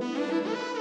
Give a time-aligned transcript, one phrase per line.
[0.00, 0.73] four,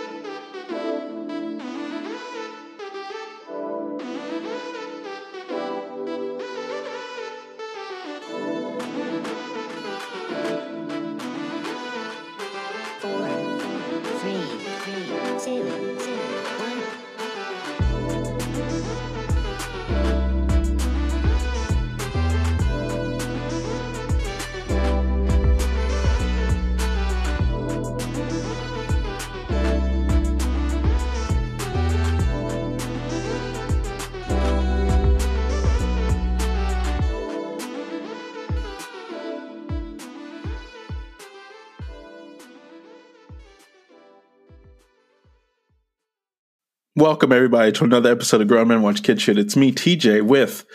[47.03, 49.37] Welcome everybody to another episode of Grown Men Watch Kid Shit.
[49.37, 50.65] It's me, TJ, with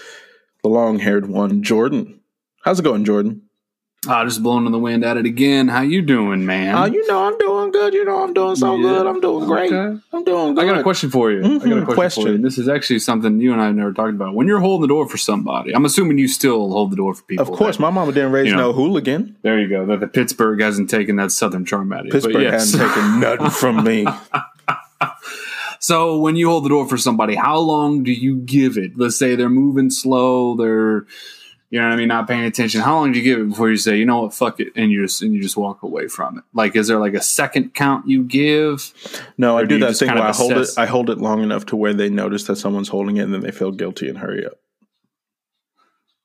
[0.62, 2.20] the long-haired one, Jordan.
[2.62, 3.48] How's it going, Jordan?
[4.06, 5.68] Ah, just blowing in the wind at it again.
[5.68, 6.74] How you doing, man?
[6.74, 7.95] Oh, you know I'm doing good.
[7.95, 8.82] You know I'm doing so Yeah.
[8.82, 9.07] good.
[9.07, 9.73] I'm doing great.
[9.73, 9.98] Okay.
[10.12, 10.65] I'm doing good.
[10.65, 11.38] I got a question for you.
[11.43, 12.23] I got a question, question.
[12.24, 12.38] for you.
[12.42, 14.35] This is actually something you and I have never talked about.
[14.35, 17.23] When you're holding the door for somebody, I'm assuming you still hold the door for
[17.23, 17.42] people.
[17.51, 18.68] Of course, that- my mama didn't raise you know.
[18.68, 19.37] no hooligan.
[19.40, 19.87] there you go.
[19.87, 22.13] That the Pittsburgh hasn't taken that Southern charm out of you.
[22.13, 22.74] But Pittsburgh yes.
[22.74, 24.07] hadn't taken nothing from me.
[25.80, 28.93] So when you hold the door for somebody, how long do you give it?
[28.96, 31.07] Let's say they're moving slow, they're
[31.70, 32.80] you know what I mean, not paying attention.
[32.80, 34.90] How long do you give it before you say, you know what, fuck it, and
[34.90, 36.45] you just and you just walk away from it?
[36.54, 38.93] Like, is there like a second count you give?
[39.37, 40.68] No, I do do that thing where I hold it.
[40.79, 43.42] I hold it long enough to where they notice that someone's holding it, and then
[43.42, 44.59] they feel guilty and hurry up.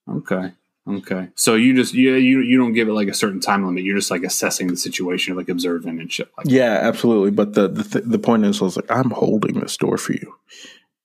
[0.10, 0.54] Okay.
[0.88, 1.30] Okay.
[1.36, 3.84] So you just yeah you you don't give it like a certain time limit.
[3.84, 6.30] You're just like assessing the situation, like observing and shit.
[6.38, 7.32] Like Yeah, absolutely.
[7.32, 10.14] But the the, th- the point is, I was like, I'm holding this door for
[10.14, 10.36] you.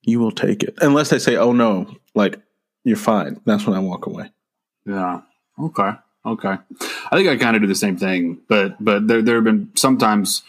[0.02, 2.40] You will take it, unless they say, "Oh no, like
[2.82, 4.30] you're fine." That's when I walk away.
[4.86, 5.20] yeah.
[5.60, 5.90] Okay.
[6.26, 6.56] Okay.
[7.10, 9.70] I think I kind of do the same thing, but but there there have been
[9.76, 10.42] sometimes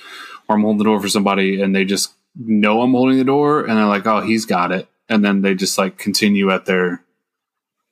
[0.45, 3.61] where I'm holding the door for somebody and they just know I'm holding the door
[3.61, 7.03] and they're like, oh, he's got it, and then they just like continue at their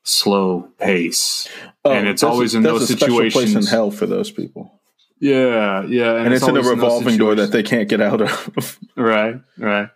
[0.07, 1.47] slow pace.
[1.83, 4.79] Oh, and it's always a, in those special place in hell for those people,
[5.19, 5.83] Yeah.
[5.85, 6.15] Yeah.
[6.15, 8.79] and, it's, in a revolving door that they can't get out of.
[8.95, 9.89] Right, right.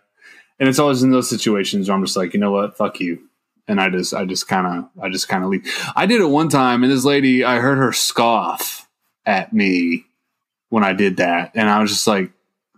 [0.60, 3.28] And it's always in those situations where I'm just like, you know what, fuck you.
[3.66, 5.66] And I just, I just kind of, I just kind of leave.
[5.96, 8.88] I did it one time, and this lady, I heard her scoff
[9.24, 10.04] at me
[10.68, 12.32] when I did that, and I was just like,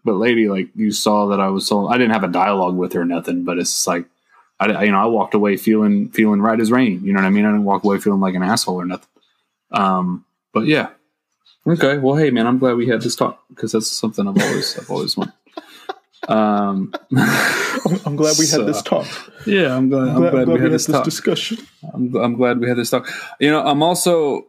[0.05, 2.93] "But lady, like you saw that I was so." I didn't have a dialogue with
[2.93, 3.45] her, or nothing.
[3.45, 4.05] But it's like,
[4.60, 7.03] I, I- you know, I walked away feeling, feeling right as rain.
[7.04, 7.44] You know what I mean?
[7.44, 9.09] I didn't walk away feeling like an asshole or nothing.
[9.72, 10.88] Um, but yeah.
[11.66, 11.98] Okay.
[11.98, 14.91] Well, hey, man, I'm glad we had this talk because that's something I've always, I've
[14.91, 15.32] always wanted.
[16.28, 16.94] Um,
[18.06, 19.06] I'm glad we So- had this talk.
[19.47, 20.09] yeah, I'm glad.
[20.09, 21.04] I'm glad, we had this talk.
[21.04, 21.59] discussion.
[21.92, 23.09] I'm, I'm glad we had this talk.
[23.41, 24.47] You know, I'm also,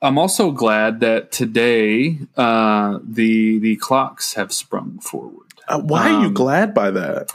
[0.00, 5.46] I'm also glad that today uh, the the clocks have sprung forward.
[5.66, 7.30] Uh, why are you Um, glad by that?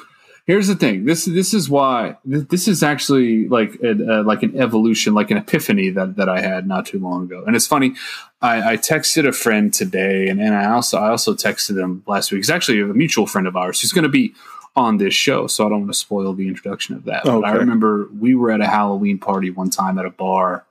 [0.47, 1.03] Here's the thing.
[1.03, 5.35] This this is why this is actually like a, uh, like an evolution, like an
[5.35, 7.43] epiphany that that I had not too long ago.
[7.45, 7.95] And it's funny.
[8.41, 12.31] I, I texted a friend today, and, and I also I also texted him last
[12.31, 12.39] week.
[12.39, 14.33] It's actually a mutual friend of ours who's going to be
[14.73, 17.25] on this show, so I don't want to spoil the introduction of that.
[17.25, 20.65] But I remember we were at a Halloween party one time at a bar,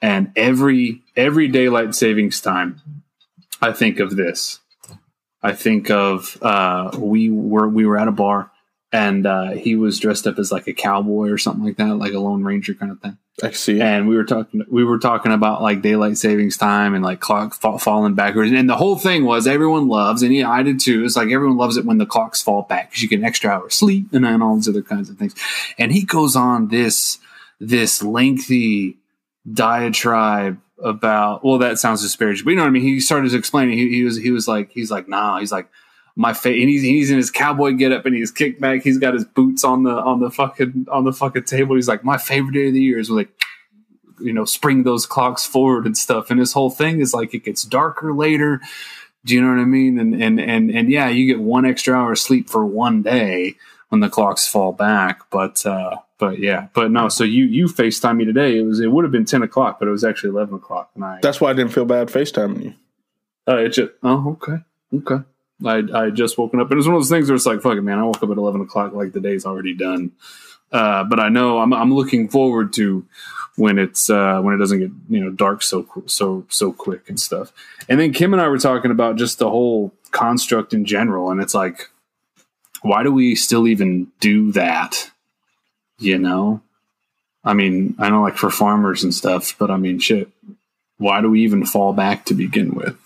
[0.00, 2.80] and every every daylight savings time,
[3.60, 4.58] I think of this.
[5.44, 8.50] I think of uh, we were we were at a bar
[8.92, 12.12] and uh, he was dressed up as like a cowboy or something like that, like
[12.12, 13.16] a Lone Ranger kind of thing.
[13.42, 13.80] I see.
[13.80, 17.54] And we were talking we were talking about like daylight savings time and like clock
[17.54, 18.52] fa- falling backwards.
[18.52, 21.04] And the whole thing was everyone loves, and yeah, I did too.
[21.04, 23.50] It's like everyone loves it when the clocks fall back because you get an extra
[23.50, 25.34] hour of sleep and then all these other kinds of things.
[25.78, 27.18] And he goes on this
[27.58, 28.98] this lengthy
[29.50, 33.78] diatribe about well that sounds disparaging but you know what i mean he started explaining
[33.78, 35.68] he, he was he was like he's like nah he's like
[36.14, 38.82] my face and he's, he's in his cowboy getup and he's kicked back.
[38.82, 41.76] He's got his boots on the on the fucking on the fucking table.
[41.76, 43.30] He's like my favorite day of the year is like
[44.20, 46.30] you know spring those clocks forward and stuff.
[46.30, 48.60] And his whole thing is like it gets darker later.
[49.24, 49.98] Do you know what i mean?
[49.98, 53.54] And and and, and yeah you get one extra hour of sleep for one day
[53.88, 55.30] when the clocks fall back.
[55.30, 58.58] But uh but yeah but no so you you facetime me today.
[58.58, 61.04] It was it would have been 10 o'clock but it was actually 11 o'clock and
[61.04, 62.74] i That's why I didn't feel bad FaceTiming you.
[63.48, 64.62] uh, it just, oh, okay.
[64.94, 65.24] Okay.
[65.64, 66.70] I, I just woken up.
[66.70, 67.98] And it's one of those things where it's like, fuck it, man.
[67.98, 70.12] I woke up at 11 o'clock, like the day's already done.
[70.70, 73.06] Uh, but I know I'm, I'm looking forward to
[73.56, 77.20] when it's, uh, when it doesn't get, you know, dark so, so, so quick and
[77.20, 77.52] stuff.
[77.88, 81.30] And then Kim and I were talking about just the whole construct in general.
[81.30, 81.90] And it's like,
[82.80, 85.10] why do we still even do that?
[85.98, 86.62] You know?
[87.44, 90.28] I mean, I know like for farmers and stuff, but I mean, shit,
[90.98, 92.96] why do we even fall back to begin with?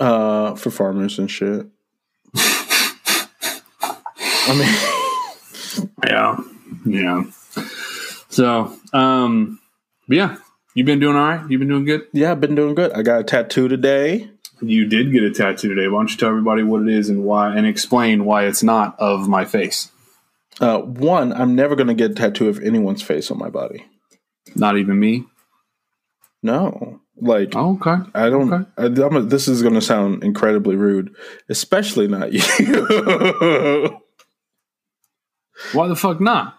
[0.00, 1.66] Uh, for farmers and shit.
[4.46, 6.36] I mean, Yeah.
[6.86, 7.24] Yeah.
[8.30, 9.60] So, um,
[10.08, 10.36] but yeah,
[10.74, 11.50] you've been doing all right.
[11.50, 12.06] You've been doing good.
[12.12, 12.92] yeah, I've been doing good.
[12.92, 14.30] I got a tattoo today.
[14.62, 15.88] You did get a tattoo today.
[15.88, 18.98] Why don't you tell everybody what it is and why, and explain why it's not
[18.98, 19.90] of my face,
[20.60, 23.84] Uh, one, I'm never going to get a tattoo of anyone's face on my body.
[24.54, 25.24] not even me.
[26.42, 27.96] No, like Oh, okay.
[28.14, 28.52] I don't.
[28.52, 28.64] okay.
[28.78, 31.14] I, I'm a, this is going to sound incredibly rude,
[31.48, 32.40] especially not you.
[35.72, 36.58] Why the fuck not?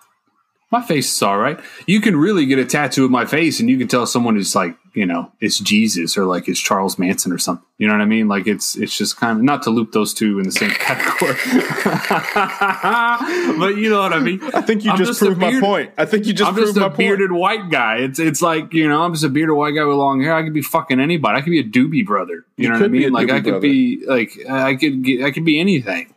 [0.72, 1.60] My face is all right.
[1.86, 4.56] You can really get a tattoo of my face, and you can tell someone is
[4.56, 7.66] like, you know, it's Jesus or like it's Charles Manson or something.
[7.78, 8.28] You know what I mean?
[8.28, 11.34] Like it's it's just kind of not to loop those two in the same category,
[13.58, 14.42] but you know what I mean.
[14.54, 15.92] I think you I'm just, just proved my point.
[15.98, 17.98] I think you just I'm proved just my a bearded white guy.
[17.98, 20.36] It's it's like you know I'm just a bearded white guy with long hair.
[20.36, 21.38] I could be fucking anybody.
[21.38, 22.46] I could be a doobie brother.
[22.58, 23.12] You, You know what I mean?
[23.12, 23.60] Like I could brother.
[23.62, 26.14] be like I could get, I could be anything.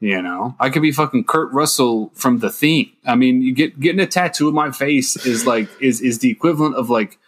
[0.00, 2.90] You know, I could be fucking Kurt Russell from the Thing.
[3.06, 6.30] I mean, you get getting a tattoo of my face is like is is the
[6.30, 7.18] equivalent of like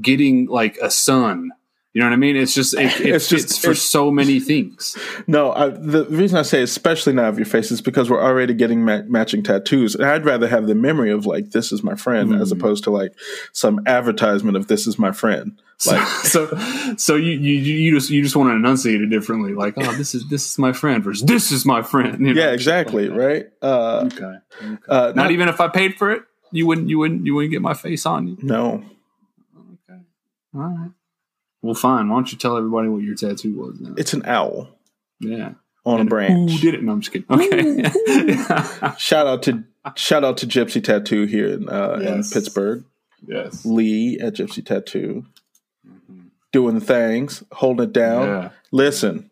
[0.00, 1.50] getting like a son.
[1.92, 2.34] You know what I mean?
[2.34, 4.96] It's just it, it It's just- for it's- so many things.
[5.28, 8.52] No, I, the reason I say especially now of your face is because we're already
[8.52, 11.94] getting ma- matching tattoos, and I'd rather have the memory of like this is my
[11.94, 12.58] friend as Mm.
[12.58, 13.12] opposed to like
[13.52, 15.60] some advertisement of this is my friend.
[15.86, 16.48] Like so
[16.96, 20.14] so you, you you just you just want to enunciate it differently like oh this
[20.16, 23.18] is this is my friend versus this is my friend you know, yeah, exactly, like
[23.20, 23.46] right?
[23.62, 24.76] Uh, okay, okay.
[24.88, 27.60] uh, not even if i paid for it you wouldn't you wouldn't you wouldn't get
[27.60, 28.84] my face on you no.
[30.54, 30.90] Okay all right
[31.62, 32.08] well fine.
[32.10, 34.68] Why don't you tell everybody what your tattoo was now It's an owl.
[35.20, 35.52] Yeah.
[35.86, 36.50] On a And branch.
[36.52, 36.82] who did it.
[36.82, 37.26] No i'm just kidding.
[37.30, 37.84] Okay.
[38.98, 39.64] Shout out to
[39.96, 42.30] shout out to Gypsy Tattoo here in, uh, Yes.
[42.30, 42.84] in Pittsburgh.
[43.26, 43.64] yes.
[43.66, 45.24] Lee at Gypsy Tattoo,
[46.52, 48.26] doing the things, holding it down.
[48.28, 48.48] yeah.
[48.72, 49.30] Listen,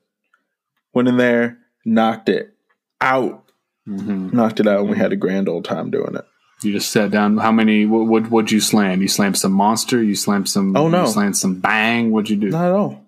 [0.92, 2.54] went in there, knocked it
[3.00, 3.44] out,
[3.86, 6.26] hmm knocked it out, and we had a grand old time doing it.
[6.64, 10.03] You just sat down how many what what would you slam you slammed some monster
[10.03, 11.03] you slammed some Oh, no.
[11.03, 13.05] you slammed some bang what'd you do Not at all.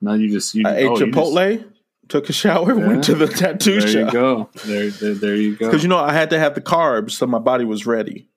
[0.00, 1.64] no you just you I ate oh, you just- Chipotle,
[2.08, 2.86] took a shower, Yeah.
[2.86, 4.50] went to the tattoo there you shop go.
[4.64, 5.66] There, there, there you go.
[5.66, 8.28] because you know I had to have the carbs so my body was ready.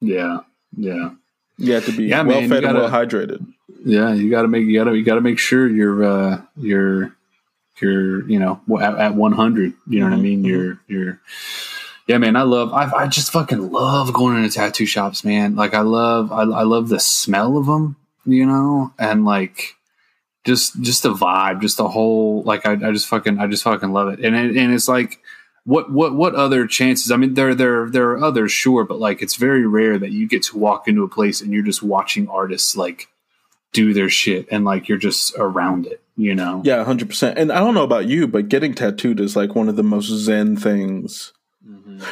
[0.00, 0.38] yeah,
[0.76, 1.10] yeah,
[1.58, 3.46] You have to be Yeah, well man, fed and gotta- well hydrated.
[3.84, 4.12] yeah.
[4.12, 7.14] You got to make you got to you got to make sure you're uh, you're
[7.80, 9.72] you're you know at, at 100.
[9.88, 10.44] You know what I Mhm, mean?
[10.44, 11.20] You're you're
[12.06, 12.36] yeah, man.
[12.36, 15.56] I love I I just fucking love going into tattoo shops, man.
[15.56, 19.76] Like I love I, I love the smell of them, you know, and like.
[20.44, 22.66] Just, just the vibe, just the whole like.
[22.66, 25.20] I, I just fucking, I just fucking love it, and it, and it's like,
[25.62, 27.12] what what what other chances?
[27.12, 30.26] I mean, there there there are others, sure, but like it's very rare that you
[30.26, 33.06] get to walk into a place and you're just watching artists like
[33.72, 36.60] do their shit and like you're just around it, you know?
[36.64, 37.38] Yeah, hundred percent.
[37.38, 40.08] And I don't know about you, but getting tattooed is like one of the most
[40.08, 41.32] zen things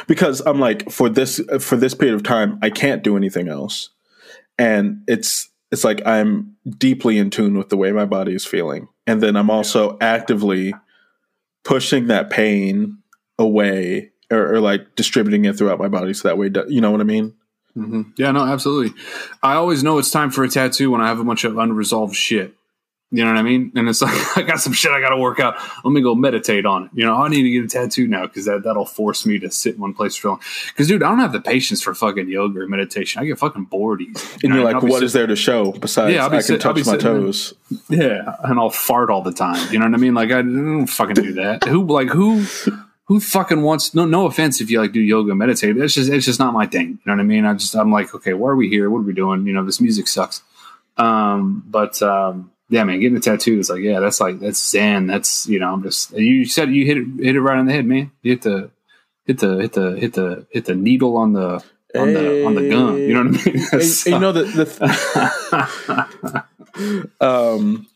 [0.07, 3.89] because I'm like for this for this period of time, I can't do anything else,
[4.57, 8.87] and it's it's like I'm deeply in tune with the way my body is feeling,
[9.07, 10.73] and then I'm also actively
[11.63, 12.97] pushing that pain
[13.37, 17.01] away or, or like distributing it throughout my body, so that way, you know what
[17.01, 17.33] I mean?
[17.73, 18.93] hmm Yeah, no, absolutely.
[19.43, 22.15] I always know it's time for a tattoo when I have a bunch of unresolved
[22.15, 22.55] shit.
[23.13, 23.73] You know what I mean?
[23.75, 25.55] And it's like I got some shit I got to work out.
[25.83, 26.91] Let me go meditate on it.
[26.93, 29.51] You know, I need to get a tattoo now because that that'll force me to
[29.51, 30.39] sit in one place for long.
[30.67, 33.21] Because dude, I don't have the patience for fucking yoga or meditation.
[33.21, 34.25] I get fucking bored easy.
[34.43, 36.81] And you're like, what is there to show besides Yeah, I can sit- touch my
[36.83, 37.21] sitting there.
[37.21, 37.53] toes?
[37.89, 39.71] Yeah, and I'll fart all the time.
[39.73, 40.13] You know what I mean?
[40.13, 41.65] Like I don't fucking do that.
[41.65, 42.45] who like who
[43.05, 45.75] who fucking wants no no offense if you like do yoga meditate.
[45.75, 46.87] It's just it's just not my thing.
[46.91, 47.43] You know what I mean?
[47.45, 48.89] I just I'm like, okay, why are we here?
[48.89, 49.45] What are we doing?
[49.45, 50.41] You know, this music sucks.
[50.97, 55.05] Um, but um yeah, man, getting a tattoo is like, yeah, that's like that's zen.
[55.05, 57.73] That's you know, I'm just you said you hit it hit it right on the
[57.73, 58.11] head, man.
[58.23, 58.71] You hit the
[59.25, 61.63] hit the hit the hit the hit the needle on the
[61.95, 62.97] on the on the gun.
[62.97, 63.65] You know what I mean?
[63.73, 64.43] And- and you know the,
[66.79, 67.87] the um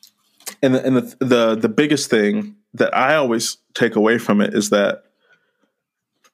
[0.61, 4.53] and the, and the the the biggest thing that I always take away from it
[4.53, 5.03] is that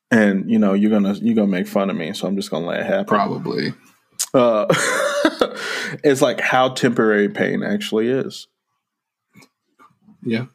[0.10, 2.66] and you know you're gonna you're gonna make fun of me so I'm just gonna
[2.66, 3.74] let it happen probably.
[4.34, 4.66] uh,
[6.04, 8.48] it's like how temporary pain actually is
[10.24, 10.46] Yeah.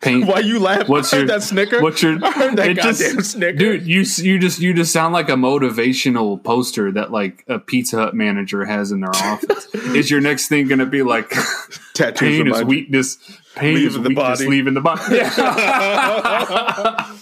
[0.00, 0.26] Pain.
[0.26, 2.74] why you laugh What's I heard your- that snicker What's your I heard that it
[2.76, 3.86] just- snicker dude?
[3.86, 8.14] You you just you just sound like a motivational poster that like a Pizza Hut
[8.14, 9.66] manager has in their office.
[9.74, 11.30] is your next thing going to be like
[11.94, 13.16] tattoos pain is remind- weakness?
[13.56, 14.16] Pain Leave is the weakness.
[14.40, 14.46] body.
[14.50, 15.16] Leaving the body.
[15.16, 17.12] Yeah.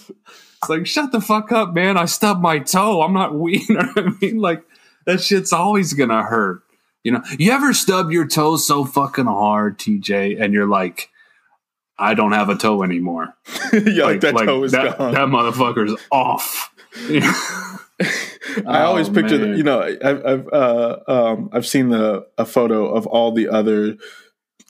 [0.61, 1.95] it's like shut the fuck up, man.
[1.97, 3.01] I stubbed my toe.
[3.01, 3.69] I'm not weak.
[3.69, 4.39] You know what I mean?
[4.39, 4.63] Like
[5.05, 6.62] that shit's always gonna hurt.
[7.03, 11.09] You know, you ever stub your toe so fucking hard, TJ, and you're like,
[11.97, 13.35] I don't have a toe anymore.
[13.73, 15.13] yeah, like, that toe is that, gone.
[15.13, 16.73] that motherfucker's off.
[18.67, 22.45] I always Oh, picture, the, you know, I've I've uh, um, I've seen the a
[22.45, 23.97] photo of all the other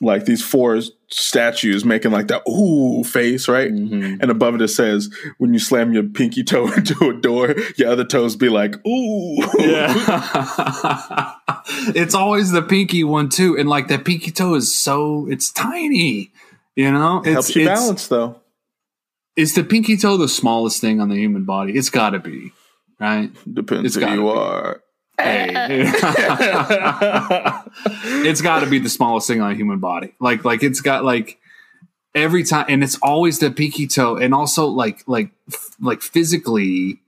[0.04, 3.70] like these four statues making like that ooh face, right?
[3.72, 4.18] Mhm.
[4.20, 5.08] And above it it says,
[5.38, 9.36] when you slam your pinky toe into a door, your other toes be like ooh.
[9.58, 9.92] Yeah.
[11.94, 13.56] it's always the pinky one too.
[13.58, 16.30] And like that pinky toe is so it's tiny.
[16.76, 17.18] You know?
[17.24, 18.40] It's Helps you it's, balance though.
[19.36, 21.72] Is the pinky toe the smallest thing on the human body?
[21.76, 22.52] It's gotta be.
[23.00, 23.30] Right?
[23.52, 24.28] Depends It's who you be.
[24.28, 24.80] are.
[25.18, 25.52] Hey.
[28.26, 30.14] it's gotta be the smallest thing on a human body.
[30.20, 31.38] Like like it's got like
[32.14, 37.00] every time and it's always the pinky toe and also like like f- like physically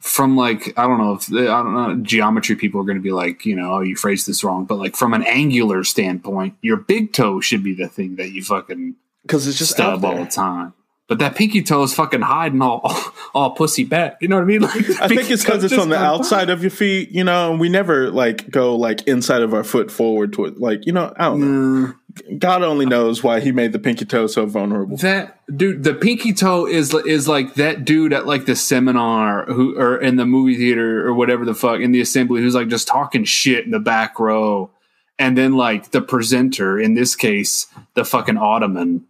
[0.00, 3.12] from like I don't know if I don't know geometry people are going to be
[3.12, 6.76] like you know oh you phrased this wrong but like from an angular standpoint your
[6.76, 10.26] big toe should be the thing that you fucking Because it's just stub all the
[10.26, 10.72] time
[11.08, 12.82] but that pinky toe is fucking hiding all
[13.34, 15.88] all pussy back you know what I mean like I think it's because it's on
[15.88, 19.54] the outside of your feet, you know, and we never like go like inside of
[19.54, 21.46] our foot forward toward like, you know, I don't know.
[21.46, 21.94] Mm.
[22.38, 24.96] God only knows why he made the pinky toe so vulnerable.
[24.96, 29.78] That dude, the pinky toe is is like that dude at like the seminar who
[29.78, 32.88] or in the movie theater or whatever the fuck in the assembly who's like just
[32.88, 34.70] talking shit in the back row,
[35.18, 39.04] and then like the presenter in this case, the fucking ottoman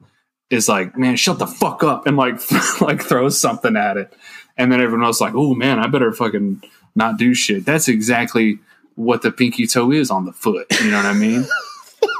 [0.50, 2.40] is like, man, shut the fuck up, and like
[2.80, 4.12] like throws something at it,
[4.56, 6.62] and then everyone else like, oh man, I better fucking
[6.94, 7.64] not do shit.
[7.64, 8.58] That's exactly
[8.94, 10.66] what the pinky toe is on the foot.
[10.82, 11.44] You know what I mean?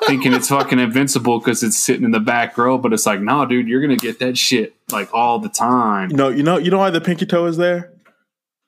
[0.07, 3.45] thinking it's fucking invincible because it's sitting in the back row, but it's like, no,
[3.45, 6.09] dude, you're gonna get that shit like all the time.
[6.09, 7.93] No, you know, you know why the pinky toe is there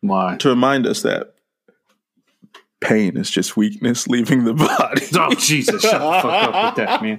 [0.01, 0.37] Why?
[0.39, 1.35] to remind us that
[2.81, 5.07] pain is just weakness leaving the body.
[5.15, 5.83] Oh Jesus!
[5.83, 7.19] Shut the fuck up with that, man.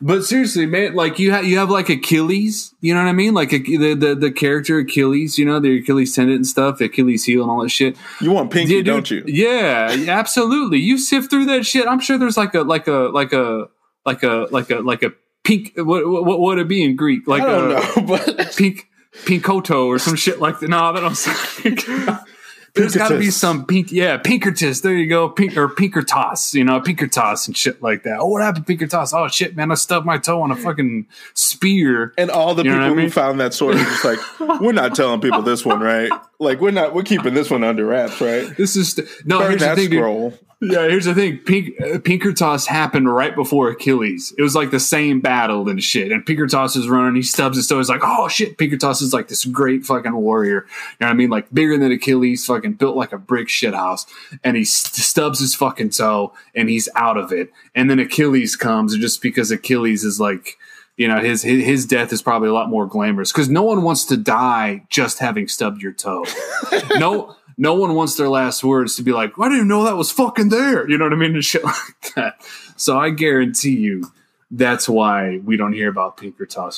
[0.00, 3.34] But seriously, man, like you have you have like Achilles, you know what I mean?
[3.34, 7.24] Like a, the, the the character Achilles, you know, the Achilles tendon and stuff, Achilles
[7.24, 7.96] heel and all that shit.
[8.20, 9.24] You want pinky, Yeah, don't you?
[9.26, 10.78] Yeah, absolutely.
[10.78, 11.86] You sift through that shit.
[11.86, 13.68] I'm sure there's like a like a like a
[14.04, 15.12] like a like a like a
[15.44, 15.72] pink.
[15.76, 17.26] What what would it be in Greek?
[17.26, 18.88] Like I don't a, know, but pink
[19.24, 20.68] pinkoto or some shit like that.
[20.68, 22.26] No, that don't sound.
[22.74, 24.80] There's got to be some pink, yeah, Pinkertus.
[24.82, 28.18] There you go, pink or Pinkertoss, you know, Pinkertoss and shit like that.
[28.18, 29.12] Oh, what happened, Pinkertoss?
[29.12, 32.14] Oh shit, man, I stubbed my toe on a fucking spear.
[32.16, 33.04] and all the You people what I mean?
[33.06, 36.10] who found that sword are just like, we're not telling people this one, right?
[36.42, 38.52] Like we're not, we're keeping this one under wraps, right?
[38.62, 39.38] This is no.
[39.38, 40.38] Burn here's the thing, dude.
[40.62, 41.38] Yeah, here's the thing.
[41.38, 44.32] Pink, uh, Pinkertoss happened right before Achilles.
[44.38, 46.12] It was like the same battle and shit.
[46.12, 47.16] And Pinkertoss is running.
[47.16, 47.78] He stubs his toe.
[47.78, 48.58] He's like, oh shit.
[48.58, 50.60] Pinkertoss is like this great fucking warrior.
[50.60, 51.30] You know what I mean?
[51.30, 54.06] Like bigger than Achilles, fucking built like a brick shit house.
[54.44, 57.50] And he st- stubs his fucking toe and he's out of it.
[57.74, 60.58] And then Achilles comes just because Achilles is like,
[61.02, 63.82] you know, his his, his death is probably a lot more glamorous because no one
[63.82, 66.24] wants to die just having stubbed your toe.
[66.94, 70.12] no, no one wants their last words to be like, I didn't know that was
[70.12, 70.88] fucking there.
[70.88, 71.34] You know what I mean?
[71.34, 72.40] And shit like that.
[72.76, 74.12] So I guarantee you
[74.48, 76.32] that's why we don't hear about and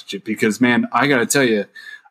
[0.09, 0.25] shit.
[0.25, 1.67] Because man, I gotta tell you,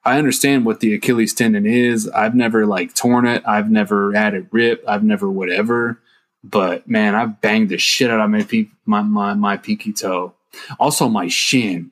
[0.05, 2.08] I understand what the Achilles tendon is.
[2.10, 3.41] I've never like torn it.
[3.48, 4.84] I've never had it rip.
[4.88, 6.00] I've never whatever.
[6.43, 10.36] But man, I've banged the shit out of my pe- my my, my pinky toe.
[10.79, 11.89] Also, my shin.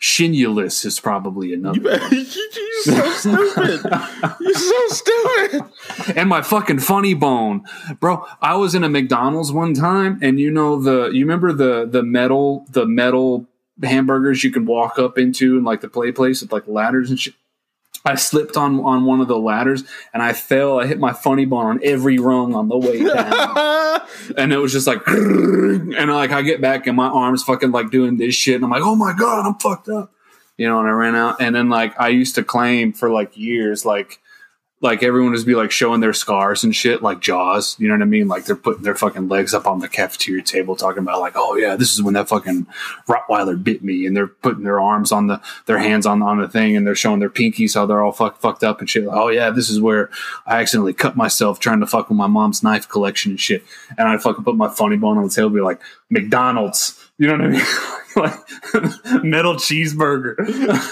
[0.00, 1.78] Shinulus is probably another.
[1.78, 3.92] You, you're so stupid.
[4.40, 5.62] You're so stupid.
[6.16, 7.64] and my fucking funny bone,
[7.98, 8.24] bro.
[8.40, 12.02] I was in a McDonald's one time, and you know the you remember the the
[12.02, 13.46] metal the metal
[13.82, 17.18] hamburgers you can walk up into and like the play place with like ladders and
[17.18, 17.34] shit.
[18.08, 19.84] I slipped on on one of the ladders
[20.14, 20.80] and I fell.
[20.80, 24.00] I hit my funny bone on every rung on the way down,
[24.36, 27.90] and it was just like, and like I get back and my arms fucking like
[27.90, 30.12] doing this shit, and I'm like, oh my god, I'm fucked up,
[30.56, 30.78] you know.
[30.80, 34.20] And I ran out, and then like I used to claim for like years, like
[34.80, 37.74] like everyone would be like showing their scars and shit, like Jaws.
[37.80, 38.28] You know what I mean?
[38.28, 41.56] Like they're putting their fucking legs up on the cafeteria table, talking about like, oh
[41.56, 42.66] yeah, this is when that fucking
[43.08, 46.48] Rottweiler bit me, and they're putting their arms on the their hands on on the
[46.48, 49.04] thing, and they're showing their pinkies how they're all fuck, fucked up and shit.
[49.04, 50.10] Like, oh yeah, this is where
[50.46, 53.64] I accidentally cut myself trying to fuck with my mom's knife collection and shit,
[53.96, 57.04] and I fucking put my funny bone on the table, be like McDonald's.
[57.18, 57.62] You know what I mean?
[58.16, 60.36] like metal cheeseburger.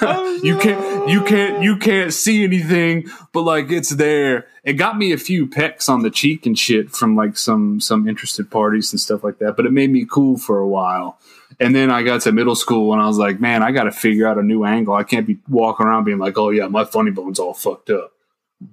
[0.02, 4.46] Oh, you can't you can't you can't see anything, but like it's there.
[4.64, 8.08] It got me a few pecks on the cheek and shit from like some some
[8.08, 9.56] interested parties and stuff like that.
[9.56, 11.18] But it made me cool for a while.
[11.58, 13.92] And then I got to middle school and I was like, man, I got to
[13.92, 14.94] figure out a new angle.
[14.94, 18.12] I can't be walking around being like, oh yeah, my funny bone's all fucked up.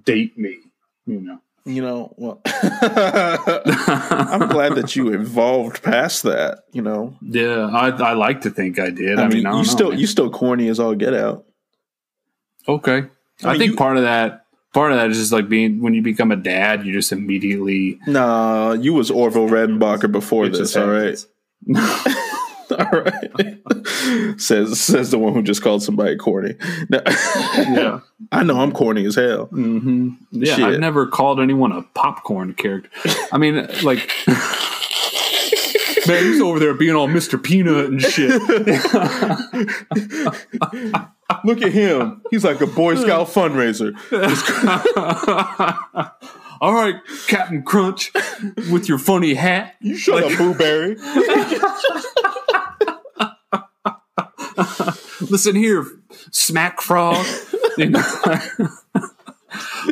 [0.04, 0.58] Date me,
[1.06, 1.40] you know.
[1.66, 6.58] You know, well, I'm glad that you evolved past that.
[6.72, 9.18] You know, Yeah, I, I like to think I did.
[9.18, 9.98] I, I, mean, mean, I you know, still man.
[9.98, 11.44] you still corny as all get out.
[12.68, 13.04] okay.
[13.42, 14.44] I I, mean, think you- part of that,
[14.74, 17.98] part of that is just like being when you become a dad, you just immediately.
[18.06, 20.76] Nah, you was Orville Redenbacher before this.
[20.76, 21.26] All right, happens.
[22.78, 24.40] all right.
[24.40, 26.54] says says the one who just called somebody corny.
[26.88, 28.00] Now- yeah.
[28.32, 29.46] I know I'm corny as hell.
[29.46, 30.64] hmm Yeah, Shit.
[30.64, 32.88] I've never called anyone a popcorn character.
[33.32, 34.10] I mean, like,
[36.06, 37.40] man, he's over there being all Mr.
[37.42, 38.40] Peanut and shit.
[41.44, 42.22] Look at him.
[42.30, 43.92] He's like a Boy Scout fundraiser.
[46.60, 48.10] all right, Captain Crunch,
[48.70, 49.74] with your funny hat.
[49.80, 50.96] You shut up, Boo Berry.
[55.20, 55.84] Listen here,
[56.30, 57.26] Smack Frog.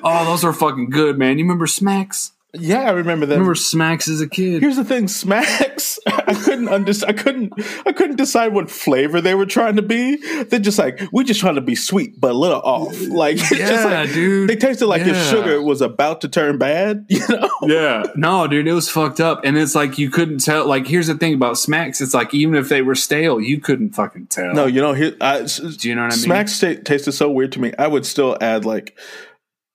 [0.02, 1.38] Oh, those are fucking good, man.
[1.38, 2.33] You remember Smacks?
[2.54, 3.35] Yeah, I remember that.
[3.35, 4.61] Remember Smacks as a kid?
[4.61, 5.99] Here's the thing, Smacks.
[6.06, 7.18] I couldn't understand.
[7.18, 7.52] I couldn't.
[7.87, 10.16] I couldn't decide what flavor they were trying to be.
[10.44, 13.00] They're just like we're just trying to be sweet, but a little off.
[13.09, 14.50] Like Yeah, like, dude.
[14.50, 17.06] They tasted like if sugar was about to turn bad.
[17.12, 17.49] You know?
[17.62, 20.66] Yeah, no, dude, it was fucked up, and it's like you couldn't tell.
[20.66, 23.90] Like, here's the thing about Smacks: it's like even if they were stale, you couldn't
[23.90, 24.52] fucking tell.
[24.52, 24.92] No, you know.
[24.92, 26.25] Here, I, do you know what I mean?
[26.25, 27.73] Smacks ta- tasted so weird to me.
[27.78, 28.99] I would still add like,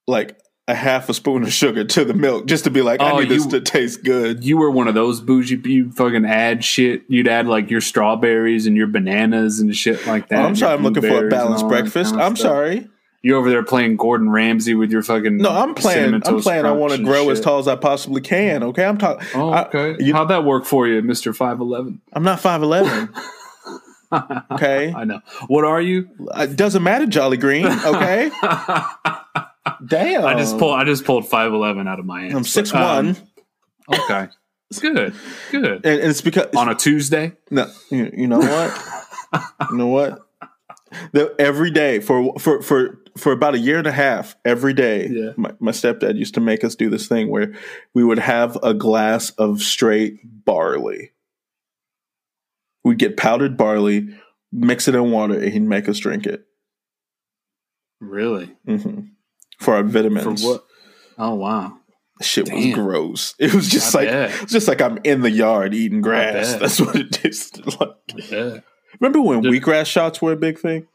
[0.07, 0.37] like
[0.69, 3.19] a half a spoon of sugar to the milk just to be like, I Oh,
[3.19, 4.43] need this to taste good.
[4.43, 5.61] You were one of those bougie.
[5.63, 7.03] You fucking add shit.
[7.07, 10.39] You'd add like your strawberries and your bananas and shit like that.
[10.43, 10.73] Oh, I'm sorry.
[10.73, 12.11] I'm looking for a balanced breakfast.
[12.11, 12.47] kind of I'm stuff.
[12.49, 12.89] sorry.
[13.23, 15.37] You're over there playing Gordon Ramsay with your fucking.
[15.37, 16.13] No, I'm playing.
[16.13, 16.65] I'm playing.
[16.65, 18.61] I want to grow as tall as I possibly can.
[18.63, 19.27] Okay, I'm talking.
[19.35, 19.95] Oh, okay.
[20.03, 21.99] you- How'd that work for you, Mister Five Eleven?
[22.13, 23.09] I'm not five eleven.
[24.51, 25.19] okay, I know.
[25.47, 26.07] What are you?
[26.37, 27.65] it doesn't matter, Jolly Green.
[27.65, 28.29] Okay,
[29.85, 30.25] damn.
[30.25, 30.75] I just pulled.
[30.79, 32.33] I just pulled Five Eleven out of my ass.
[32.33, 33.17] I'm six But, um, one,
[34.01, 34.27] Okay,
[34.69, 35.13] It's good,
[35.51, 35.65] good.
[35.85, 37.33] and, and it's because On a Tuesday.
[37.51, 39.41] no, you, you know what?
[39.71, 40.19] you know what?
[41.11, 45.07] The, every day for for for for about a year and a half, every day,
[45.09, 45.31] Yeah.
[45.37, 47.53] my, my stepdad used to make us do this thing where
[47.93, 51.11] we would have a glass of straight barley.
[52.83, 54.09] We'd get powdered barley,
[54.51, 56.45] mix it in water, and he'd make us drink it
[57.99, 58.55] Really?
[58.65, 58.99] hmm
[59.57, 60.43] for our For vitamins.
[60.43, 60.63] what?
[61.17, 61.77] Oh wow.
[62.21, 63.35] Shit was gross.
[63.37, 64.43] It was just I like bet.
[64.43, 66.55] it's just like I'm in the yard eating grass.
[66.55, 67.95] That's what it tasted like.
[68.31, 68.59] Yeah.
[68.99, 70.87] Remember when Did- wheatgrass shots were a big thing?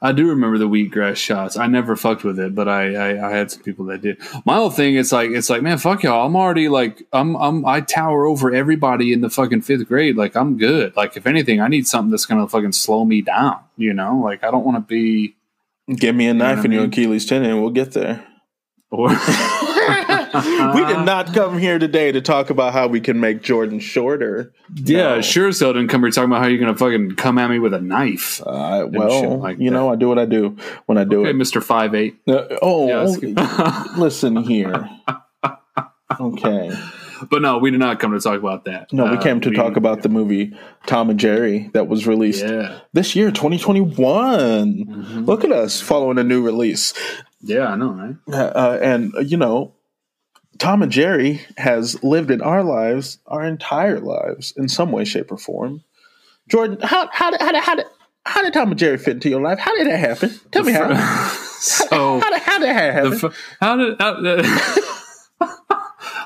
[0.00, 1.58] I do remember the wheatgrass shots.
[1.58, 4.16] I never fucked with it, but I, I I had some people that did.
[4.46, 6.24] My whole thing, it's like it's like man, fuck y'all.
[6.26, 10.16] I'm already like I'm I'm I tower over everybody in the fucking fifth grade.
[10.16, 10.96] Like I'm good.
[10.96, 13.58] Like if anything, I need something that's gonna fucking slow me down.
[13.76, 15.34] You know, like I don't want to be.
[15.94, 16.92] Give me a know knife what and I your mean?
[16.92, 18.24] Achilles tendon, and we'll get there.
[18.90, 19.08] Or
[20.74, 24.52] we did not come here today to talk about how we can make Jordan shorter.
[24.74, 25.20] yeah, No.
[25.22, 25.52] sure.
[25.52, 27.80] So didn't come here talking about how you're gonna fucking come at me with a
[27.80, 28.40] knife.
[28.44, 29.76] Uh, well, like you that.
[29.76, 31.36] know, I do what I do when I do Okay, it.
[31.36, 32.18] Mister Five Eight.
[32.26, 34.88] Uh, oh, Yeah, listen here.
[36.20, 36.70] Okay.
[37.30, 38.92] But no, we did not come to talk about that.
[38.92, 40.52] No, we Uh, came to talk about the movie
[40.86, 43.96] Tom and Jerry that was released Yeah, this year, 2021.
[44.86, 45.24] Mm-hmm.
[45.24, 46.94] Look at us following a new release.
[47.40, 48.16] yeah, I know, right?
[48.54, 49.74] Uh, and, uh, you know,
[50.58, 55.30] Tom and Jerry has lived in our lives, our entire lives, in some way, shape,
[55.30, 55.82] or form.
[56.48, 57.86] Jordan, how, how, did, how, did, how, did,
[58.26, 59.58] how did Tom and Jerry fit into your life?
[59.58, 60.30] How did that happen?
[60.50, 60.88] Tell me how.
[61.60, 63.10] so How did, how did that happen?
[63.18, 64.22] the how did how,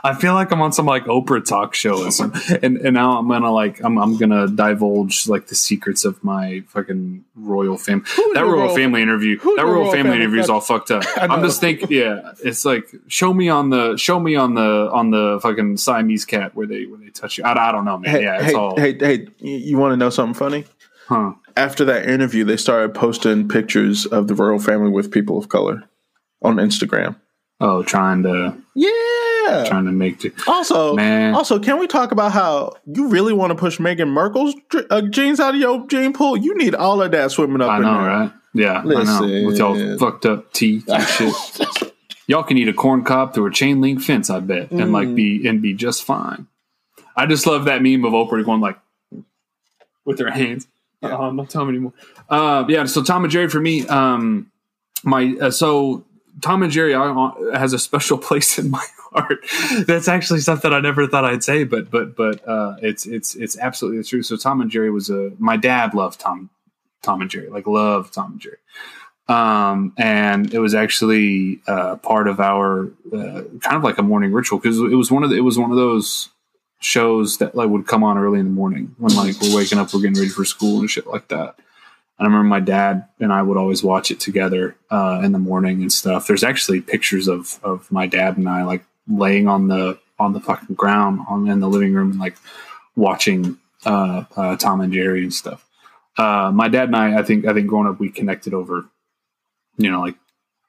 [0.05, 3.19] I feel like I'm on some like Oprah talk show or something, and and now
[3.19, 8.05] I'm gonna like I'm I'm gonna divulge like the secrets of my fucking royal family.
[8.35, 11.05] That royal, royal- family interview, that royal, royal family, family interview is all fucked up.
[11.17, 15.11] I'm just thinking, yeah, it's like show me on the show me on the on
[15.11, 17.45] the fucking Siamese cat where they where they touch you.
[17.45, 18.11] I, I don't know, man.
[18.11, 20.65] hey, yeah, it's hey, all hey, hey, you want to know something funny?
[21.07, 21.33] huh.
[21.57, 25.85] After that interview, they started posting pictures of the royal family with people of color
[26.41, 27.17] on Instagram.
[27.61, 28.91] Oh, trying to Yeah.
[29.69, 31.35] Trying to make the, Also, Man.
[31.35, 34.55] also, can we talk about how you really want to push Meghan Markle's
[34.91, 36.37] uh, jeans out of your gene pool?
[36.37, 38.07] You need all of that swimming up I in know, there.
[38.09, 38.33] right?
[38.55, 39.47] Yeah, I know.
[39.47, 41.93] With y'all fucked up teeth and shit.
[42.27, 44.93] y'all can eat a corn cob through a chain link fence, I bet, and Mm.
[44.93, 46.47] like be and be just fine.
[47.17, 48.79] I just love that meme of Oprah going like
[50.05, 50.67] with her hands.
[51.03, 51.17] Yeah.
[51.17, 51.93] Oh, I'm not Tom anymore.
[52.29, 54.51] Uh, yeah, so Tom and Jerry for me, um,
[55.05, 56.05] my uh, so
[56.43, 59.44] Tom and Jerry uh, has a special place in my heart.
[59.87, 63.59] That's actually something I never thought I'd say, but but but uh, it's it's it's
[63.59, 64.22] absolutely true.
[64.22, 66.51] So Tom and Jerry was a my dad loved Tom
[67.03, 68.59] Tom and Jerry, like loved Tom and Jerry.
[69.29, 74.33] um, and it was actually uh, part of our uh, kind of like a morning
[74.33, 76.29] ritual because it was one of the, it was one of those
[76.81, 79.94] shows that like would come on early in the morning when like we're waking up,
[79.94, 81.55] we're getting ready for school and shit like that.
[82.18, 85.38] And I remember my dad and I would always watch it together uh, in the
[85.38, 86.27] morning and stuff.
[86.27, 90.41] There's actually pictures of of my dad and I like laying on the on the
[90.41, 92.37] fucking ground on in the living room and like
[92.95, 95.67] watching uh, uh, Tom and Jerry and stuff.
[96.17, 98.85] Uh, my dad and I, I think, I think growing up, we connected over,
[99.79, 100.15] you know, like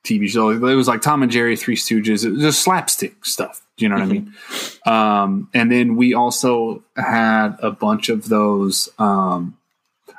[0.04, 0.50] TV show.
[0.50, 3.62] It was like Tom and Jerry, Three Stooges, it was just slapstick stuff.
[3.78, 4.88] Do you know what mm-hmm.
[4.88, 5.34] I mean?
[5.34, 8.90] Um, and then we also had a bunch of those.
[9.00, 9.58] Um,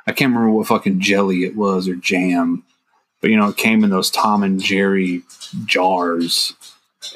[0.07, 2.63] I can't remember what fucking jelly it was or jam,
[3.21, 5.23] but you know, it came in those Tom and Jerry
[5.65, 6.53] jars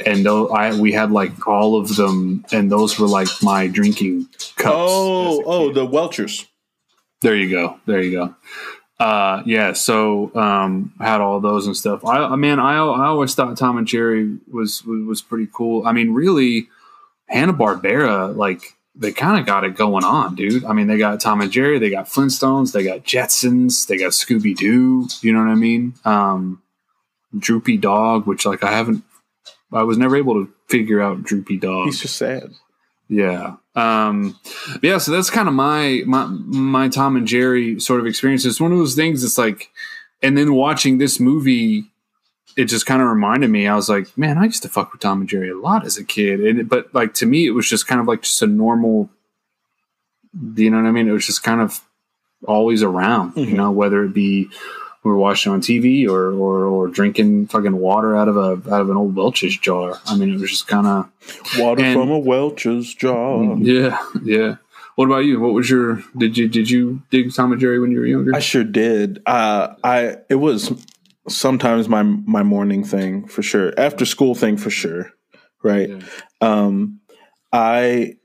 [0.06, 4.28] and those, I we had like all of them, and those were like my drinking
[4.56, 4.76] cups.
[4.76, 6.46] Oh, oh, the Welchers.
[7.22, 7.80] There you go.
[7.86, 8.36] There you go.
[9.04, 9.74] Uh, yeah.
[9.74, 12.06] So um, had all those and stuff.
[12.06, 15.86] I, I mean, I I always thought Tom and Jerry was was, was pretty cool.
[15.86, 16.70] I mean, really,
[17.28, 20.66] Hanna Barbera like they kind of got it going on, dude.
[20.66, 24.12] I mean, they got Tom and Jerry, they got Flintstones, they got Jetsons, they got
[24.12, 25.08] Scooby Doo.
[25.22, 25.94] You know what I mean?
[26.04, 26.62] Um,
[27.38, 29.04] Droopy Dog, which like I haven't
[29.72, 31.86] I was never able to figure out Droopy Dog.
[31.86, 32.52] He's just sad.
[33.08, 33.56] Yeah.
[33.76, 34.40] Um,
[34.84, 34.98] yeah.
[34.98, 38.46] So that's kind of my, my, my Tom and Jerry sort of experience.
[38.46, 39.24] It's one of those things.
[39.24, 39.72] It's like,
[40.22, 41.86] and then watching this movie,
[42.58, 43.68] it just kind of reminded me.
[43.68, 45.98] I was like, man, I used to fuck with Tom and Jerry a lot as
[45.98, 46.40] a kid.
[46.42, 49.10] And, but like, to me, it was just kind of like just a normal,
[50.56, 51.08] you know what I mean?
[51.08, 51.80] It was just kind of
[52.46, 53.50] always around, mm-hmm.
[53.50, 54.50] you know, whether it be,
[55.04, 58.82] we were watching on TV or, or, or drinking fucking water out of a out
[58.82, 60.00] of an old Welch's jar.
[60.06, 61.10] I mean, it was just kind of
[61.58, 63.44] water and, from a Welch's jar.
[63.60, 64.56] Yeah, yeah.
[64.96, 65.40] What about you?
[65.40, 68.36] What was your did you did you dig Tom and Jerry when you were younger?
[68.36, 69.22] I sure did.
[69.26, 70.72] Uh, I it was
[71.30, 73.74] sometimes my my morning thing for sure.
[73.78, 75.14] After school thing for sure.
[75.64, 75.90] Right.
[75.90, 76.02] Yeah.
[76.42, 77.00] Um,
[77.52, 78.18] I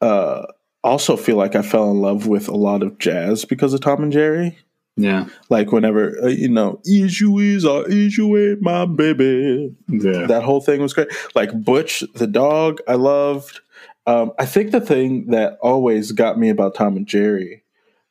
[0.00, 0.46] uh,
[0.82, 4.02] also feel like I fell in love with a lot of jazz because of Tom
[4.02, 4.58] and Jerry.
[4.96, 5.26] Yeah.
[5.48, 9.74] Like whenever, uh, you know, issue is our issue ain't my baby.
[9.88, 10.26] Yeah.
[10.26, 11.08] That whole thing was great.
[11.34, 13.60] Like Butch the dog, I loved.
[14.06, 17.64] Um, I think the thing that always got me about Tom and Jerry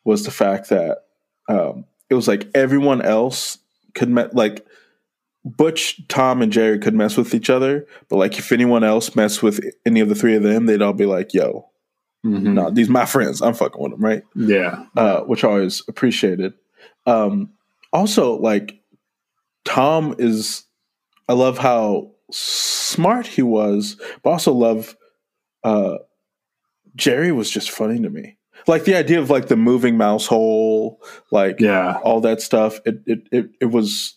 [0.03, 1.05] was the fact that
[1.47, 3.59] um, it was like everyone else
[3.93, 4.65] could, me- like,
[5.45, 9.43] Butch, Tom, and Jerry could mess with each other, but like if anyone else messed
[9.43, 11.69] with any of the three of them, they'd all be like, "Yo,
[12.25, 12.53] mm-hmm.
[12.53, 13.41] no, these my friends.
[13.41, 16.53] I'm fucking with them, right?" Yeah, uh, which I always appreciated.
[17.05, 17.51] Um,
[17.91, 18.79] also, like
[19.65, 20.63] Tom is,
[21.27, 24.95] I love how smart he was, but also love
[25.63, 25.97] uh,
[26.95, 28.37] Jerry was just funny to me.
[28.67, 32.79] Like the idea of like the moving mouse hole, like yeah, all that stuff.
[32.85, 34.13] It it it, it was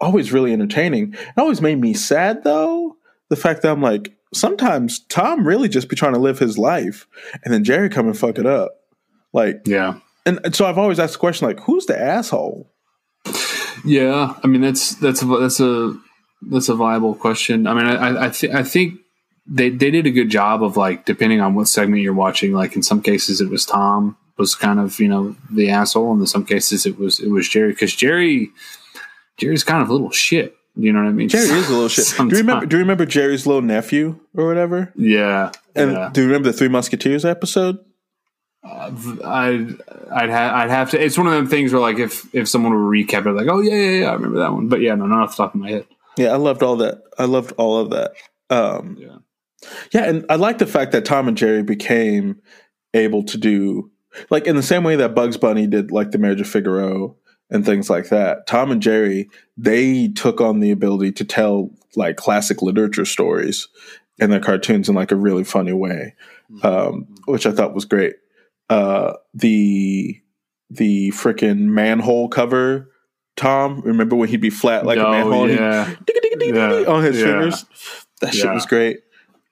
[0.00, 1.14] always really entertaining.
[1.14, 2.96] It always made me sad though.
[3.30, 7.06] The fact that I'm like, sometimes Tom really just be trying to live his life,
[7.44, 8.72] and then Jerry come and fuck it up.
[9.32, 10.00] Like, yeah,
[10.44, 12.70] and so I've always asked the question like, who's the asshole?
[13.84, 15.98] Yeah, I mean that's that's a, that's a
[16.42, 17.66] that's a viable question.
[17.66, 19.00] I mean, I I, th- I think
[19.46, 22.52] they they did a good job of like depending on what segment you're watching.
[22.52, 26.20] Like in some cases, it was Tom was kind of you know the asshole, and
[26.20, 28.50] in some cases it was it was Jerry because Jerry
[29.36, 30.56] Jerry's kind of a little shit.
[30.76, 31.28] You know what I mean?
[31.28, 32.14] Jerry is a little shit.
[32.16, 32.66] Do you remember?
[32.66, 34.92] Do you remember Jerry's little nephew or whatever?
[34.96, 35.50] Yeah.
[35.74, 36.10] And yeah.
[36.12, 37.78] do you remember the Three Musketeers episode?
[38.62, 38.92] Uh,
[39.24, 39.80] I'd
[40.12, 41.02] I'd, ha- I'd have to.
[41.02, 43.60] It's one of them things where like if if someone were recap it, like oh
[43.60, 45.60] yeah yeah yeah I remember that one, but yeah no not off the top of
[45.60, 45.86] my head.
[46.16, 47.02] Yeah, I loved all that.
[47.18, 48.12] I loved all of that.
[48.50, 49.16] Um, yeah,
[49.92, 52.40] yeah, and I like the fact that Tom and Jerry became
[52.92, 53.90] able to do
[54.28, 57.16] like in the same way that Bugs Bunny did like the Marriage of Figaro
[57.48, 58.46] and things like that.
[58.46, 63.68] Tom and Jerry they took on the ability to tell like classic literature stories
[64.18, 66.14] in their cartoons in like a really funny way,
[66.52, 66.66] mm-hmm.
[66.66, 68.16] um, which I thought was great
[68.70, 70.20] uh, the
[70.70, 72.90] the freaking manhole cover.
[73.36, 75.94] Tom, remember when he'd be flat like oh, a manhole yeah.
[76.38, 76.84] yeah.
[76.86, 77.24] on his yeah.
[77.24, 77.64] fingers?
[78.20, 79.00] That shit was great.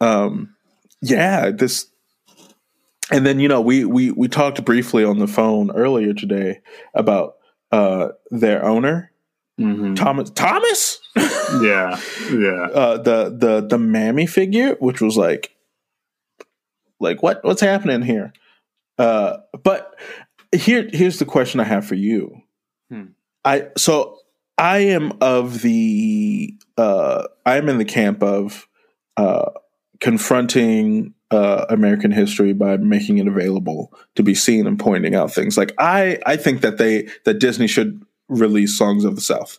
[0.00, 0.54] Um,
[1.00, 1.86] yeah, this,
[3.10, 6.60] and then you know we we we talked briefly on the phone earlier today
[6.94, 7.36] about
[7.72, 9.10] uh, their owner,
[9.58, 9.94] mm-hmm.
[9.94, 10.30] Thomas.
[10.30, 11.00] Thomas.
[11.16, 11.98] yeah,
[12.30, 12.68] yeah.
[12.72, 15.56] Uh, the the the mammy figure, which was like,
[17.00, 18.32] like what what's happening here?
[18.98, 19.98] Uh, but
[20.54, 22.42] here, here's the question I have for you.
[22.90, 23.04] Hmm.
[23.44, 24.18] I so
[24.56, 28.68] I am of the uh, I am in the camp of
[29.16, 29.50] uh,
[30.00, 35.56] confronting uh, American history by making it available to be seen and pointing out things.
[35.56, 39.58] Like I, I think that they that Disney should release songs of the South.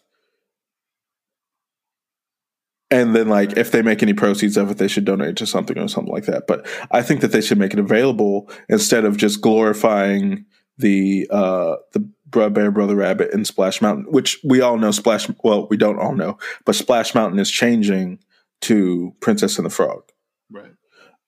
[2.91, 5.77] And then like if they make any proceeds of it they should donate to something
[5.77, 6.47] or something like that.
[6.47, 10.45] But i think that they should make it available instead of just glorifying
[10.77, 12.09] the uh the
[12.49, 16.13] bear brother rabbit in splash mountain which we all know splash well we don't all
[16.13, 18.19] know but splash mountain is changing
[18.61, 20.03] to princess and the frog.
[20.51, 20.71] Right.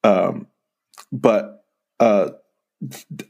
[0.04, 0.48] um
[1.12, 1.66] but
[2.00, 2.30] uh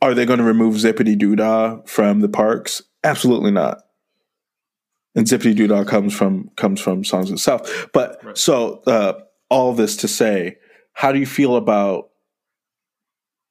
[0.01, 2.81] are they going to remove Zip-a-Dee-Doo-Dah from the parks?
[3.03, 3.83] Absolutely not
[5.15, 7.89] and Zip-a-Dee-Doo-Dah comes from comes from songs itself.
[7.93, 8.37] but Right.
[8.37, 9.13] so uh
[9.49, 10.57] all this to say
[10.93, 12.09] how do you feel about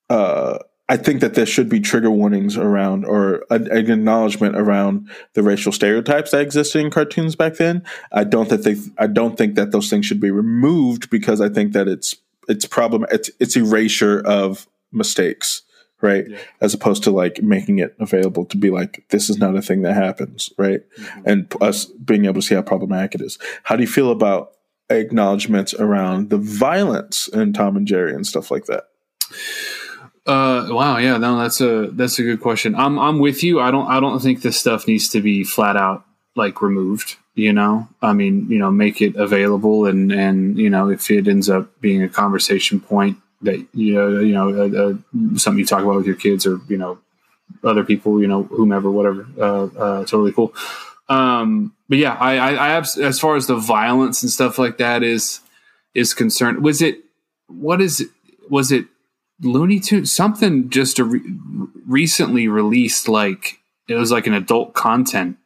[0.09, 5.09] uh I think that there should be trigger warnings around or an, an acknowledgement around
[5.35, 7.85] the racial stereotypes that existed in cartoons back then.
[8.11, 11.49] I don't that they I don't think that those things should be removed because I
[11.49, 12.17] think that it's
[12.49, 15.63] it's problem it's it's erasure of mistakes,
[16.01, 16.29] right?
[16.29, 16.39] Yeah.
[16.61, 19.83] As opposed to like making it available to be like this is not a thing
[19.83, 20.83] that happens, right?
[21.25, 23.39] And us being able to see how problematic it is.
[23.65, 24.53] How do you feel about
[24.89, 28.89] acknowledgments around the violence in Tom and Jerry and stuff like that?
[30.27, 32.75] Uh, wow, yeah, no, that's a that's a good question.
[32.75, 33.61] I'm I'm with you.
[33.61, 36.05] I don't I don't think this stuff needs to be flat out
[36.37, 37.17] like removed.
[37.35, 41.27] You know, I mean, you know, make it available, and and you know, if it
[41.27, 45.67] ends up being a conversation point that you know, you know, uh, uh, something you
[45.67, 46.99] talk about with your kids or you know,
[47.65, 50.55] other people, you know, whomever, whatever, uh, uh, totally cool.
[51.09, 54.79] Um, but yeah, I, I, I abs- as far as the violence and stuff like
[54.79, 55.41] that is
[55.95, 57.01] is concerned, was it
[57.49, 58.09] what is it?
[58.49, 58.87] Was it
[59.43, 60.13] Looney Tunes?
[60.13, 61.23] Something just a re-
[61.87, 65.37] recently released, like it was like an adult content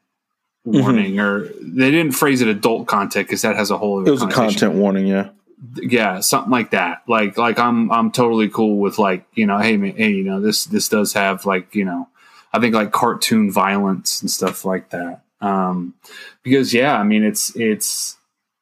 [0.65, 4.07] warning, or they didn't phrase it adult content because that has a whole.
[4.07, 5.31] It was a content warning, yeah.
[5.77, 7.03] Yeah, something like that.
[7.09, 10.41] Like like I'm I'm totally cool with like you know, hey man, hey, you know
[10.41, 12.09] this this does have like you know,
[12.53, 15.23] I think like cartoon violence and stuff like that.
[15.41, 15.95] Um,
[16.43, 18.17] because yeah, I mean it's it's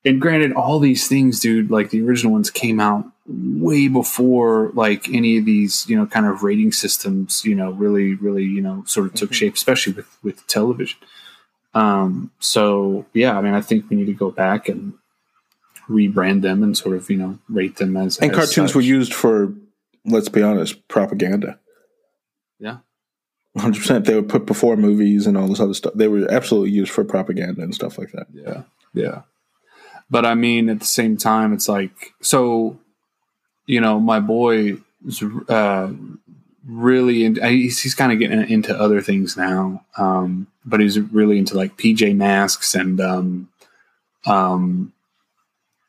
[0.04, 1.70] and granted all these things, dude.
[1.70, 6.26] Like the original ones came out way before like any of these you know kind
[6.26, 9.34] of rating systems you know really really you know sort of took Mhm.
[9.34, 10.98] shape, especially with with television.
[11.74, 14.94] Um, so yeah, I mean I think we need to go back and
[15.88, 18.74] rebrand them and sort of you know rate them as And as cartoons such.
[18.76, 19.52] were used for,
[20.04, 21.58] let's be honest, propaganda.
[22.58, 22.78] Yeah.
[23.58, 24.04] 100%.
[24.06, 25.92] They were put before movies and all this other stuff.
[25.94, 28.26] They were absolutely used for propaganda and stuff like that.
[28.32, 28.62] yeah
[28.94, 29.22] yeah
[30.10, 32.78] but i mean at the same time it's like so
[33.66, 35.90] you know my boy is uh
[36.66, 41.38] really in, he's, he's kind of getting into other things now um but he's really
[41.38, 43.48] into like pj masks and um
[44.26, 44.91] um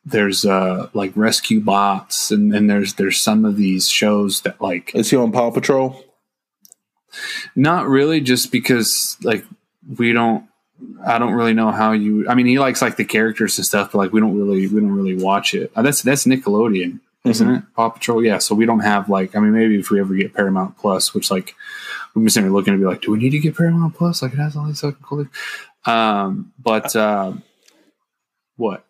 [0.06, 4.94] there's uh like rescue bots and and there's there's some of these shows that like
[4.94, 6.04] Is he on Paw Patrol?
[7.54, 9.44] Not really, just because like
[9.96, 10.46] we don't.
[11.06, 12.28] I don't really know how you.
[12.28, 14.80] I mean, he likes like the characters and stuff, but like we don't really we
[14.80, 15.70] don't really watch it.
[15.76, 17.62] Uh, that's that's Nickelodeon, isn't it?
[17.76, 18.38] Paw Patrol, yeah.
[18.38, 19.36] So we don't have like.
[19.36, 21.54] I mean, maybe if we ever get Paramount Plus, which like
[22.14, 24.22] we've been sitting there looking to be like, do we need to get Paramount Plus?
[24.22, 25.18] Like it has all these fucking cool.
[25.18, 25.30] things.
[25.86, 27.34] Um, but uh,
[28.56, 28.84] what?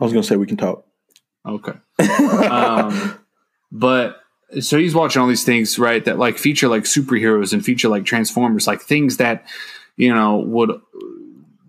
[0.00, 0.86] I was to say we can talk.
[1.46, 1.72] Okay.
[2.48, 3.18] um,
[3.72, 4.20] but
[4.60, 6.04] so he's watching all these things, right?
[6.04, 9.46] That like feature like superheroes and feature like Transformers, like things that
[9.96, 10.80] you know would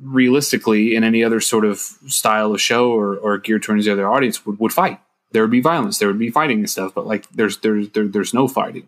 [0.01, 4.07] realistically in any other sort of style of show or, or geared towards the other
[4.11, 4.99] audience would, would fight.
[5.31, 8.07] There would be violence, there would be fighting and stuff, but like there's there's there,
[8.07, 8.87] there's no fighting.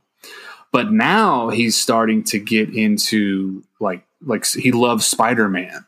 [0.72, 5.86] But now he's starting to get into like like he loves Spider Man.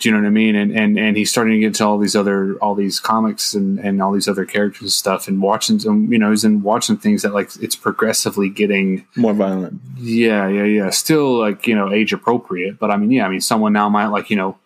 [0.00, 0.56] Do you know what I mean?
[0.56, 3.78] And and and he's starting to get into all these other all these comics and
[3.78, 6.96] and all these other characters and stuff, and watching some you know he's in watching
[6.96, 9.80] things that like it's progressively getting More violent.
[9.96, 13.40] yeah yeah yeah still like you know age appropriate, but I mean yeah I mean
[13.40, 14.58] someone now might like you know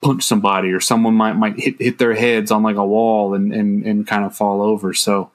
[0.00, 3.52] punch somebody or someone might might hit hit their heads on like a wall and
[3.52, 4.94] and and kind of fall over.
[4.94, 5.30] So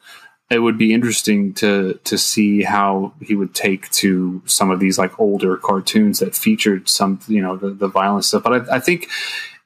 [0.53, 4.97] it would be interesting to to see how he would take to some of these
[4.97, 8.43] like older cartoons that featured some you know the, the violence stuff.
[8.43, 9.09] But I, I think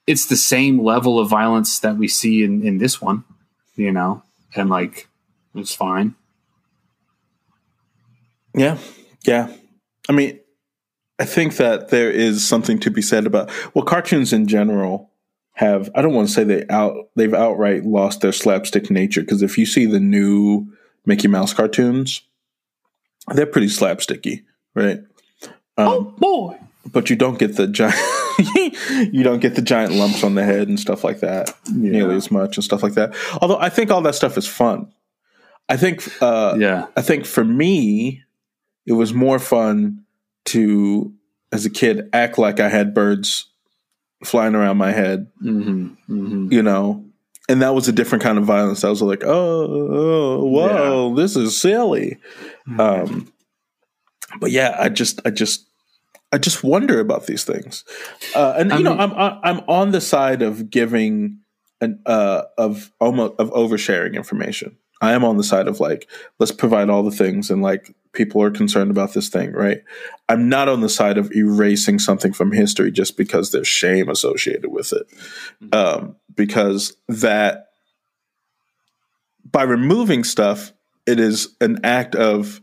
[0.08, 3.24] it's the same level of violence that we see in in this one,
[3.76, 4.24] you know,
[4.56, 5.08] and like
[5.54, 6.16] it's fine.
[8.56, 8.78] Yeah.
[9.26, 9.54] Yeah.
[10.10, 10.40] I mean,
[11.20, 15.12] I think that there is something to be said about well, cartoons in general
[15.54, 19.42] have I don't want to say they out they've outright lost their slapstick nature because
[19.42, 20.72] if you see the new
[21.08, 22.22] Mickey Mouse cartoons,
[23.34, 24.44] they're pretty slapsticky,
[24.76, 25.00] right?
[25.78, 27.96] Um, boy, but you don't get the giant
[29.14, 32.30] you don't get the giant lumps on the head and stuff like that nearly as
[32.30, 33.16] much and stuff like that.
[33.42, 34.92] Although I think all that stuff is fun.
[35.70, 38.24] I think uh yeah, I think for me,
[38.86, 40.04] it was more fun
[40.46, 41.14] to,
[41.52, 43.50] as a kid, act like I had birds
[44.24, 47.06] flying around my head, hmm hmm you know,
[47.50, 48.84] and that was a different kind of violence.
[48.84, 52.18] I was like, oh, oh whoa, this is silly.
[52.80, 53.32] Um,
[54.40, 55.66] but yeah, I just, I just,
[56.32, 57.84] I just wonder about these things,
[58.36, 61.40] uh, and I you know, mean- I'm I- I'm on the side of giving
[61.80, 64.78] an uh of almost of oversharing information.
[65.02, 68.42] I am on the side of like let's provide all the things and like people
[68.42, 69.84] are concerned about this thing, right?
[70.28, 74.72] I'm not on the side of erasing something from history just because there's shame associated
[74.72, 77.68] with it, um, because that
[79.50, 80.74] by removing stuff,
[81.06, 82.62] it is an act of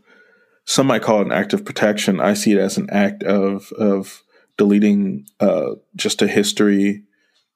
[0.65, 2.19] some might call it an act of protection.
[2.19, 4.23] I see it as an act of of
[4.57, 7.03] deleting uh, just a history,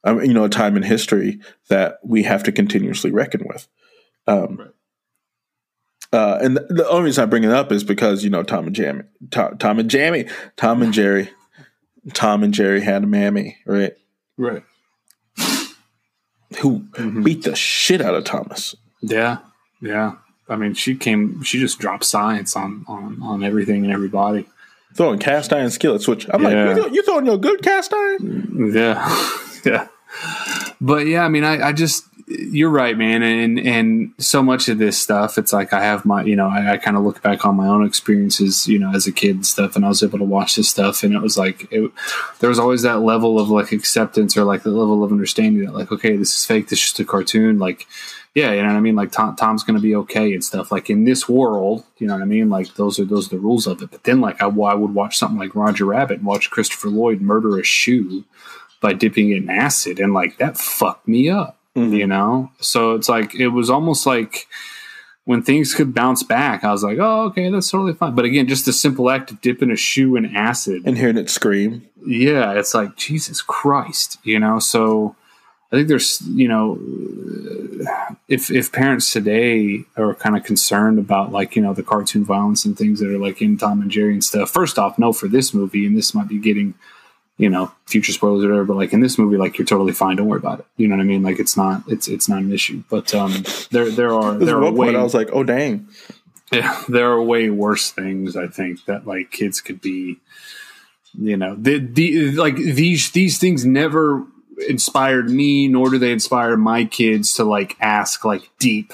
[0.03, 1.39] um, you know, a time in history
[1.69, 3.67] that we have to continuously reckon with.
[4.27, 4.69] Um, Right.
[6.13, 8.67] uh, and the, the only reason I bring it up is because you know Tom
[8.67, 10.25] and Jammy, Tom, Tom and Jammy,
[10.57, 11.29] Tom and Jerry,
[12.13, 13.93] Tom and Jerry had a mammy, right?
[14.37, 14.63] Right.
[16.61, 17.23] Who Mm-hmm.
[17.23, 18.75] beat the shit out of Thomas.
[19.01, 19.37] Yeah.
[19.81, 20.13] Yeah.
[20.49, 21.43] I mean, she came.
[21.43, 24.47] She just dropped science on on on everything and everybody.
[24.95, 26.65] Throwing cast iron skillets, which I'm Yeah.
[26.73, 28.71] like, you, you throwing your good cast iron?
[28.73, 29.29] Yeah,
[29.65, 29.87] yeah.
[30.81, 34.77] But yeah, I mean, I, I just you're right, man, and and so much of
[34.77, 37.43] this stuff, it's like I have my, you know, I, I kind of look back
[37.43, 40.19] on my own experiences, you know, as a kid and stuff, and I was able
[40.19, 41.91] to watch this stuff, and it was like it,
[42.39, 45.73] there was always that level of like acceptance or like the level of understanding that
[45.73, 47.87] like, okay, this is fake, this is just a cartoon, like.
[48.35, 48.95] Yeah, you know what I mean.
[48.95, 50.71] Like Tom, Tom's going to be okay and stuff.
[50.71, 52.47] Like in this world, you know what I mean.
[52.47, 53.89] Like those are those are the rules of it.
[53.89, 57.21] But then, like I, I would watch something like Roger Rabbit and watch Christopher Lloyd
[57.21, 58.23] murder a shoe
[58.81, 61.93] by dipping it in acid and like that fucked me up Mm-hmm.
[61.95, 62.51] you know?
[62.59, 64.47] So it's like it was almost like
[65.25, 68.15] when things could bounce back i was like oh okay that's totally fine.
[68.15, 71.29] But again just the simple act of dipping a shoe in acid And hearing it
[71.29, 71.87] scream.
[72.05, 74.57] yeah it's like jesus christ you know?
[74.59, 75.15] So
[75.71, 76.79] i think there's you know
[78.27, 82.65] if if parents today are kind of concerned about like you know the cartoon violence
[82.65, 85.27] and things that are like in tom and jerry and stuff first off no for
[85.27, 86.73] this movie and this might be getting
[87.39, 90.15] you know future spoilers or whatever but like in this movie like you're totally fine
[90.15, 92.39] don't worry about it you know what i mean like it's not it's it's not
[92.39, 95.43] an issue but um there there are there are way point I was like, oh
[95.43, 95.87] dang.
[96.51, 100.19] yeah, there are way worse things I think that like kids could be.
[101.19, 104.25] You know, the, the like these these things never
[104.67, 108.93] inspired me, nor do they inspire my kids to like ask like deep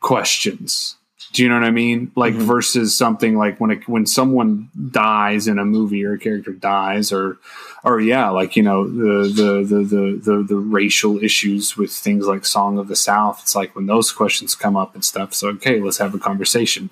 [0.00, 0.97] questions.
[1.32, 2.10] Do you know what I mean?
[2.16, 2.44] Like mm-hmm.
[2.44, 7.12] versus something like when it, when someone dies in a movie or a character dies
[7.12, 7.38] or
[7.84, 12.26] or yeah, like you know the the the the the, the racial issues with things
[12.26, 13.40] like Song of the South.
[13.42, 15.34] It's like when those questions come up and stuff.
[15.34, 16.90] So okay, let's have a conversation.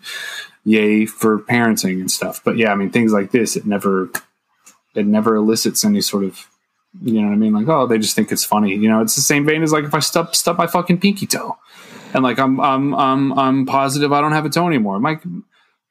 [0.64, 2.42] Yay for parenting and stuff.
[2.44, 4.11] But yeah, I mean things like this, it never
[4.94, 6.46] it never elicits any sort of
[7.03, 7.53] you know what I mean?
[7.53, 8.75] Like, oh, they just think it's funny.
[8.75, 11.27] You know, it's the same vein as like if I stub stub my fucking pinky
[11.27, 11.59] toe,
[12.16, 14.98] and like I'm I'm I'm I'm positive I don't have a toe anymore.
[14.98, 15.20] My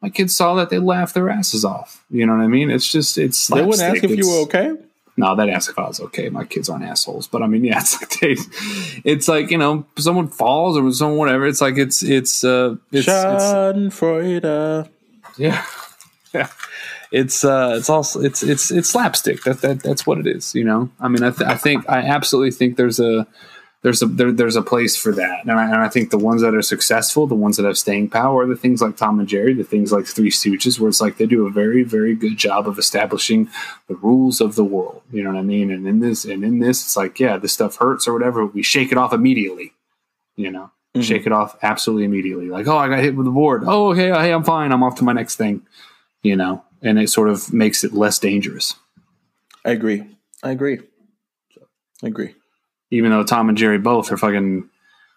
[0.02, 2.04] my kids saw that they laughed their asses off.
[2.10, 2.72] You know what I mean?
[2.72, 4.76] It's just it's They wouldn't ask if you were okay.
[5.18, 6.30] no, that asked if I was okay.
[6.30, 8.36] My kids aren't assholes, but I mean, yeah, it's like they,
[9.10, 11.46] it's like you know, someone falls or someone whatever.
[11.46, 13.44] It's like it's it's uh, it's, it's
[15.38, 15.64] yeah,
[16.34, 16.50] yeah.
[17.12, 19.44] It's uh, it's also it's it's it's slapstick.
[19.44, 20.56] That that that's what it is.
[20.56, 23.28] You know, I mean, I, th- I think I absolutely think there's a
[23.86, 26.41] there's a there, there's a place for that, and I, and I think the ones
[26.41, 29.30] that are successful, the ones that have staying power, are the things like Tom and
[29.30, 32.36] Jerry, the things like Three Stooges, where it's like they do a very very good
[32.36, 33.48] job of establishing
[33.88, 35.04] the rules of the world.
[35.12, 35.69] You know what I mean?
[35.69, 38.43] And in this and in this, it's like yeah, this stuff hurts or whatever.
[38.43, 39.74] We shake it off immediately.
[40.36, 41.02] You know, mm-hmm.
[41.02, 42.48] shake it off absolutely immediately.
[42.48, 43.65] Like oh, I got hit with the board.
[43.67, 44.71] Oh, okay, hey, I'm fine.
[44.71, 45.62] I'm off to my next thing.
[46.24, 48.74] You know, and it sort of makes it less dangerous.
[49.63, 50.08] I agree.
[50.41, 50.80] I agree.
[52.04, 52.34] I agree.
[52.91, 54.69] Even though Tom and Jerry both are fucking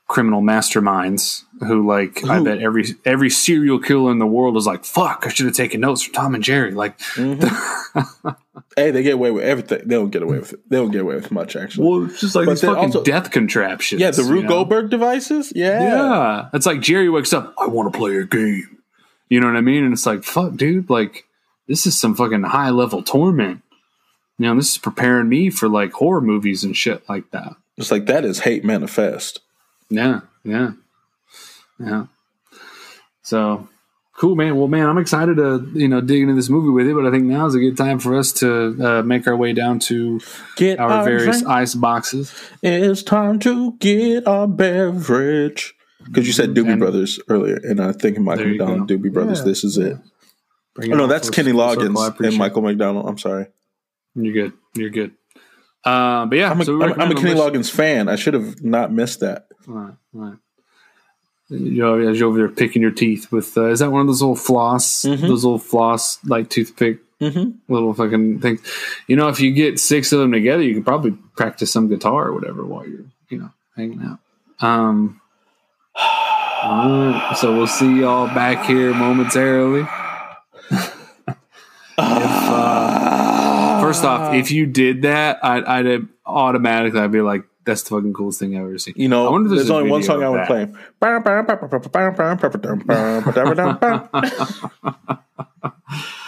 [0.08, 4.86] criminal masterminds who like I bet every every serial killer in the world is like
[4.86, 8.28] fuck I should have taken notes from Tom and Jerry like mm-hmm.
[8.76, 9.80] Hey, they get away with everything.
[9.86, 10.60] They don't get away with it.
[10.68, 11.86] They don't get away with much, actually.
[11.88, 14.48] well it's just like But these fucking also- death contraptions yeah, the you Rube know?
[14.48, 15.52] Goldberg devices.
[15.54, 15.82] Yeah.
[15.82, 18.78] yeah it's like Jerry wakes up I want to play a game
[19.28, 21.26] you know what I mean and it's like fuck dude like
[21.66, 23.60] this is some fucking high level torment
[24.38, 27.90] you know this is preparing me for like horror movies and shit like that It's
[27.90, 29.40] like that is hate manifest.
[29.90, 30.72] Yeah, yeah,
[31.80, 32.06] yeah.
[33.22, 33.68] So
[34.16, 34.56] cool, man.
[34.56, 37.10] Well, man, I'm excited to you know dig into this movie with you, but I
[37.10, 40.20] think now is a good time for us to uh, make our way down to
[40.56, 41.46] Get our our various drink.
[41.48, 42.34] ice boxes.
[42.62, 45.74] It's time to get our beverage.
[46.04, 48.96] Because you said Doobie And- Brothers earlier, and I think Michael McDonald, go.
[48.96, 49.98] Doobie Brothers, Yeah, this is it.
[50.74, 52.38] Bring Oh, no, that's Kenny Loggins and.
[52.38, 53.06] Michael McDonald.
[53.06, 53.46] I'm sorry.
[54.20, 54.52] You're good.
[54.74, 55.12] You're good.
[55.84, 58.08] Uh, but yeah, I'm a, so I'm, I'm a Kenny Loggins fan.
[58.08, 59.46] I should have not missed that.
[59.66, 60.36] Right, right.
[61.50, 64.06] You know, as you're over there picking your teeth with, uh, is that one of
[64.06, 65.26] those little floss, Mm-hmm.
[65.28, 67.72] those little floss like toothpick Mm-hmm.
[67.72, 68.60] little fucking things?
[69.08, 72.26] You know, if you get six of them together, you can probably practice some guitar
[72.28, 74.18] or whatever while you're, you know, hanging out.
[74.64, 75.20] Um,
[75.96, 79.86] all right, so we'll see y'all back here momentarily.
[83.88, 87.90] if, first off, if you did that, I'd, I'd automatically I'd be like, "That's the
[87.90, 90.02] fucking coolest thing I've ever seen." You know, I wonder if there's a only one
[90.02, 90.46] song I would that.
[90.46, 90.72] play.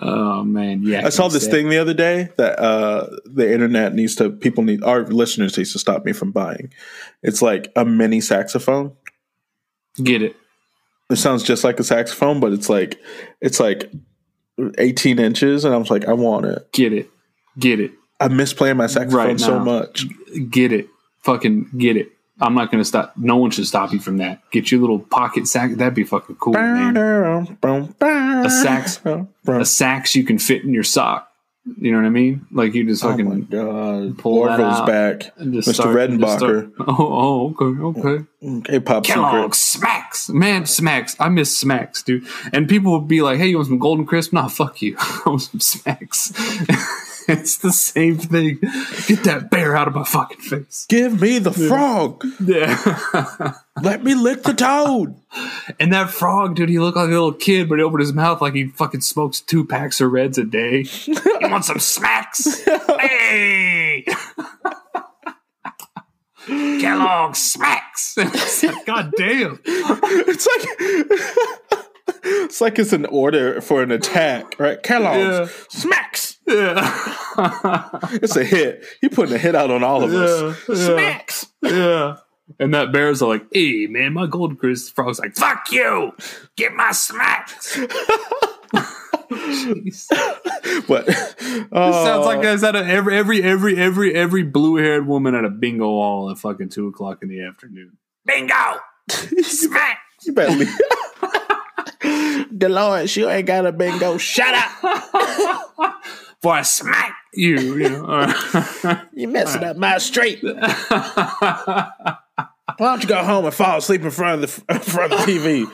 [0.00, 1.04] Oh man, yeah.
[1.04, 4.84] I saw this thing the other day that uh, the internet needs to people need
[4.84, 6.72] our listeners needs to stop me from buying.
[7.22, 8.92] It's like a mini saxophone.
[10.00, 10.36] Get it?
[11.10, 13.00] It sounds just like a saxophone, but it's like
[13.40, 13.90] it's like
[14.78, 16.70] 18 inches, and I was like, I want it.
[16.72, 17.10] Get it?
[17.58, 17.92] Get it?
[18.20, 20.04] I miss playing my saxophone Right so much.
[20.50, 20.88] Get it?
[21.20, 22.12] Fucking get it!
[22.40, 23.12] I'm not gonna stop.
[23.16, 24.40] No one should stop you from that.
[24.50, 25.76] Get your little pocket sax.
[25.76, 26.94] That'd be fucking cool, man.
[28.46, 29.00] A sax-
[29.60, 31.27] A sax you can fit in your sock.
[31.80, 32.46] You know what I mean?
[32.50, 34.16] Like you just Oh fucking my god!
[34.18, 35.36] pull that Orville's back.
[35.38, 35.74] Mr.
[35.74, 36.36] start- Redenbacher.
[36.38, 38.24] start- Oh, oh, okay, okay.
[38.70, 39.80] Hey, pop Kellogg secret.
[39.82, 41.16] smacks, man, smacks.
[41.18, 42.26] I miss smacks, dude.
[42.52, 44.96] And people would be like, "Hey, you want some Golden Crisp?" Nah, fuck you.
[44.98, 46.32] I want some smacks.
[47.40, 48.58] it's the same thing.
[49.06, 50.86] Get that bear out of my fucking face.
[50.88, 52.24] Give me the frog.
[52.44, 53.52] Yeah.
[53.82, 55.14] Let me lick the toad.
[55.78, 58.40] and that frog, dude, he looked like a little kid, but he opened his mouth
[58.40, 60.84] like he fucking smokes two packs of Reds a day.
[61.06, 62.64] you want some smacks?
[62.64, 64.04] hey.
[66.46, 68.16] Kellogg smacks.
[68.86, 69.60] God damn.
[69.66, 71.78] It's like
[72.24, 74.82] it's like it's an order for an attack, right?
[74.82, 75.66] Kellogg's Yeah.
[75.68, 76.37] smacks.
[76.48, 77.98] Yeah.
[78.14, 78.84] It's a hit.
[79.00, 80.58] He putting a hit out on all of us.
[80.68, 80.86] Yeah, yeah.
[80.86, 81.46] Smacks.
[81.62, 82.16] Yeah.
[82.58, 86.14] And that bear's are like, hey, man, my golden crisp frog's like, fuck you!
[86.56, 87.76] Get my smacks!
[89.30, 90.06] Jeez.
[90.88, 94.76] But This oh, sounds like uh, is that a, every every every every every blue
[94.76, 97.98] haired woman at a bingo hall at fucking two o'clock in the afternoon.
[98.24, 98.54] Bingo!
[99.42, 99.98] Smack!
[100.22, 100.74] you better leave.
[102.58, 104.16] Dolores, you ain't got a bingo.
[104.18, 106.02] Shut up.
[106.42, 108.32] For I smack you, you know.
[109.12, 110.38] You messing up my street.
[110.42, 111.88] Why
[112.78, 115.32] don't you go home and fall asleep in front of the in front of the
[115.32, 115.66] TV?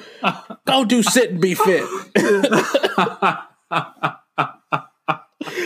[0.66, 1.84] Go do sit and be fit.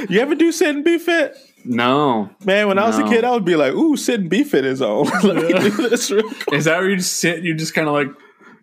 [0.09, 1.37] you ever do sit and be fit?
[1.65, 2.31] no.
[2.45, 4.65] Man, when I was a kid, I would be like, "Ooh, sit and be fit
[4.65, 6.53] is on." Let me do this real quick.
[6.55, 7.43] Is that where you just sit?
[7.45, 8.09] You just kind of like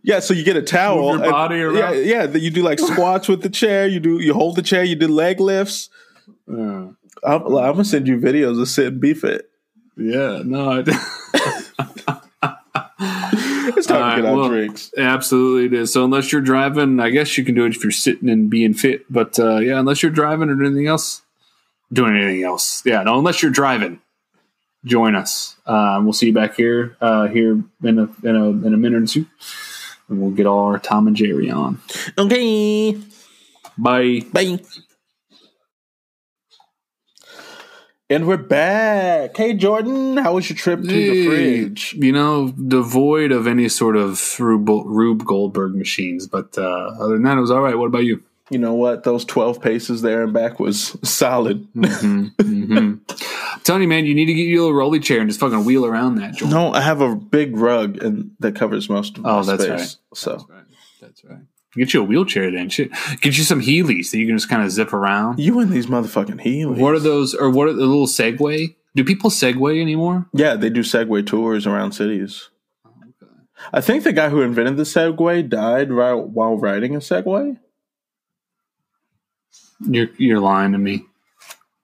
[0.04, 1.12] Yeah, so you get a towel.
[1.14, 2.06] Move your and- body yeah, around.
[2.06, 2.26] yeah.
[2.26, 3.88] Then you do like squats with the chair.
[3.88, 4.84] You do you hold the chair.
[4.84, 5.90] You do leg lifts.
[6.52, 9.50] Uh, I'm, I'm gonna send you videos of sit and be fit.
[9.98, 10.84] yeah, no, I,
[13.78, 14.92] It's time All to get right, our well, drinks.
[14.98, 15.92] Absolutely, it is.
[15.92, 18.74] So unless you're driving, I guess you can do it if you're sitting and being
[18.74, 19.12] fit.
[19.12, 21.22] But uh, yeah, unless you're driving or anything else,
[21.92, 24.00] doing anything else, yeah, no, unless you're driving,
[24.86, 25.56] join us.
[25.66, 29.04] Um, we'll see you back here, uh, here in a in a in a minute
[29.04, 29.26] or two,
[30.10, 31.82] and we'll get all our Tom and Jerry on.
[32.18, 32.94] Okay,
[33.78, 34.22] Bye.
[34.32, 34.60] bye.
[38.08, 39.36] And we're back.
[39.36, 41.94] Hey, Jordan, how was your trip to the fridge?
[41.94, 46.62] You know, devoid of any sort of Rube, Rube Goldberg machines, but uh,
[47.00, 47.76] other than that, it was all right.
[47.76, 48.22] What about you?
[48.52, 49.04] You know what?
[49.06, 51.68] Those 12 paces there and back was solid.
[51.74, 52.96] hmm
[53.64, 55.66] telling you, man, you need to get you a little rolly chair and just fucking
[55.66, 56.52] wheel around that joint.
[56.52, 59.72] No, I have a big rug and that covers most of my Oh, that's space.
[59.72, 59.96] right.
[60.14, 60.64] So That's right.
[61.02, 61.40] That's right.
[61.76, 62.70] Get you a wheelchair then.
[62.70, 62.92] Shit.
[63.22, 65.40] Get you some Heelys that you can just kind of zip around.
[65.40, 66.78] you and these motherfucking heelys.
[66.78, 67.34] What are those?
[67.36, 68.76] Or what are the little Segway?
[68.96, 70.26] Do people Segway anymore?
[70.34, 72.50] Yeah, they do Segway tours around cities.
[73.74, 77.58] I think the guy who invented the Segway died right while riding a Segway.
[79.82, 81.04] You're you're lying to me.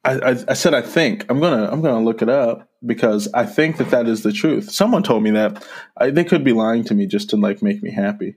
[0.04, 3.46] I, I, I said I think I'm gonna I'm gonna look it up because I
[3.46, 4.72] think that that is the truth.
[4.72, 5.66] Someone told me that.
[5.98, 8.36] I, they could be lying to me just to like make me happy.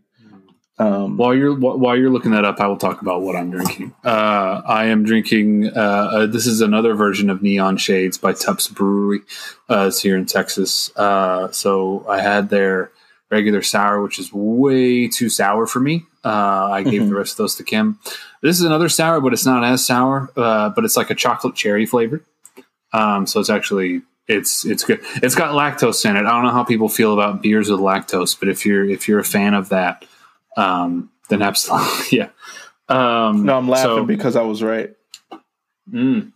[0.77, 3.51] Um, While you're wh- while you're looking that up, I will talk about what I'm
[3.51, 3.95] drinking.
[4.05, 5.69] Uh, I am drinking.
[5.69, 9.21] Uh, uh, this is another version of Neon Shades by TUPPS Brewery.
[9.71, 10.91] Uh, it's here in Texas.
[10.97, 12.91] Uh, so I had their
[13.31, 16.05] regular sour, which is way too sour for me.
[16.25, 17.09] Uh, I gave Mhm.
[17.11, 17.99] the rest of those to Kim.
[18.43, 20.31] This is another sour, but it's not as sour.
[20.37, 22.23] Uh, but it's like a chocolate cherry flavor.
[22.93, 25.01] Um, so it's actually it's it's good.
[25.23, 26.25] It's got lactose in it.
[26.27, 29.21] I don't know how people feel about beers with lactose, but if you're if you're
[29.21, 30.05] a fan of that,
[30.57, 32.29] um, then absolutely, yeah.
[32.89, 34.95] Um, no, I'm laughing so- because I was right.
[35.91, 36.33] Mm.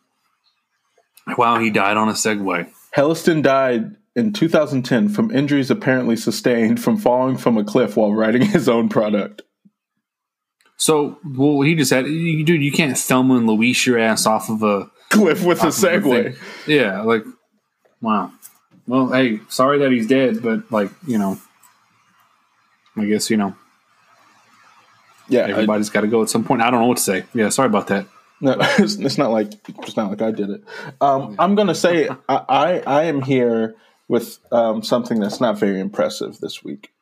[1.36, 2.70] Wow, he died on a Segway.
[2.96, 8.42] Helliston died in 2010 from injuries apparently sustained from falling from a cliff while writing
[8.50, 9.42] his own product.
[10.76, 14.48] So, well, he just had, you- dude, you can't Thelma and Louise your ass off
[14.48, 16.36] of a Cliff with a of a Segway.
[16.66, 17.24] Yeah, like,
[18.00, 18.30] wow.
[18.86, 21.38] Well, hey, sorry that he's dead, but like, you know,
[22.96, 23.54] I guess you know
[25.28, 26.62] Yeah, everybody's got to go at some point.
[26.62, 27.24] I don't know what to say.
[27.34, 28.06] Yeah, sorry about that.
[28.40, 30.64] No, it's, it's not like it's not like I did it.
[31.00, 33.76] Um, I'm gonna say I, I I am here
[34.08, 36.92] with um, something that's not very impressive this week.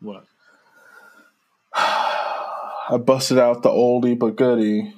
[0.00, 0.24] What?
[1.74, 4.94] I busted out the oldie but goodie.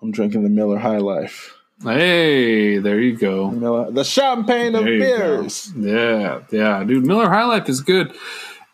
[0.00, 1.54] I'm drinking the Miller High Life.
[1.82, 3.50] Hey, there you go.
[3.50, 5.68] Miller, the champagne of beers.
[5.68, 5.80] go.
[5.80, 7.04] Yeah, yeah, dude.
[7.04, 8.12] Miller High Life is good,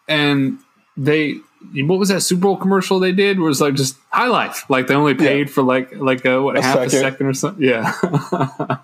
[0.07, 0.59] and
[0.97, 1.37] they.
[1.75, 3.39] What was that Super Bowl commercial they did?
[3.41, 4.65] Was like just High Life.
[4.69, 7.11] Like they only paid for like like a, what A half a second.
[7.13, 7.65] second or something.
[7.65, 7.93] Yeah.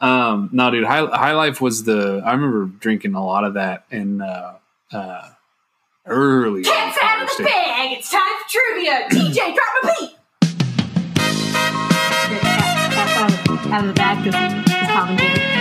[0.00, 0.84] um, no, dude.
[0.84, 2.22] High, High Life was the.
[2.24, 4.54] I remember drinking a lot of that in uh,
[4.92, 5.28] uh,
[6.06, 6.62] early.
[6.62, 7.92] Cats out of the bag.
[7.98, 9.08] It's time for trivia.
[9.10, 10.16] TJ, drop a beat.
[13.12, 15.59] Out of, out of the bag because it's Tom and Jerry.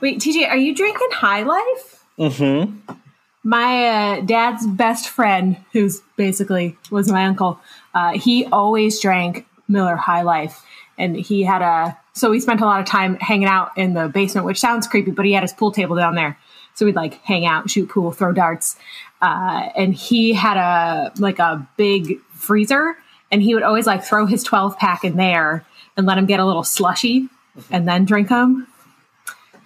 [0.00, 2.04] Wait, TJ, are you drinking High Life?
[2.18, 2.94] Mm-hmm.
[3.42, 7.60] My uh, dad's best friend, who's basically was my uncle,
[7.94, 10.64] uh, he always drank Miller High Life,
[10.98, 11.98] and he had a.
[12.12, 15.10] So we spent a lot of time hanging out in the basement, which sounds creepy,
[15.10, 16.38] but he had his pool table down there,
[16.74, 18.76] so we'd like hang out, shoot pool, throw darts,
[19.20, 22.96] uh, and he had a like a big freezer,
[23.30, 25.64] and he would always like throw his twelve pack in there
[25.96, 27.28] and let him get a little slushy,
[27.70, 28.66] and then drink them.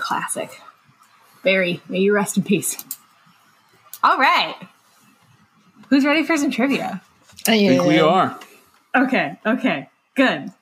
[0.05, 0.61] Classic.
[1.43, 2.85] Barry, may you rest in peace.
[4.03, 4.55] All right.
[5.89, 7.01] Who's ready for some trivia?
[7.49, 8.39] I think we are.
[8.97, 10.53] Okay, okay, good.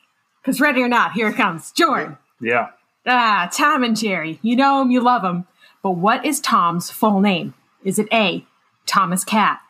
[0.40, 1.70] Because ready or not, here it comes.
[1.72, 2.16] Jordan.
[2.40, 2.70] Yeah.
[3.04, 4.38] Ah, Tom and Jerry.
[4.40, 5.46] You know him, you love him.
[5.82, 7.52] But what is Tom's full name?
[7.84, 8.46] Is it A,
[8.86, 9.60] Thomas Cat,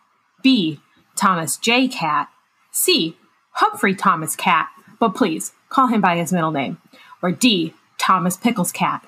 [0.44, 0.78] B,
[1.16, 1.88] Thomas J.
[1.88, 2.28] Cat,
[2.70, 3.16] C,
[3.54, 4.68] Humphrey Thomas Cat,
[5.00, 6.78] but please call him by his middle name,
[7.20, 9.04] or D, Thomas Pickles Cat?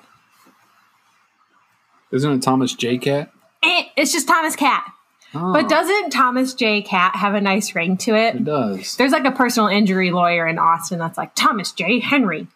[2.15, 2.97] Isn't it Thomas J.
[2.97, 3.31] Cat?
[3.61, 4.85] Eh, it's just Thomas Cat.
[5.33, 6.81] But doesn't Thomas J.
[6.81, 8.35] Cat have a nice ring to it?
[8.35, 8.95] It does.
[8.95, 11.99] There's like a personal injury lawyer in Austin that's like Thomas J.
[11.99, 12.47] Henry.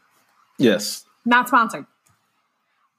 [0.57, 1.03] Yes.
[1.25, 1.85] Not sponsored.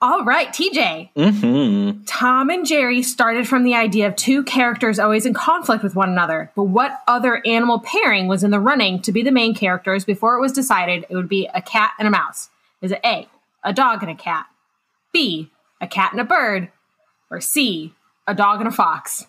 [0.03, 1.11] All right, TJ.
[1.15, 2.05] Mm-hmm.
[2.05, 6.11] Tom and Jerry started from the idea of two characters always in conflict with one
[6.11, 6.51] another.
[6.57, 10.37] But what other animal pairing was in the running to be the main characters before
[10.37, 12.51] it was decided it would be a cat and a mouse?
[12.81, 13.29] Is it A,
[13.63, 14.47] a dog and a cat?
[15.13, 15.51] B,
[15.81, 16.71] a cat and a bird?
[17.31, 17.95] Or C,
[18.27, 19.27] a dog and a fox?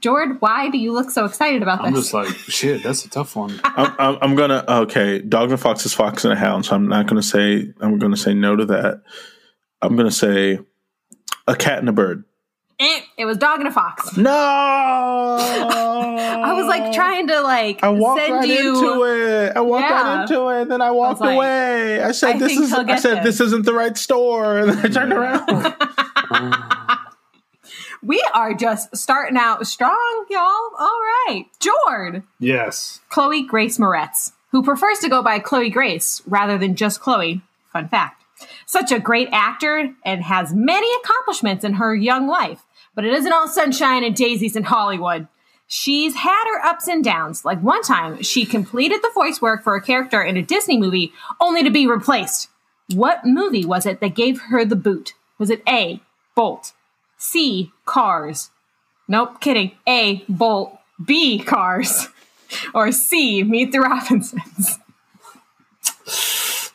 [0.00, 1.86] Jord, why do you look so excited about this?
[1.86, 3.60] I'm just like, shit, that's a tough one.
[3.64, 5.20] I'm, I'm, I'm gonna okay.
[5.20, 7.98] Dog and a fox is fox and a hound, so I'm not gonna say I'm
[7.98, 9.02] gonna say no to that.
[9.82, 10.60] I'm gonna say
[11.46, 12.24] a cat and a bird.
[12.80, 14.16] Eh, it was dog and a fox.
[14.16, 14.30] No,
[15.40, 18.76] I was like trying to like I walked send right you.
[18.76, 19.56] into it.
[19.56, 20.02] I walked Yeah.
[20.02, 22.00] right into it, and then I walked like, away.
[22.02, 23.24] I said, I "This think is." I said, them.
[23.24, 25.74] "This isn't the right store," and then I turned around.
[28.00, 30.40] We are just starting out strong, y'all.
[30.78, 33.00] All right, Jord, yes.
[33.08, 37.40] Chloe Grace Moretz, who prefers to go by Chloe Grace rather than just Chloe.
[37.72, 38.22] Fun fact.
[38.66, 42.60] Such a great actor and has many accomplishments in her young life,
[42.98, 45.28] but it isn't all sunshine and daisies in Hollywood.
[45.68, 47.44] She's had her ups and downs.
[47.44, 51.12] Like one time, she completed the voice work for a character in a Disney movie
[51.40, 52.48] only to be replaced.
[52.92, 55.14] What movie was it that gave her the boot?
[55.38, 56.00] Was it A,
[56.34, 56.72] Bolt,
[57.18, 58.50] C, Cars?
[59.06, 59.70] Nope, kidding.
[59.86, 60.76] A, Bolt,
[61.06, 62.08] B, Cars,
[62.74, 64.80] or C, Meet the Robinsons?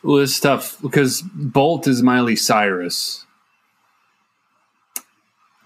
[0.02, 3.23] Well, it's tough because Bolt is Miley Cyrus.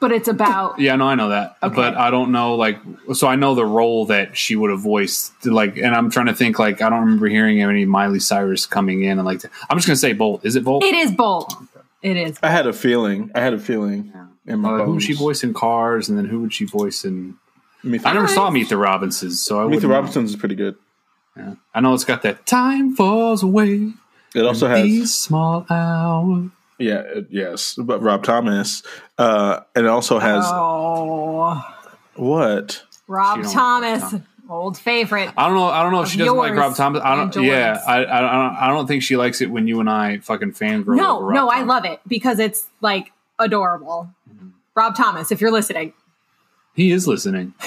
[0.01, 1.75] But it's about Yeah, no, I know that, Okay.
[1.75, 2.79] but I don't know like.
[3.15, 6.35] So I know the role that she would have voiced, like, and I'm trying to
[6.35, 9.43] think like I don't remember hearing any Miley Cyrus coming in and like.
[9.69, 10.45] I'm just gonna say Bolt.
[10.45, 10.85] Is it Bolt?
[10.85, 11.53] it is Bolt.
[12.01, 12.39] It is.
[12.45, 13.33] I had a feeling.
[13.35, 14.13] I had a feeling
[14.47, 17.05] in my Uh, who would she voice in Cars, and then who would she voice
[17.05, 17.35] in?
[17.83, 19.97] Meet I the, never saw Meet the Robinsons, so I Meet the wouldn't know.
[19.97, 20.77] Robinsons is pretty good.
[21.37, 21.55] Yeah.
[21.75, 23.93] I know it's got that time falls away.
[24.35, 26.51] It also These has small hours.
[26.79, 28.83] Yeah, yes, but Rob Thomas.
[29.17, 31.63] Uh, and it also has Oh,
[32.17, 32.83] what?
[33.07, 34.15] Rob She don't- Thomas,
[34.49, 35.31] old favorite.
[35.37, 35.65] I don't know.
[35.67, 37.03] I don't know if she doesn't like Rob Thomas.
[37.03, 37.35] I don't.
[37.45, 38.57] Yeah, I, I, I don't.
[38.57, 40.97] I don't think she likes it when you and I fucking fangirl.
[40.97, 44.11] No, over Rob no, I love it because it's like adorable.
[44.75, 45.93] Rob Thomas, if you're listening,
[46.75, 47.55] He is listening.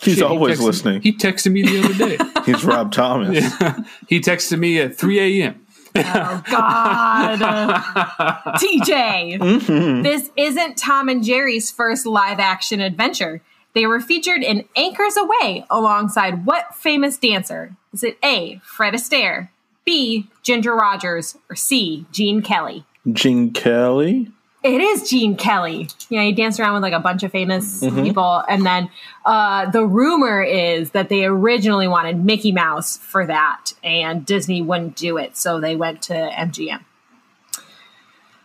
[0.00, 1.02] He's Shit, he always texted- listening.
[1.02, 2.18] He texted me the other day.
[2.52, 3.38] He's Rob Thomas.
[4.08, 5.64] he texted me at 3 a.m.
[5.94, 7.38] Oh God,
[8.58, 9.38] TJ.
[9.38, 10.02] Mm-hmm.
[10.02, 13.42] This isn't Tom and Jerry's first live-action adventure.
[13.74, 17.76] They were featured in Anchors Aweigh alongside what famous dancer?
[17.92, 18.60] Is it A.
[18.64, 19.48] Fred Astaire,
[19.84, 20.28] B.
[20.42, 22.06] Ginger Rogers, or C.
[22.12, 22.84] Gene Kelly?
[23.12, 24.30] Gene Kelly.
[24.62, 25.88] It is Gene Kelly.
[26.08, 28.90] Yeah, he danced around with like a bunch of famous people, and then
[29.26, 34.94] uh, the rumor is that they originally wanted Mickey Mouse for that, and Disney wouldn't
[34.94, 36.84] do it, so they went to MGM.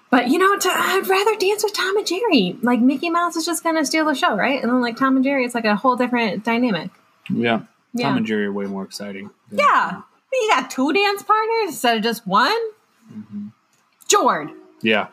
[0.10, 2.58] But you know, to, I'd rather dance with Tom and Jerry.
[2.64, 4.62] Like Mickey Mouse is just gonna steal the show, right?
[4.62, 6.90] And then like Tom and Jerry, it's like a whole different dynamic.
[7.30, 7.62] Yeah.
[7.94, 8.08] Yeah.
[8.08, 9.30] Tom and Jerry are way more exciting.
[9.52, 10.02] Yeah,
[10.34, 12.58] you got two dance partners instead of just one.
[14.08, 14.50] Jord.
[14.82, 15.08] Yeah.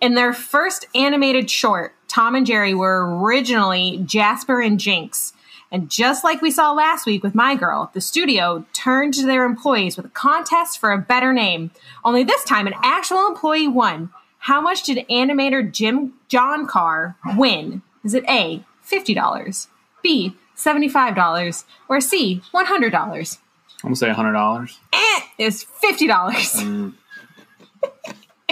[0.00, 5.32] In their first animated short, Tom and Jerry were originally Jasper and Jinx.
[5.72, 9.44] And just like we saw last week with My Girl, the studio turned to their
[9.44, 11.72] employees with a contest for a better name.
[12.04, 14.10] Only this time, an actual employee won.
[14.38, 17.82] How much did animator Jim John Carr win?
[18.04, 19.66] Is it A, $50,
[20.02, 23.38] B, $75, or C, $100?
[23.82, 24.78] I'm going to say $100.
[24.92, 26.94] Eh, it's $50.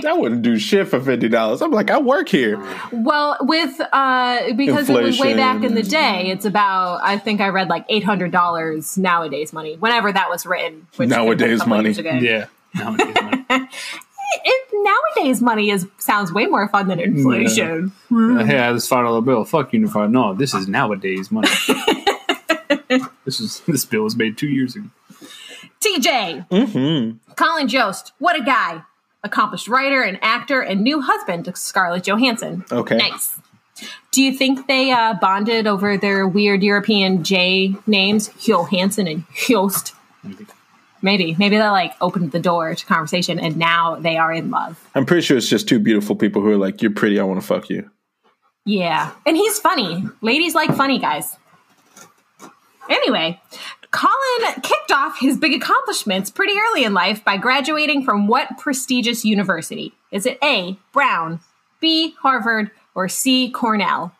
[0.04, 1.62] I wouldn't do shit for fifty dollars.
[1.62, 2.58] I'm like, I work here.
[2.92, 7.40] Well, with uh, because it was way back in the day, it's about I think
[7.40, 9.76] I read like eight hundred dollars nowadays money.
[9.76, 12.24] Whenever that was written, which Nowadays was a couple money.
[12.26, 12.46] Yeah.
[12.74, 13.68] Nowadays, money.
[14.44, 17.92] It, nowadays money is sounds way more fun than inflation.
[18.10, 19.44] Uh, hey, I just five dollar bill.
[19.44, 20.10] Fuck you, five.
[20.10, 21.48] No, this is nowadays money.
[23.26, 24.86] this is this bill was made two years ago.
[25.80, 27.34] TJ, Mm-hmm.
[27.34, 28.82] Colin Jost, what a guy!
[29.24, 32.64] Accomplished writer and actor and new husband to Scarlett Johansson.
[32.72, 32.96] Okay.
[32.96, 33.38] nice.
[34.10, 39.94] Do you think they uh, bonded over their weird European J names, Johansson and Jost?
[41.02, 41.34] Maybe.
[41.38, 44.78] Maybe that like opened the door to conversation and now they are in love.
[44.94, 47.18] I'm pretty sure it's just two beautiful people who are like, "You're pretty.
[47.18, 47.90] I want to fuck you."
[48.64, 49.10] Yeah.
[49.26, 50.04] And he's funny.
[50.20, 51.36] Ladies like funny guys.
[52.88, 53.40] Anyway,
[53.92, 59.24] Colin kicked off his big accomplishments pretty early in life by graduating from what prestigious
[59.24, 59.92] university?
[60.10, 61.40] Is it A, Brown,
[61.80, 64.12] B, Harvard, or C, Cornell?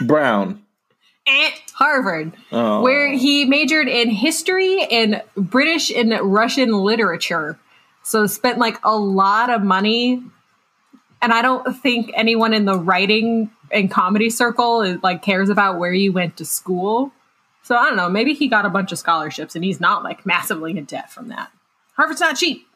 [0.00, 0.62] Brown.
[1.26, 2.82] Eh, Harvard, Oh.
[2.82, 7.58] where he majored in history and British and Russian literature.
[8.02, 10.22] So spent like a lot of money.
[11.20, 15.78] And I don't think anyone in the writing and comedy circle is, like cares about
[15.78, 17.12] where you went to school.
[17.62, 18.08] So I don't know.
[18.08, 21.28] Maybe he got a bunch of scholarships and he's not like massively in debt from
[21.28, 21.50] that.
[21.96, 22.66] Harvard's not cheap.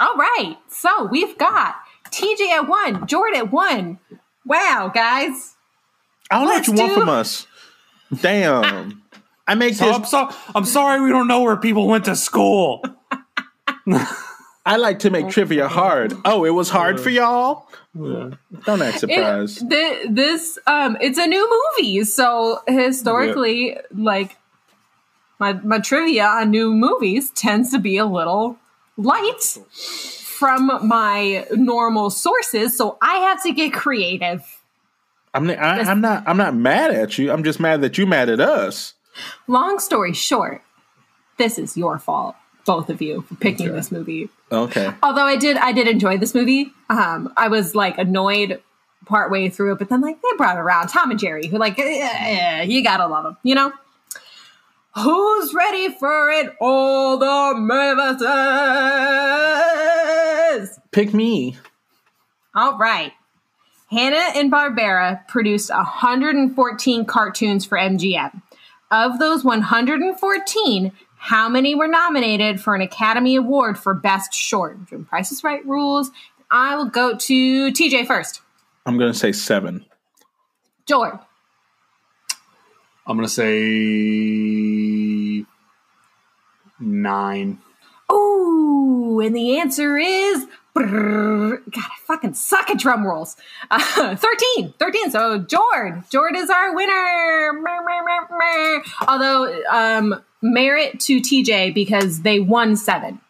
[0.00, 0.56] All right.
[0.68, 1.76] So we've got
[2.10, 3.98] TJ at one, Jordan at one.
[4.44, 5.54] Wow, guys.
[6.30, 7.46] I don't know what you Let's want from us.
[8.20, 9.02] Damn.
[9.46, 10.10] I make So I'm, this.
[10.10, 12.82] so, I'm sorry we don't know where people went to school.
[14.64, 16.14] I like to make trivia hard.
[16.24, 17.66] Oh, it was hard for y'all.
[17.94, 18.30] Yeah.
[18.64, 19.68] Don't act It- surprised.
[19.68, 24.36] thi- this um it's a new movie so historically like
[25.38, 28.56] my my trivia on new movies tends to be a little
[28.96, 29.42] light
[30.38, 34.42] from my normal sources so i have to get creative
[35.34, 36.24] I'm, not- I, I'm not.
[36.26, 37.32] I'm not mad at you.
[37.32, 38.92] I'm just mad that you mad at us.
[39.48, 40.62] long story short
[41.38, 44.28] this is your fault both of you for picking this movie.
[44.50, 44.92] Okay.
[45.02, 46.72] although i did i did enjoy this movie.
[46.90, 48.60] Um i was like annoyed
[49.06, 51.82] partway through it but then like they brought around tom and jerry who like eh,
[51.82, 53.72] eh, you gotta love them you know?
[54.94, 56.54] Who's ready for it?
[56.60, 57.54] All the
[59.42, 60.78] Mavises?
[60.90, 61.56] Pick me.
[62.54, 63.12] all right.
[63.90, 68.42] Hanna and barbera produced 114 cartoons for mgm
[68.90, 70.92] of those 114
[71.22, 74.86] how many were nominated for an Academy Award for Best Short?
[74.86, 76.10] Jim Price is Right rules.
[76.50, 78.40] I will go to TJ first.
[78.84, 79.86] I'm gonna say seven.
[80.84, 81.16] Jord.
[83.06, 83.46] I'm gonna say
[86.80, 87.58] nine.
[88.10, 93.36] Ooh, and the answer is God, I fucking suck at drum rolls.
[93.70, 94.74] Uh, 13.
[94.76, 95.10] 13.
[95.12, 96.02] So Jord.
[96.10, 97.52] Jord is our winner.
[99.06, 103.20] Although um merit to TJ because they won seven.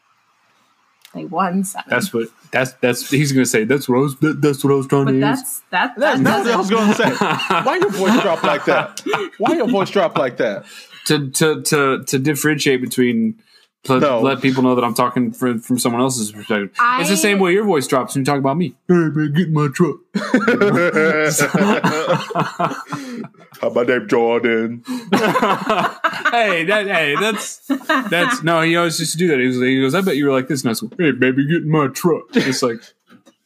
[1.15, 1.91] They won seven.
[1.91, 2.29] That's what.
[2.51, 3.11] That's that's.
[3.11, 3.65] He's gonna say.
[3.65, 4.17] That's what I was.
[4.17, 5.21] That, that's what I was trying but to.
[5.21, 7.11] that's that, That's that not what I was gonna say.
[7.11, 9.03] Why your voice drop like that?
[9.39, 10.65] Why your voice drop like that?
[11.07, 13.43] to to to to differentiate between
[13.89, 14.21] Let, No.
[14.21, 16.71] let people know that I'm talking from, from someone else's perspective.
[17.01, 18.77] it's the same way your voice drops when you talk about me.
[18.89, 19.97] Hey man, get in my truck.
[23.61, 24.83] How about name Jordan?
[24.87, 27.59] hey, that hey, that's
[28.09, 28.61] that's no.
[28.63, 29.39] He always used to do that.
[29.41, 31.13] He, was, he goes, "I bet you were like this." And I was like, "Hey,
[31.13, 32.81] baby, get in my truck." It's like,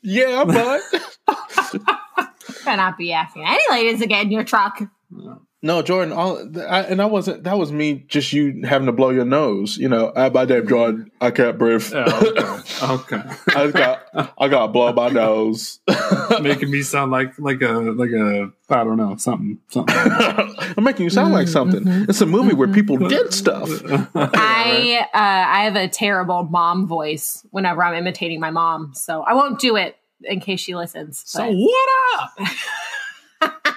[0.03, 0.81] Yeah, but
[2.65, 4.81] cannot be asking any ladies to get in your truck.
[5.11, 5.43] no,
[5.83, 6.13] Jordan.
[6.13, 7.45] All I, and I wasn't.
[7.45, 8.05] That was me.
[8.09, 9.79] Just you having to blow your nose.
[9.79, 11.11] You know, I by name Jordan.
[11.21, 11.91] I can't breathe.
[11.95, 13.37] oh, okay, okay.
[13.49, 14.35] I got.
[14.39, 15.81] I got to blow my nose.
[16.41, 19.95] making me sound like like a like a I don't know something something.
[19.97, 21.85] I'm making you sound like something.
[21.85, 22.11] Mm-hmm.
[22.11, 23.09] It's a movie where people mm-hmm.
[23.09, 23.69] did stuff.
[24.15, 29.33] I uh, I have a terrible mom voice whenever I'm imitating my mom, so I
[29.33, 31.23] won't do it in case she listens.
[31.27, 31.89] so what
[32.21, 33.71] up?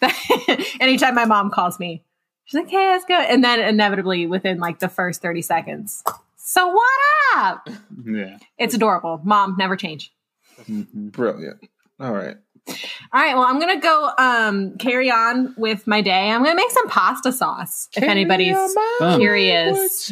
[0.80, 2.02] anytime my mom calls me,
[2.44, 6.02] she's like, "Hey, that's good," and then inevitably within like the first thirty seconds,
[6.36, 6.90] so what
[7.36, 7.68] up?
[8.06, 8.36] Yeah.
[8.58, 9.20] It's adorable.
[9.24, 10.12] Mom, never change.
[10.68, 11.66] Brilliant.
[11.98, 12.36] All right.
[12.68, 12.74] All
[13.14, 16.30] right, well, I'm gonna go um, carry on with my day.
[16.30, 17.88] I'm gonna make some pasta sauce.
[17.96, 18.56] If anybody's
[19.16, 20.10] curious,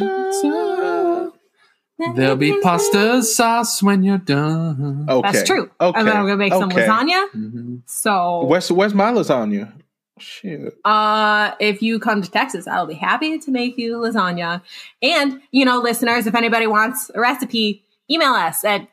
[2.15, 5.07] There'll be pasta sauce when you're done.
[5.09, 5.33] Okay.
[5.33, 5.71] That's true.
[5.81, 5.99] Okay.
[5.99, 6.87] And then I'm gonna make some Okay.
[6.87, 7.27] lasagna.
[7.31, 7.77] Mm-hmm.
[7.87, 9.73] So, Where's Where's my lasagna?
[10.19, 10.75] Shit.
[10.85, 14.63] uh, if you come to Texas, I'll be happy to make you lasagna.
[15.01, 18.89] And you know, listeners, if anybody wants a recipe, email us at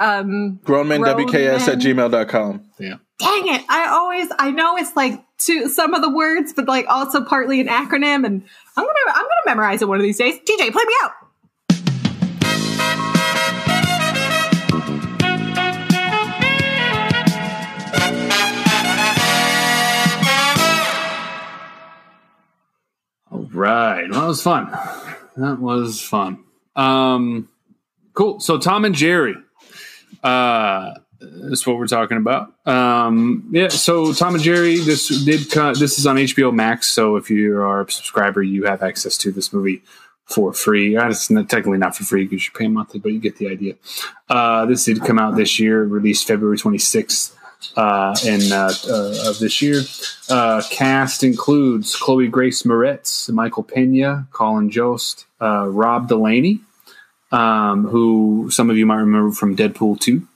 [0.00, 0.60] um.
[0.64, 1.08] Grownmanwks
[1.68, 2.64] at Grown gmail.com.
[2.78, 2.94] Yeah.
[3.18, 3.64] Dang it!
[3.68, 7.60] I always I know it's like two some of the words, but like also partly
[7.60, 8.24] an acronym.
[8.24, 8.44] And
[8.76, 10.36] I'm gonna I'm gonna memorize it one of these days.
[10.40, 11.12] DJ, play me out.
[23.58, 24.08] Right.
[24.10, 24.70] Well, that was fun.
[25.36, 26.44] That was fun.
[26.76, 27.48] Um,
[28.14, 28.40] cool.
[28.40, 29.34] So Tom and Jerry.
[30.22, 32.52] Uh, that's what we're talking about.
[32.66, 33.68] Um, yeah.
[33.68, 34.78] So Tom and Jerry.
[34.78, 35.50] This did.
[35.50, 36.86] co- This is on HBO Max.
[36.88, 39.82] So if you are a subscriber, you have access to this movie
[40.26, 40.96] for free.
[40.96, 43.48] Uh, It's not, technically not for free because you pay monthly, but you get the
[43.48, 43.74] idea.
[44.28, 45.84] Uh, this did come out this year.
[45.84, 47.34] Released February twenty sixth.
[47.76, 49.82] Uh, in uh, uh, of this year,
[50.30, 56.60] uh, cast includes Chloe Grace Moretz, Michael Pena, Colin Jost, uh, Rob Delaney,
[57.32, 60.26] um, who some of you might remember from Deadpool 2.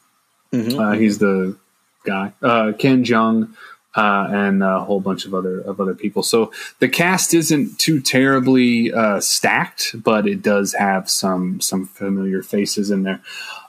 [0.78, 1.56] Uh, he's the
[2.04, 2.32] guy.
[2.42, 3.54] Uh, Ken Jeong,
[3.94, 6.22] uh, and a whole bunch of other of other people.
[6.22, 12.42] So the cast isn't too terribly uh, stacked, but it does have some some familiar
[12.42, 13.20] faces in there.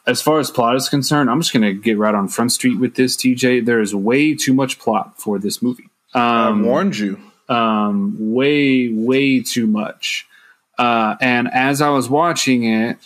[0.06, 2.78] As far as plot is concerned, I'm just going to get right on Front Street
[2.80, 3.66] with this, TJ.
[3.66, 5.90] There is way too much plot for this movie.
[6.14, 7.20] I Um, warned you.
[7.50, 10.28] um, way, way too much.
[10.78, 12.98] Uh, and as I was watching it,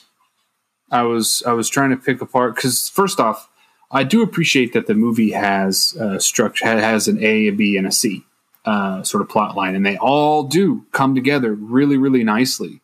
[0.89, 3.50] I was I was trying to pick apart because first off,
[3.91, 7.86] I do appreciate that the movie has uh, structure has an A, a B, and
[7.86, 8.24] a C
[8.66, 12.80] uh, sort of plot line, and they all do come together really, really nicely.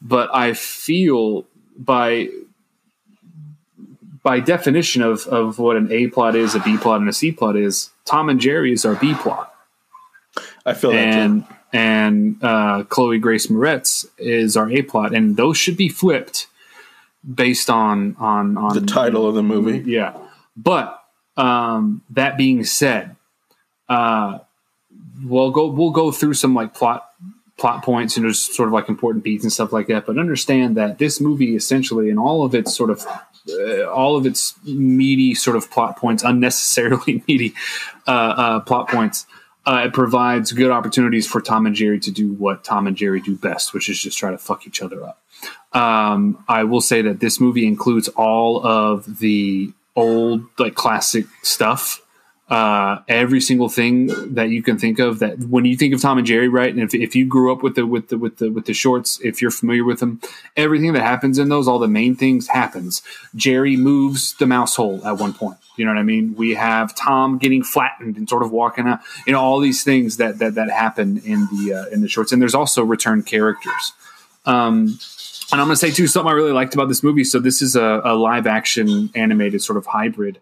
[0.00, 1.46] But I feel
[1.76, 2.28] by
[4.22, 7.32] by definition of, of what an A plot is, a B plot, and a C
[7.32, 9.52] plot is, Tom and Jerry is our B plot
[10.64, 10.98] I feel that.
[10.98, 16.46] and and uh, Chloe Grace Moretz is our A plot, and those should be flipped
[17.34, 19.90] based on on on The title of the movie.
[19.90, 20.16] Yeah,
[20.56, 21.02] but
[21.36, 23.16] um, that being said,
[23.88, 24.40] uh,
[25.24, 27.08] we'll go we'll go through some like plot
[27.58, 30.06] plot points and there's sort of like important beats and stuff like that.
[30.06, 33.06] But understand that this movie essentially, and all of its sort of
[33.48, 37.54] uh, all of its meaty sort of plot points, unnecessarily meaty
[38.06, 39.26] uh, uh, plot points.
[39.64, 43.20] Uh, it provides good opportunities for Tom and Jerry to do what Tom and Jerry
[43.20, 45.20] do best, which is just try to fuck each other up.
[45.72, 52.02] Um, I will say that this movie includes all of the old, like classic stuff.
[52.48, 56.18] Uh, every single thing that you can think of that when you think of Tom
[56.18, 56.68] and Jerry, right?
[56.68, 59.18] And if, if you grew up with the with the with the with the shorts,
[59.22, 60.20] if you're familiar with them,
[60.54, 63.00] everything that happens in those, all the main things happens.
[63.34, 65.56] Jerry moves the mouse hole at one point.
[65.76, 66.34] You know what I mean?
[66.34, 69.00] We have Tom getting flattened and sort of walking out.
[69.26, 72.32] You know all these things that that that happen in the uh, in the shorts,
[72.32, 73.92] and there's also return characters.
[74.44, 74.98] Um,
[75.52, 77.24] and I'm going to say too something I really liked about this movie.
[77.24, 80.38] So this is a, a live action animated sort of hybrid.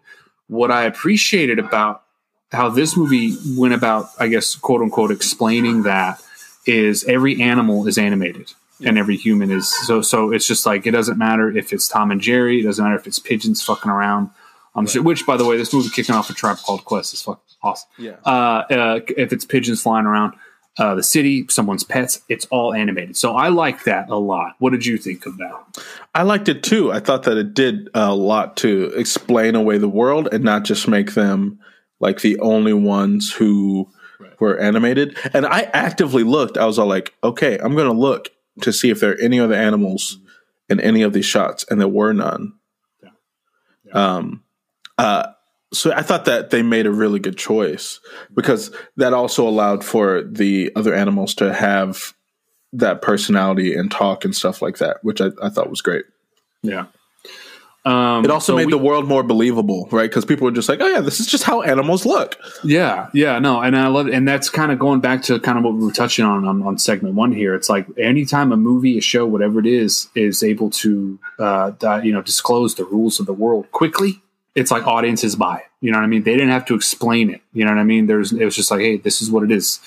[0.51, 2.03] What I appreciated about
[2.51, 6.21] how this movie went about, I guess, quote unquote, explaining that
[6.65, 8.51] is every animal is animated
[8.83, 10.01] and every human is so.
[10.01, 12.59] So it's just like it doesn't matter if it's Tom and Jerry.
[12.59, 14.29] It doesn't matter if it's pigeons fucking around.
[14.75, 17.21] Um, so- which, by the way, this movie kicking off a Tribe Called Quest is
[17.21, 18.15] fucking awesome Yeah.
[18.25, 20.33] uh, uh, if it's pigeons flying around.
[20.77, 22.21] Uh, the city, someone's pets.
[22.29, 23.17] It's all animated.
[23.17, 24.55] So I like that a lot.
[24.59, 25.83] What did you think of that?
[26.15, 26.91] I liked it too.
[26.91, 30.87] I thought that it did a lot to explain away the world and not just
[30.87, 31.59] make them
[31.99, 33.89] like the only ones who
[34.39, 35.17] were animated.
[35.33, 36.57] And I actively looked.
[36.57, 38.29] I was all like, okay, I'm going to look
[38.61, 40.17] to see if there are any other animals
[40.69, 42.53] in any of these shots, and there were none.
[43.93, 44.43] Um,
[44.97, 45.27] uh,
[45.73, 47.99] so I thought that they made a really good choice
[48.33, 52.13] because that also allowed for the other animals to have
[52.73, 56.05] that personality and talk and stuff like that, which I, I thought was great.
[56.63, 56.85] Yeah.
[57.83, 60.07] Um, It also so made we- the world more believable, right?
[60.07, 63.39] Because people were just like, "Oh yeah, this is just how animals look." Yeah, yeah,
[63.39, 65.73] no, and I love it, and that's kind of going back to kind of what
[65.73, 67.55] we were touching on, on on segment one here.
[67.55, 71.71] It's like anytime a movie, a show, whatever it is, is able to uh,
[72.03, 74.21] you know disclose the rules of the world quickly,
[74.55, 75.57] it's like audiences buy.
[75.57, 75.65] it.
[75.81, 76.23] You know what I mean?
[76.23, 77.41] They didn't have to explain it.
[77.53, 78.05] You know what I mean?
[78.07, 79.79] There's it was just like, hey, this is what it is.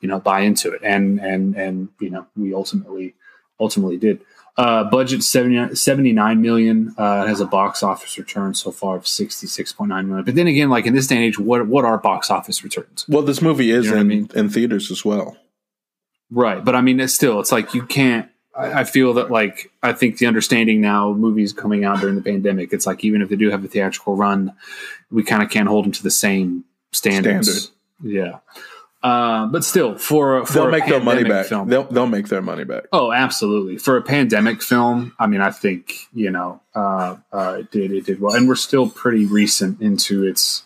[0.00, 3.14] You know, buy into it, and and and you know, we ultimately
[3.60, 4.20] ultimately did.
[4.56, 6.92] Uh, budget 70, 79 million.
[6.98, 10.24] Uh, has a box office return so far of 66.9 million.
[10.24, 13.04] But then again, like in this day and age, what, what are box office returns?
[13.08, 14.30] Well, this movie is You know what I in mean?
[14.34, 15.36] in theaters as well.
[16.28, 16.64] Right.
[16.64, 19.92] But I mean, it's still, it's like you can't, I, I feel that like, I
[19.92, 23.36] think the understanding now, movies coming out during the pandemic, it's like even if they
[23.36, 24.52] do have a theatrical run,
[25.10, 27.70] we kind of can't hold them to the same standards.
[28.02, 28.38] Yeah.
[29.00, 31.46] Uh, but still, for, for They'll a make their money pandemic back.
[31.46, 32.86] Film, They'll they'll make their money back.
[32.92, 33.78] Oh, absolutely.
[33.78, 38.06] For a pandemic film, I mean, I think you know, uh, uh, it did it
[38.06, 40.64] did well, and we're still pretty recent into its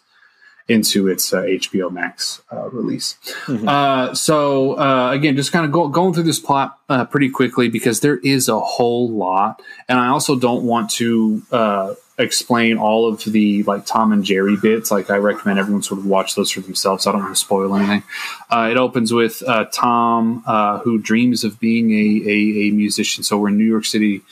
[0.69, 3.17] into its uh, HBO Max uh, release.
[3.49, 7.69] Uh, so uh, again, just kind of go, going through this plot uh, pretty quickly
[7.69, 13.09] because there is a whole lot, and I also don't want to uh, explain all
[13.09, 14.91] of the like Tom and Jerry bits.
[14.91, 17.05] Like I recommend everyone sort of watch those for themselves.
[17.05, 18.03] So I don't want to spoil anything.
[18.51, 23.25] Uh, it opens with uh, Tom, uh, who dreams of being a, a, a musician.
[23.25, 24.23] So we're in New York City,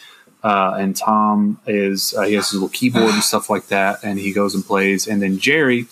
[0.43, 4.19] uh, and Tom is uh, he has his little keyboard and stuff like that, and
[4.19, 5.07] he goes and plays.
[5.07, 5.87] And then Jerry,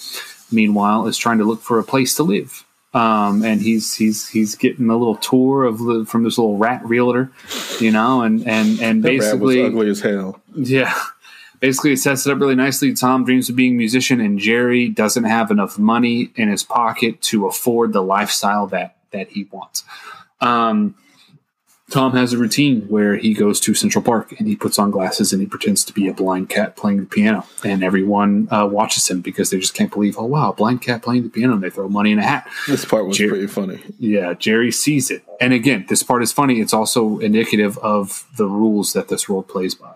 [0.50, 2.64] meanwhile, is trying to look for a place to live.
[2.94, 6.82] Um, and he's he's he's getting a little tour of the, from this little rat
[6.84, 7.30] realtor,
[7.80, 10.40] you know, and and and That rat was basically ugly as hell.
[10.54, 10.94] yeah.
[11.60, 12.94] Basically, it sets it up really nicely.
[12.94, 17.20] Tom dreams of being a musician, and Jerry doesn't have enough money in his pocket
[17.22, 19.82] to afford the lifestyle that that he wants.
[20.40, 20.94] Um,
[21.90, 25.32] Tom has a routine where he goes to Central Park and he puts on glasses
[25.32, 29.08] and he pretends to be a blind cat playing the piano, and everyone uh, watches
[29.08, 31.54] him because they just can't believe, oh wow, a blind cat playing the piano.
[31.54, 32.46] And they throw money in a hat.
[32.66, 33.80] This part was Jer- pretty funny.
[33.98, 35.24] Yeah, Jerry sees it.
[35.40, 36.60] And again, this part is funny.
[36.60, 39.94] It's also indicative of the rules that this world plays by.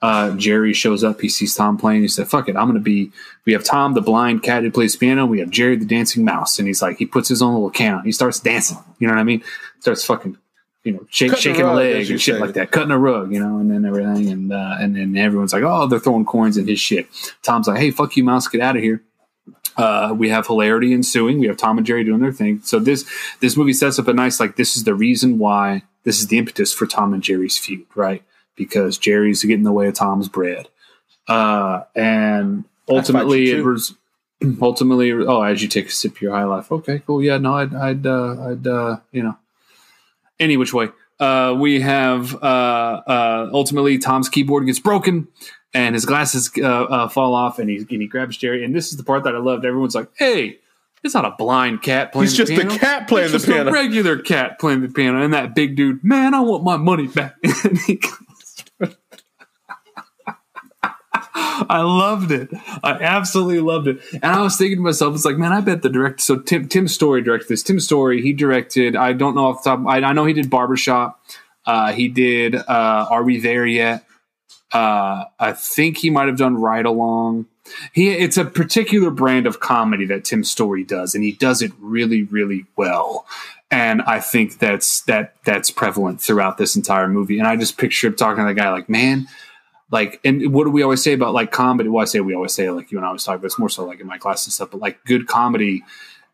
[0.00, 1.20] Uh, Jerry shows up.
[1.20, 2.02] He sees Tom playing.
[2.02, 3.12] He said, "Fuck it, I'm going to be."
[3.46, 5.26] We have Tom, the blind cat who plays piano.
[5.26, 7.94] We have Jerry, the dancing mouse, and he's like, he puts his own little can
[7.94, 8.04] on.
[8.04, 8.78] He starts dancing.
[8.98, 9.44] You know what I mean?
[9.78, 10.36] Starts fucking,
[10.84, 12.40] you know, shake, Cutting shaking a rug, leg and shit say.
[12.40, 15.52] like that, cutting a rug, you know, and then everything, and uh, and then everyone's
[15.52, 17.06] like, "Oh, they're throwing coins in his shit."
[17.42, 19.02] Tom's like, "Hey, fuck you, mouse, get out of here."
[19.76, 21.38] Uh, we have hilarity ensuing.
[21.38, 22.60] We have Tom and Jerry doing their thing.
[22.62, 23.08] So this
[23.40, 26.38] this movie sets up a nice like this is the reason why this is the
[26.38, 28.22] impetus for Tom and Jerry's feud, right?
[28.56, 30.68] Because Jerry's getting in the way of Tom's bread,
[31.28, 33.94] uh, and ultimately it was
[34.60, 36.70] ultimately oh as you take a sip of your high life.
[36.72, 37.22] Okay, cool.
[37.22, 39.36] Yeah, no, I'd I'd uh, I'd uh, you know
[40.38, 40.88] any which way.
[41.20, 42.38] Uh, we have uh,
[43.06, 45.28] uh, ultimately Tom's keyboard gets broken
[45.74, 48.64] and his glasses uh, uh, fall off and he, and he grabs Jerry.
[48.64, 49.64] And this is the part that I loved.
[49.64, 50.58] Everyone's like, hey,
[51.04, 52.62] it's not a blind cat playing the piano.
[52.62, 55.22] He's just a cat playing It's the just piano." a regular cat playing the piano.
[55.22, 57.36] And that big dude, man, I want my money back.
[57.64, 58.64] and he goes,
[61.34, 62.50] I loved it.
[62.82, 64.00] I absolutely loved it.
[64.12, 66.22] And I was thinking to myself, it's like, man, I bet the director.
[66.22, 67.62] So Tim Tim Story directed this.
[67.62, 68.96] Tim Story, he directed.
[68.96, 69.86] I don't know off the top.
[69.86, 71.20] I, I know he did Barbershop.
[71.64, 72.54] Uh, he did.
[72.56, 74.04] Uh, Are we there yet?
[74.72, 77.46] Uh, I think he might have done Ride Along.
[77.92, 81.72] He it's a particular brand of comedy that Tim Story does, and he does it
[81.78, 83.26] really, really well.
[83.70, 87.38] And I think that's that that's prevalent throughout this entire movie.
[87.38, 89.28] And I just picture him talking to the guy like, man,
[89.92, 91.90] like, and what do we always say about like comedy?
[91.90, 93.68] Well, I say we always say like you and I always talk, but it's more
[93.68, 94.70] so like in my class and stuff.
[94.70, 95.82] But like good comedy,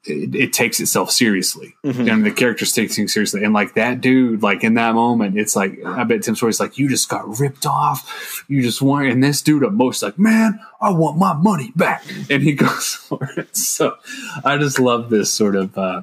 [0.05, 3.43] it, it takes itself seriously, and the characters take things seriously.
[3.43, 6.79] And like that dude, like in that moment, it's like I bet Tim Story's like,
[6.79, 9.09] you just got ripped off, you just want.
[9.09, 12.95] And this dude at most like, man, I want my money back, and he goes
[12.95, 13.57] for it.
[13.57, 13.97] So
[14.45, 15.77] I just love this sort of.
[15.77, 16.03] uh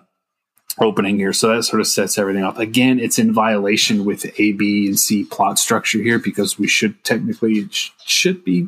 [0.80, 1.32] opening here.
[1.34, 2.58] So that sort of sets everything up.
[2.58, 7.02] Again, it's in violation with A, B, and C plot structure here because we should
[7.04, 8.68] technically it sh- should be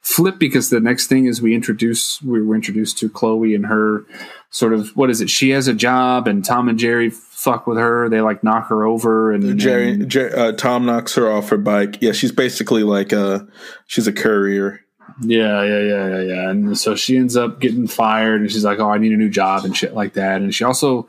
[0.00, 4.04] flipped because the next thing is we introduce we were introduced to Chloe and her
[4.50, 5.30] sort of what is it?
[5.30, 8.08] She has a job, and Tom and Jerry fuck with her.
[8.08, 11.98] They like knock her over, and Jerry, and- uh, Tom knocks her off her bike.
[12.00, 13.46] Yeah, she's basically like a
[13.86, 14.80] she's a courier.
[15.20, 16.50] Yeah, yeah, yeah, yeah, yeah.
[16.50, 19.30] And so she ends up getting fired, and she's like, "Oh, I need a new
[19.30, 21.08] job and shit like that." And she also,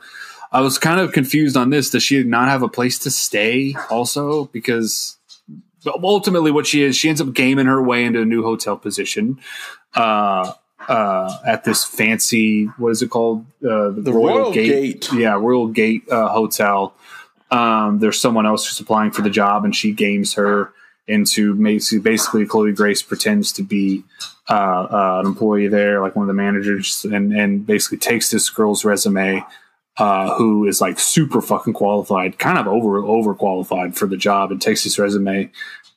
[0.50, 1.90] I was kind of confused on this.
[1.90, 3.74] Does she not have a place to stay?
[3.90, 5.16] Also, because
[5.86, 9.38] ultimately, what she is, she ends up gaming her way into a new hotel position.
[9.94, 10.52] Uh,
[10.88, 13.44] uh, at this fancy, what is it called?
[13.62, 15.12] Uh, The Royal Gate.
[15.12, 16.94] Yeah, Royal Gate uh, Hotel.
[17.50, 20.72] Um, there's someone else who's applying for the job, and she games her
[21.06, 24.04] into basically, basically Chloe Grace pretends to be
[24.48, 28.48] uh, uh, an employee there, like one of the managers, and and basically takes this
[28.50, 29.42] girl's resume,
[29.98, 34.50] uh, who is like super fucking qualified, kind of over over qualified for the job,
[34.50, 35.50] and takes his resume,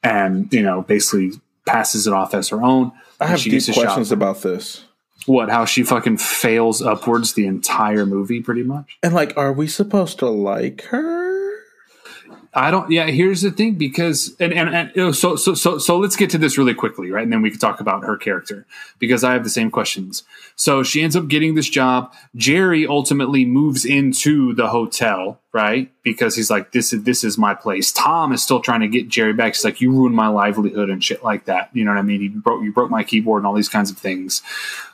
[0.04, 1.32] and you know basically
[1.66, 2.92] passes it off as her own.
[3.20, 3.76] I have deep a shot.
[3.76, 4.84] questions about this.
[5.28, 5.50] What?
[5.50, 8.98] How she fucking fails upwards the entire movie, pretty much.
[9.04, 11.31] And like, are we supposed to like her?
[12.54, 12.92] I don't.
[12.92, 16.38] Yeah, here's the thing because and and, and so so so so let's get to
[16.38, 17.24] this really quickly, right?
[17.24, 18.66] And then we can talk about her character
[19.00, 20.24] because I have the same questions.
[20.58, 22.14] So she ends up getting this job.
[22.36, 25.90] Jerry ultimately moves into the hotel, right?
[26.04, 27.94] Because he's like, this is this is my place.
[27.94, 29.56] Tom is still trying to get Jerry back.
[29.56, 31.70] He's like, you ruined my livelihood and shit like that.
[31.72, 32.22] You know what I mean?
[32.22, 34.42] You broke you broke my keyboard and all these kinds of things.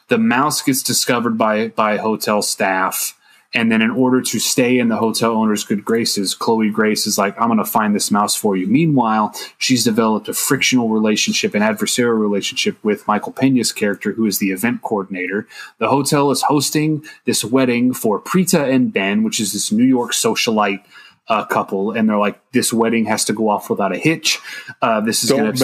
[0.09, 3.16] The mouse gets discovered by by hotel staff.
[3.57, 7.17] And then, in order to stay in the hotel owner's good graces, Chloe Grace is
[7.17, 8.67] like, I'm going to find this mouse for you.
[8.67, 14.37] Meanwhile, she's developed a frictional relationship, an adversarial relationship with Michael Pena's character, who is
[14.37, 15.47] the event coordinator.
[15.79, 20.11] The hotel is hosting this wedding for Preeta and Ben, which is this New York
[20.11, 20.85] socialite
[21.27, 21.93] uh, couple.
[21.93, 24.39] And they're like, this wedding has to go off without a hitch.
[24.83, 25.59] Uh, this is going to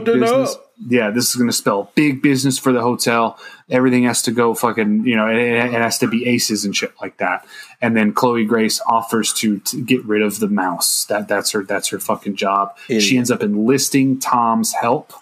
[0.00, 0.67] big business up.
[0.86, 3.38] Yeah, this is going to spell big business for the hotel.
[3.68, 6.92] Everything has to go fucking, you know, it, it has to be aces and shit
[7.00, 7.46] like that.
[7.80, 11.04] And then Chloe Grace offers to, to get rid of the mouse.
[11.06, 12.76] That that's her that's her fucking job.
[12.88, 13.02] Idiot.
[13.02, 15.12] She ends up enlisting Tom's help,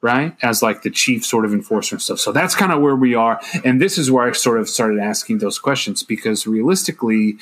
[0.00, 2.18] right, as like the chief sort of enforcer and stuff.
[2.18, 3.40] So that's kind of where we are.
[3.64, 7.36] And this is where I sort of started asking those questions because realistically,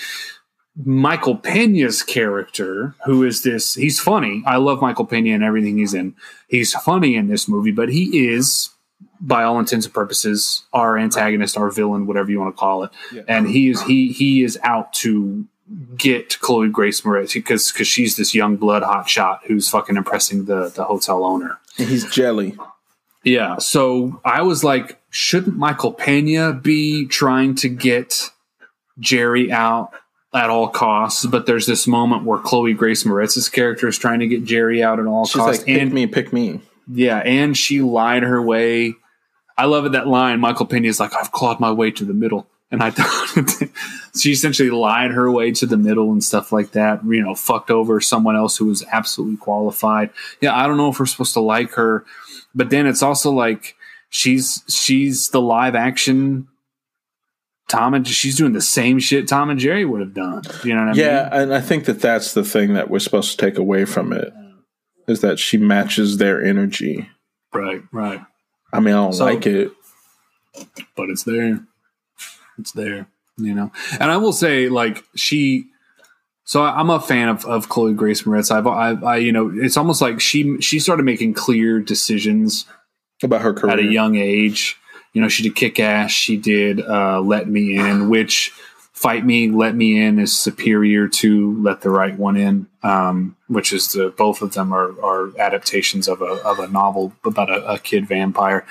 [0.77, 4.43] Michael Pena's character, who is this, he's funny.
[4.47, 6.15] I love Michael Pena and everything he's in.
[6.49, 8.71] He's funny in this movie, but he is,
[9.21, 12.91] by all intents and purposes, our antagonist, our villain, whatever you want to call it.
[13.29, 15.47] And he is he he is out to
[15.97, 20.47] get Chloe Grace Moretz because because she's this young blood hot shot who's fucking impressing
[20.47, 21.59] the the hotel owner.
[21.79, 22.57] And he's jelly.
[23.23, 23.59] Yeah.
[23.59, 28.31] So I was like, shouldn't Michael Pena be trying to get
[28.99, 29.93] Jerry out
[30.33, 31.27] at all costs?
[31.27, 34.99] But there's this moment where Chloe Grace Moretz's character is trying to get Jerry out
[35.01, 35.59] at all She's costs.
[35.59, 36.61] like, pick and me, pick me.
[36.93, 38.95] yeah, and she lied her way.
[39.59, 40.41] I love it that line.
[40.41, 42.47] Michael Pena is like, I've clawed my way to the middle.
[42.73, 43.69] And I thought
[44.17, 47.05] she essentially lied her way to the middle and stuff like that.
[47.05, 50.11] You know, fucked over someone else who was absolutely qualified.
[50.41, 52.05] Yeah, I don't know if we're supposed to like her,
[52.55, 53.75] but then it's also like
[54.09, 56.47] she's she's the live action
[57.71, 60.43] Tom and she's doing the same shit Tom and Jerry would have done.
[60.65, 61.01] You know what I mean?
[61.01, 64.13] Yeah, and I think that that's the thing that we're supposed to take away from
[64.13, 64.33] it
[65.09, 67.09] is that she matches their energy.
[67.55, 68.21] Right, right.
[68.73, 69.73] I mean, I don't So- like it.
[70.97, 71.61] but it's there.
[72.59, 73.07] It's there,
[73.39, 73.73] you know.
[73.99, 75.67] And I will say, like she.
[76.45, 78.51] So I'm a fan of, of Chloe Grace Moretz.
[78.51, 82.67] I've, I, I, you know, it's almost like she she started making clear decisions
[83.23, 83.73] About her career.
[83.75, 84.77] at a young age.
[85.13, 86.11] You know, she did Kick Ass.
[86.11, 88.53] She did uh, Let Me In, which
[88.93, 93.73] Fight Me, Let Me In is superior to Let the Right One In, um, which
[93.73, 97.73] is the both of them are, are adaptations of a of a novel about a,
[97.73, 98.65] a kid vampire.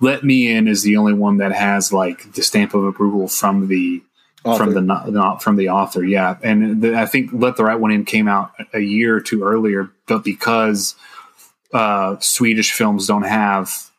[0.00, 3.68] Let Me In is the only one that has like the stamp of approval from
[3.68, 4.02] the
[4.44, 4.64] Author.
[4.64, 6.04] from the not from the author.
[6.04, 9.20] Yeah, and the, I think Let the Right One In came out a year or
[9.20, 10.94] two earlier, but because
[11.72, 13.90] uh, Swedish films don't have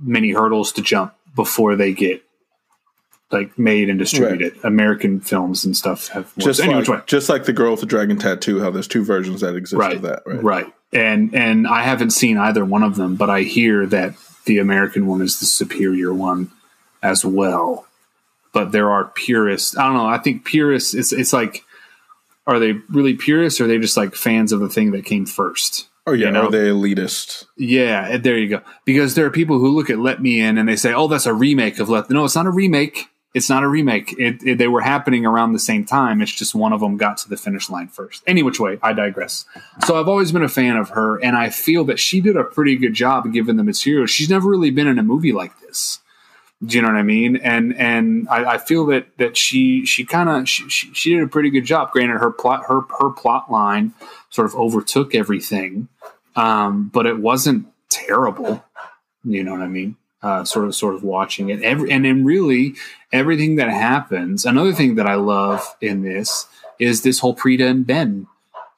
[0.00, 2.24] many hurdles to jump before they get
[3.30, 4.56] like made and distributed.
[4.64, 6.46] American films and stuff have more.
[6.46, 9.40] just Anyway, like, just like the girl with the dragon tattoo, how there's two versions
[9.40, 10.42] that exist right, of that, right?
[10.42, 14.14] right, and and I haven't seen either one of them, but I hear that
[14.46, 16.50] the American one is the superior one
[17.02, 17.86] as well.
[18.52, 19.76] But there are purists.
[19.76, 20.06] I don't know.
[20.06, 20.94] I think purists.
[20.94, 21.64] It's it's like,
[22.46, 23.60] are they really purists?
[23.60, 25.88] Or are they just like fans of the thing that came first?
[26.06, 26.46] Oh yeah, You know?
[26.46, 27.46] are they elitist?
[27.56, 28.60] Yeah, eh, there you go.
[28.84, 31.26] Because there are people who look at Let Me In and they say, "Oh, that's
[31.26, 33.06] a remake of Let." No, it's not a remake.
[33.32, 34.14] It's not a remake.
[34.16, 36.22] It, it, they were happening around the same time.
[36.22, 38.22] It's just one of them got to the finish line first.
[38.28, 39.44] Any which way, I digress.
[39.86, 42.44] So I've always been a fan of her, and I feel that she did a
[42.44, 44.06] pretty good job given the material.
[44.06, 45.98] She's never really been in a movie like this.
[46.64, 47.36] Do you know what I mean?
[47.36, 51.22] And and I, I feel that that she she kind of she, she, she did
[51.22, 51.90] a pretty good job.
[51.90, 53.92] Granted, her plot her her plot line
[54.34, 55.86] sort of overtook everything,
[56.34, 58.64] um, but it wasn't terrible.
[59.24, 59.96] You know what I mean?
[60.22, 62.74] Uh, sort of sort of watching it every and then really
[63.12, 64.44] everything that happens.
[64.44, 66.46] Another thing that I love in this
[66.78, 68.26] is this whole Preeta and Ben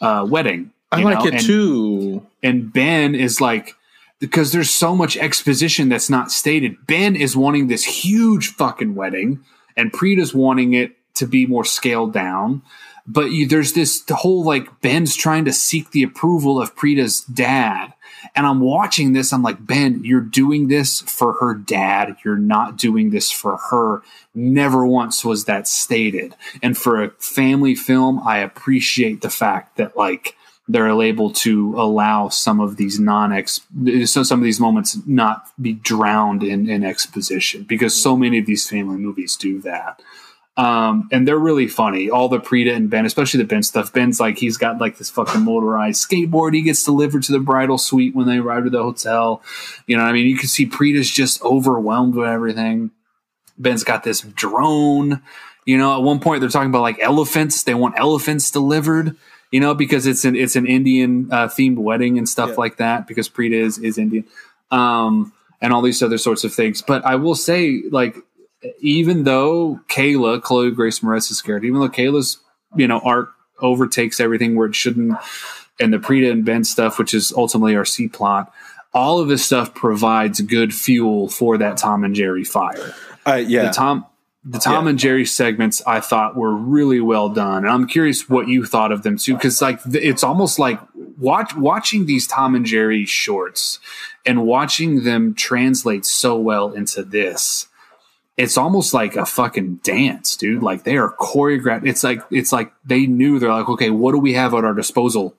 [0.00, 0.72] uh, wedding.
[0.92, 1.26] I like know?
[1.26, 2.26] it And- too.
[2.42, 3.74] and Ben is like
[4.18, 6.76] because there's so much exposition that's not stated.
[6.86, 9.40] Ben is wanting this huge fucking wedding,
[9.76, 12.60] and Preeta's wanting it to be more scaled down.
[13.08, 17.92] But you, there's this whole like Ben's trying to seek the approval of Preeta's dad.
[18.34, 19.32] And I'm watching this.
[19.32, 22.16] I'm like, Ben, you're doing this for her dad.
[22.24, 24.02] You're not doing this for her.
[24.34, 26.34] Never once was that stated.
[26.62, 30.34] And for a family film, I appreciate the fact that like
[30.68, 33.60] they're able to allow some of these non-ex
[34.04, 38.02] so some of these moments not be drowned in, in exposition because mm-hmm.
[38.02, 40.02] so many of these family movies do that
[40.56, 42.08] um, and they're really funny.
[42.10, 43.92] All the Preeta and Ben especially the Ben stuff.
[43.92, 46.54] Ben's like he's got like this fucking motorized skateboard.
[46.54, 49.42] He gets delivered to the bridal suite when they arrive to the hotel.
[49.86, 50.26] You know what I mean?
[50.26, 52.90] You can see Preeta's just overwhelmed with everything.
[53.58, 55.22] Ben's got this drone.
[55.64, 57.62] You know at one point they're talking about like elephants.
[57.62, 59.16] They want elephants delivered
[59.52, 62.54] you know, because it's an it's an Indian uh, themed wedding and stuff Yeah.
[62.56, 63.06] like that.
[63.06, 64.24] Because Preeta is is Indian,
[64.72, 65.32] um,
[65.62, 66.82] and all these other sorts of things.
[66.82, 68.16] But I will say, like,
[68.80, 72.38] even though Kayla, Chloe Grace Moretz is scared, even though Kayla's
[72.74, 75.16] you know arc overtakes everything where it shouldn't,
[75.80, 78.52] and the Preeta and Ben stuff, which is ultimately our C plot.
[78.94, 82.94] All of this stuff provides good fuel for that Tom and Jerry fire
[83.26, 83.66] I yeah.
[83.66, 84.06] the Tom
[84.42, 84.90] the Tom Yeah.
[84.90, 88.92] and Jerry segments I thought were really well done, and I'm curious what you thought
[88.92, 90.80] of them too, because like it's almost like
[91.18, 93.80] watch watching these Tom and Jerry shorts
[94.24, 97.66] and watching them translate so well into this.
[98.36, 100.62] It's almost like a fucking dance, dude.
[100.62, 101.86] Like they are choreographed.
[101.86, 104.74] It's like it's like they knew they're like, okay, what do we have at our
[104.74, 105.34] disposal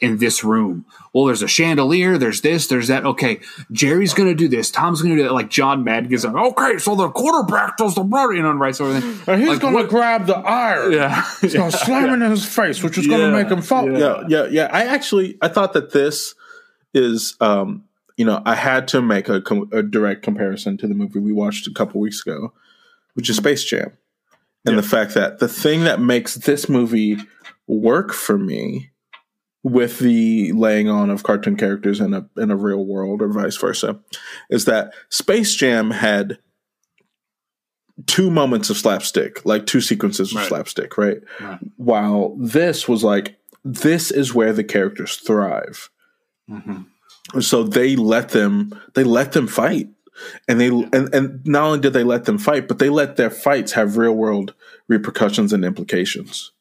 [0.00, 0.84] in this room?
[1.14, 3.06] Well, there's a chandelier, there's this, there's that.
[3.06, 3.40] Okay,
[3.70, 5.32] Jerry's gonna do this, Tom's gonna do that.
[5.32, 8.60] Like John Madden is like, okay, so the quarterback does the brother, you know, and
[8.60, 9.18] writes everything.
[9.26, 10.92] And he's Like, gonna what- grab the iron.
[10.92, 13.90] Yeah, He's gonna slam it in his face, which is Yeah, gonna make him fall.
[13.90, 13.98] yeah.
[13.98, 14.22] Yeah.
[14.28, 16.34] yeah, yeah, I actually I thought that this
[16.92, 17.84] is um
[18.16, 21.32] you know, I had to make a, com- a direct comparison to the movie we
[21.32, 22.52] watched a couple weeks ago,
[23.14, 23.92] which is Space Jam.
[24.64, 27.16] And the fact that the thing that makes this movie
[27.66, 28.90] work for me
[29.64, 33.56] with the laying on of cartoon characters in a in a real world or vice
[33.56, 33.98] versa
[34.50, 36.38] is that Space Jam had
[38.06, 40.48] two moments of slapstick, like two sequences of Right.
[40.48, 41.18] slapstick, right?
[41.40, 41.58] Right.
[41.76, 45.88] While this was like this is where the characters thrive.
[46.50, 46.86] Mhm.
[47.40, 49.88] So they let them they let them fight.
[50.48, 53.30] And they and, and not only did they let them fight, but they let their
[53.30, 54.54] fights have real world
[54.88, 56.52] repercussions and implications.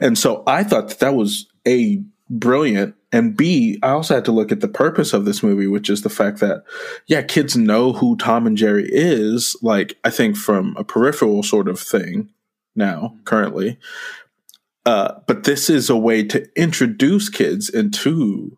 [0.00, 4.32] And so I thought that that was a brilliant and B, I also had to
[4.32, 6.64] look at the purpose of this movie, which is the fact that,
[7.06, 11.68] yeah, kids know who Tom and Jerry is, like, I think from a peripheral sort
[11.68, 12.30] of thing
[12.74, 13.78] now, currently.
[14.86, 18.56] Uh, but this is a way to introduce kids into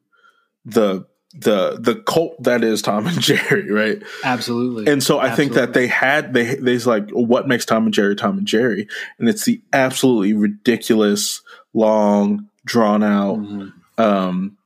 [0.64, 1.04] the
[1.36, 4.02] the the cult that is Tom and Jerry, right?
[4.24, 4.90] absolutely.
[4.92, 8.14] And so I think that they had they they's like what makes Tom and Jerry
[8.16, 8.86] Tom and Jerry,
[9.18, 13.72] and it's the absolutely ridiculous, long, drawn out, Mhm.
[13.98, 14.56] um,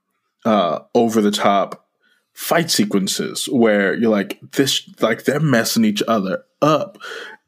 [0.44, 1.86] uh, over the top
[2.34, 6.96] fight sequences where you're like this, like they're messing each other up,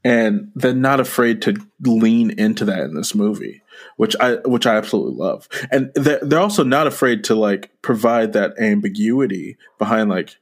[0.03, 3.63] and they're not afraid to lean into that in this movie,
[4.01, 8.33] which I which I absolutely love, and they're they're also not afraid to like provide
[8.33, 10.37] that ambiguity behind like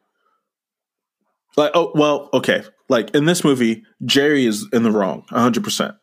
[1.57, 2.63] like oh well okay.
[2.89, 5.97] Like in this movie jerry is in the wrong 100%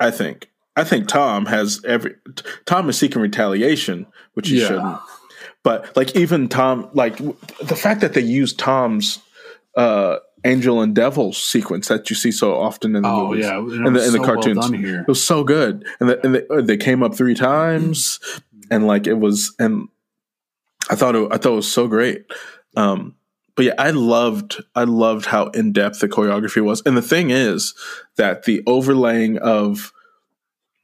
[0.00, 0.48] i think.
[0.76, 2.14] I think tom has every
[2.64, 4.68] tom is seeking retaliation which he Yeah.
[4.68, 4.98] shouldn't.
[5.64, 9.18] But like even tom like the fact that they use tom's
[9.76, 13.44] uh angel and devil sequence that you see so often in the Oh movies.
[13.44, 14.68] yeah, in the, in the cartoons.
[14.70, 15.00] here.
[15.02, 15.84] it was so good.
[16.00, 18.20] And, the, and the, they came up three times.
[18.70, 19.88] And like it was and
[20.90, 22.26] i thought it, i thought it was so great.
[22.76, 23.14] Um
[23.56, 26.82] but yeah i loved i loved how in-depth the choreography was.
[26.84, 27.72] And the thing is
[28.16, 29.90] that the overlaying of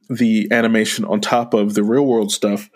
[0.09, 2.71] the animation on top of the real world stuff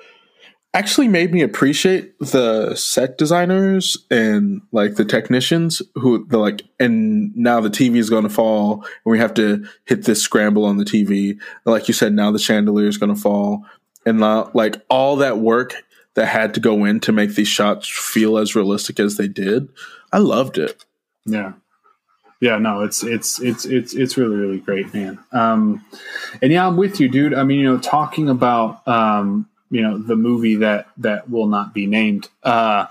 [0.74, 7.34] actually made me appreciate the set designers and like the technicians who the like and
[7.34, 10.76] now the TV is going to fall and we have to hit this scramble on
[10.76, 13.64] the TV like you said now the chandelier is going to fall
[14.04, 15.74] and like all that work
[16.14, 19.68] that had to go in to make these shots feel as realistic as they did
[20.12, 20.84] I loved it
[21.24, 21.52] Yeah.
[22.40, 25.18] yeah, no, it's it's it's it's it's really really great, man.
[25.32, 25.84] Um,
[26.40, 27.34] and yeah, I'm with you, dude.
[27.34, 31.74] I mean, you know, talking about um, you know the movie that that will not
[31.74, 32.86] be named, uh,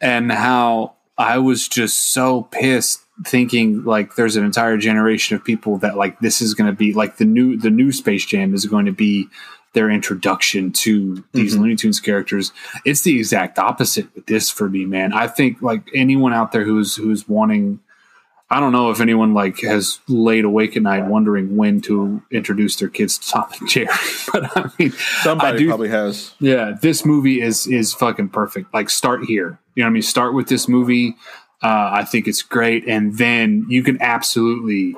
[0.00, 5.78] and how I was just so pissed thinking like there's an entire generation of people
[5.78, 8.66] that like this is going to be like the new the new Space Jam is
[8.66, 9.26] going to be
[9.72, 11.60] their introduction to these Mhm.
[11.60, 12.52] Looney Tunes characters.
[12.84, 15.12] It's the exact opposite with this for me, man.
[15.12, 17.80] I think like anyone out there who's who's wanting
[18.48, 22.76] I don't know if anyone like has laid awake at night wondering when to introduce
[22.76, 23.88] their kids to Tom and Jerry,
[24.32, 24.92] but I mean,
[25.22, 26.32] Somebody I do- probably has.
[26.38, 28.72] yeah, this movie is is fucking perfect.
[28.72, 29.58] Like, start here.
[29.74, 30.02] You know what I mean?
[30.02, 31.16] Start with this movie.
[31.62, 34.94] Uh, I think it's great, and then you can absolutely,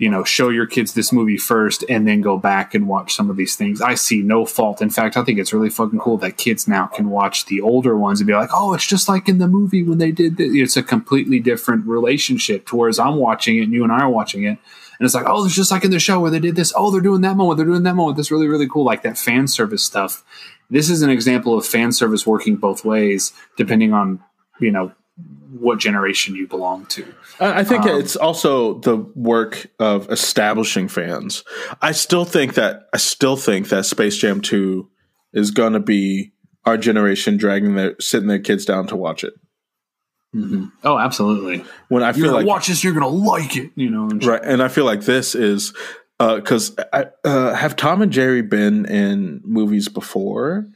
[0.00, 3.28] you know, show your kids this movie first, and then go back and watch some
[3.28, 3.82] of these things.
[3.82, 4.80] I see no fault.
[4.80, 7.96] In fact, I think it's really fucking cool that kids now can watch the older
[7.96, 10.50] ones and be like, "Oh, it's just like in the movie when they did this."
[10.54, 12.66] It's a completely different relationship.
[12.68, 14.58] To whereas I'm watching it, and you and I are watching it.
[14.98, 16.72] And it's like, oh, it's just like in the show where they did this.
[16.76, 17.58] Oh, they're doing that moment.
[17.58, 18.16] They're doing that moment.
[18.16, 18.84] That's really, really cool.
[18.84, 20.24] Like that fan service stuff
[20.70, 24.22] this is an example of fan service working both ways depending on
[24.60, 24.92] you know
[25.58, 31.42] what generation you belong to I think Um, it's also the work of establishing fans.
[31.80, 34.90] I still think that I still think that Space Jam Two
[35.32, 36.32] is going to be
[36.64, 39.34] our generation dragging their sitting their kids down to watch it.
[40.84, 44.04] oh absolutely When I you're feel like watch this you're gonna like it you know
[44.10, 45.72] and right, and I feel like this is
[46.18, 50.66] because I uh, have Tom and Jerry been in movies before.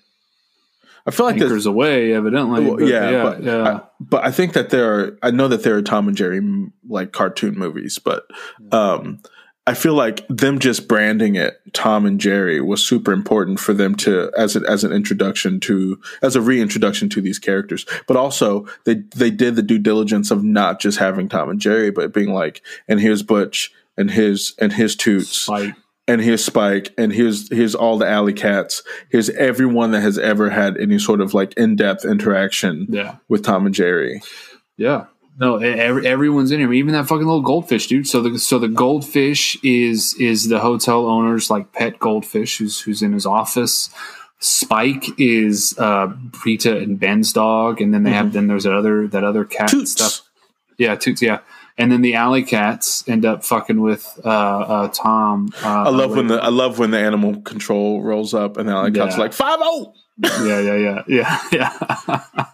[1.07, 4.31] I feel like there's away evidently Well, but yeah, yeah but yeah I, but I
[4.31, 5.19] think that there are.
[5.23, 6.41] I know that there are Tom and Jerry
[6.89, 8.27] like cartoon movies, but
[8.73, 9.21] um,
[9.67, 13.95] I feel like them just branding it Tom and Jerry was super important for them
[13.97, 17.87] to as an as an introduction to as a reintroduction to these characters.
[18.07, 21.91] But also they they did the due diligence of not just having Tom and Jerry,
[21.91, 25.75] but being like, and here's Butch and his and his Toots like
[26.07, 28.83] and here's Spike, and here's here's all the alley cats.
[29.11, 33.45] Here's everyone that has ever had any sort of like in depth interaction yeah with
[33.45, 34.21] Tom and Jerry.
[34.77, 35.07] Yeah.
[35.37, 36.73] No, every, everyone's in here.
[36.73, 38.07] Even that fucking little goldfish, dude.
[38.07, 43.03] So the so the goldfish is is the hotel owner's like pet goldfish who's who's
[43.03, 43.91] in his office.
[44.39, 46.13] Spike is uh
[46.45, 49.71] Rita and Ben's dog, and then they have then there's that other that other cat
[49.71, 49.93] Toots.
[49.93, 50.21] stuff.
[50.79, 51.21] Yeah, Toots.
[51.21, 51.41] Yeah,
[51.77, 55.53] and then the alley cats end up fucking with uh, uh Tom.
[55.63, 58.73] Uh, I love when the I love when the animal control rolls up and the
[58.73, 59.23] alley cats Yeah.
[59.23, 59.95] like five oh.
[60.19, 62.45] yeah, yeah, yeah, yeah, yeah.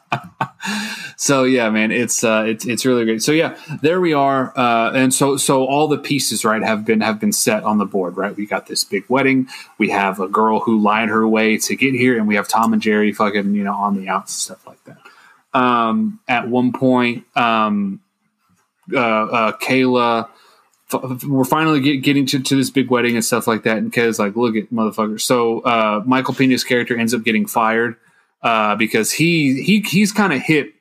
[1.17, 3.23] so yeah, man, it's uh, it's it's really great.
[3.23, 7.03] So yeah, there we are, uh, and so so all the pieces right have been
[7.03, 8.17] have been set on the board.
[8.17, 9.49] Right, we got this big wedding.
[9.77, 12.73] We have a girl who lied her way to get here, and we have Tom
[12.73, 15.59] and Jerry fucking you know on the outs and stuff like that.
[15.59, 18.01] Um, at one point, um,
[18.95, 20.29] uh, uh, Kayla
[20.93, 23.79] f- we're finally get, getting to, to this big wedding and stuff like that.
[23.79, 25.21] And Kayla's like, look at motherfucker.
[25.21, 27.97] So uh, Michael Pena's character ends up getting fired
[28.43, 30.75] uh, because he he he's kind of hip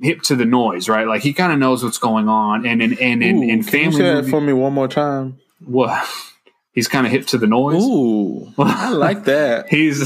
[0.00, 1.06] hip to the noise, right?
[1.06, 2.66] Like he kind of knows what's going on.
[2.66, 4.88] And in and in, Ooh, can you family say that movie, for me one more
[4.88, 5.38] time?
[5.64, 6.08] what
[6.72, 7.82] he's kind of hip to the noise.
[7.82, 9.68] Ooh, I like that.
[9.70, 10.02] He's,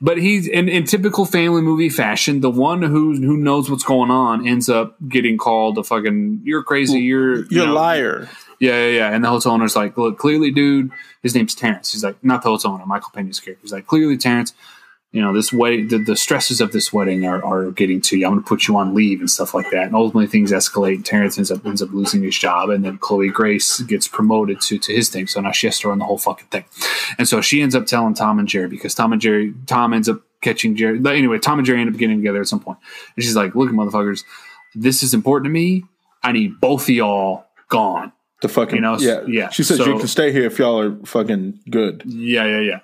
[0.00, 2.40] but he's in, in typical family movie fashion.
[2.40, 6.62] The one who who knows what's going on ends up getting called a fucking you're
[6.62, 7.00] crazy.
[7.00, 8.28] You're you You're a know, liar.
[8.60, 9.14] Yeah, yeah, yeah.
[9.14, 10.90] And the hotel owner's like, look, clearly, dude,
[11.22, 11.92] his name's Terrence.
[11.92, 13.62] He's like, not the hotel owner, Michael Pena's character.
[13.62, 14.52] He's like, clearly, Terrence,
[15.10, 18.26] you know, this wedding, the, the stresses of this wedding are, are getting to you.
[18.26, 19.86] I'm going to put you on leave and stuff like that.
[19.86, 21.02] And ultimately, things escalate.
[21.04, 24.78] Terrence ends up ends up losing his job, and then Chloe Grace gets promoted to
[24.78, 25.26] to his thing.
[25.26, 26.64] So now she has to run the whole fucking thing.
[27.16, 30.10] And so she ends up telling Tom and Jerry because Tom and Jerry, Tom ends
[30.10, 30.98] up catching Jerry.
[30.98, 32.78] But anyway, Tom and Jerry end up getting together at some point,
[33.16, 34.24] and she's like, "Look, motherfuckers,
[34.74, 35.84] this is important to me.
[36.22, 39.86] I need both of y'all gone." The fucking You know, yeah yeah, She says so-
[39.86, 42.02] you can stay here if y'all are fucking good.
[42.06, 42.80] Yeah, yeah, yeah.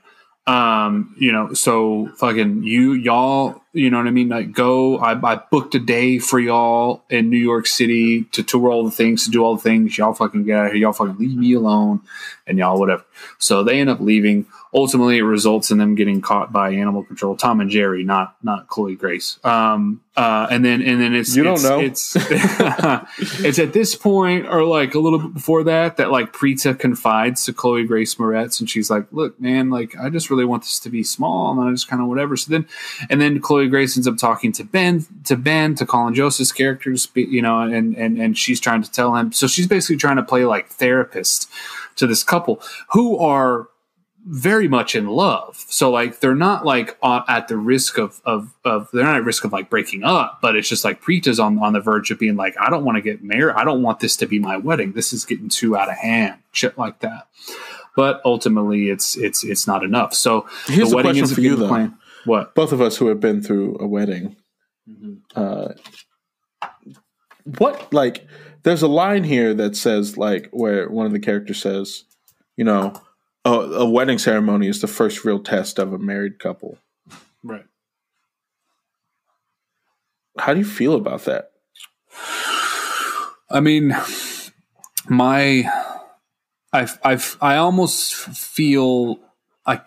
[0.47, 4.29] Um, you know, so fucking you, y'all, you know what I mean?
[4.29, 4.99] Like, go.
[4.99, 8.91] I, I booked a day for y'all in New York City to tour all the
[8.91, 9.99] things, to do all the things.
[9.99, 10.83] Y'all fucking get out of here.
[10.83, 12.01] Y'all fucking leave me alone,
[12.47, 13.05] and y'all whatever.
[13.39, 14.47] So they end up leaving.
[14.73, 17.37] Ultimately, it results in them getting caught by animal control.
[17.37, 19.39] Tom and Jerry, not not Chloe Grace.
[19.45, 21.81] Um, uh, and then and then it's You don't it's, know.
[21.81, 22.17] It's
[23.45, 27.45] it's at this point or like a little bit before that that like Preeta confides
[27.47, 30.79] to Chloe Grace Moretz and she's like, "Look, man, like I just really want this
[30.81, 32.69] to be small and I just kind of whatever." So then
[33.11, 37.09] and then Chloe Grace ends up talking to Ben to Ben to Colin Jost's characters,
[37.15, 39.32] you know, and and and she's trying to tell him.
[39.32, 41.49] So she's basically trying to play like therapist
[41.97, 42.62] to this couple
[42.93, 43.69] who are
[44.27, 45.65] very much in love.
[45.69, 49.45] So like they're not like at the risk of, of of they're not at risk
[49.45, 52.36] of like breaking up, but it's just like Preeta's on on the verge of being
[52.36, 53.55] like, I don't want to get married.
[53.55, 54.93] I don't want this to be my wedding.
[54.93, 56.36] This is getting too out of hand.
[56.53, 57.28] Shit like that.
[57.97, 60.15] But ultimately, it's it's it's not enough.
[60.15, 61.69] So Here's the a wedding is for you, though.
[61.69, 61.97] plan.
[62.25, 62.55] What?
[62.55, 64.37] Both of us who have been through a wedding.
[65.35, 65.75] Uh,
[67.45, 68.27] what like?
[68.63, 72.05] There's a line here that says like where one of the characters says,
[72.57, 72.95] you know,
[73.45, 76.79] a, a wedding ceremony is the first real test of a married couple.
[77.43, 77.67] Right.
[80.39, 81.53] How do you feel about that?
[83.51, 83.95] I mean,
[85.09, 85.71] my,
[86.73, 89.21] I, I, I almost feel
[89.67, 89.85] like,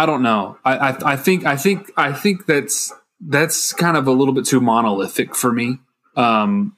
[0.00, 0.56] I don't know.
[0.64, 2.90] I, I, I think, I think, I think that's
[3.20, 5.78] that's kind of a little bit too monolithic for me.
[6.16, 6.74] Um,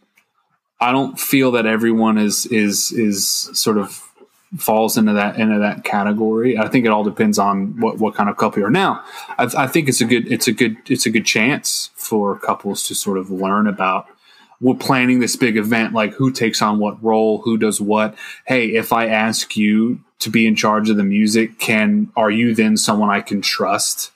[0.80, 4.02] I don't feel that everyone is is is sort of
[4.58, 6.58] falls into that into that category.
[6.58, 8.70] I think it all depends on what what kind of couple you are.
[8.70, 9.04] Now,
[9.38, 12.82] I, I think it's a good it's a good it's a good chance for couples
[12.88, 14.08] to sort of learn about
[14.62, 18.14] we're planning this big event like who takes on what role who does what.
[18.47, 22.55] Hey if i ask you to be in charge of the music can are you
[22.55, 24.12] then someone i can trust?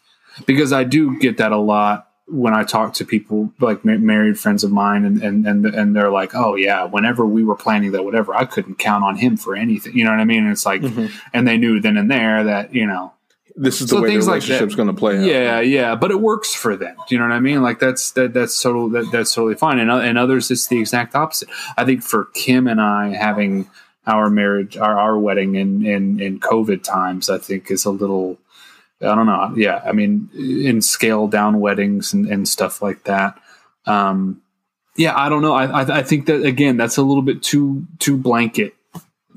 [0.47, 4.39] Because i do get that a lot when i talk to people like ma- married
[4.39, 7.93] friends of mine and, and and and they're like oh yeah whenever we were planning
[7.93, 9.97] that whatever i couldn't count on him for anything.
[9.97, 10.45] You know what i mean?
[10.45, 11.07] And it's like mm-hmm.
[11.35, 13.13] and they knew then and there that you know
[13.59, 14.49] This is the So way the things like that.
[14.49, 15.25] relationship's going to play out.
[15.25, 16.95] yeah, yeah, but it works for them.
[17.09, 17.63] Do you know what I mean?
[17.63, 19.79] Like that's that that's total that, that's totally fine.
[19.79, 21.49] And and others, it's the exact opposite.
[21.77, 23.69] I think for Kim and I having
[24.07, 28.39] our marriage, our, our wedding in in in COVID times, I think is a little.
[29.01, 29.53] I don't know.
[29.57, 33.39] Yeah, I mean, in scale down weddings and, and stuff like that.
[33.87, 34.43] Um,
[34.97, 35.55] yeah, I don't know.
[35.55, 38.75] I, I I think that again, that's a little bit too too blanket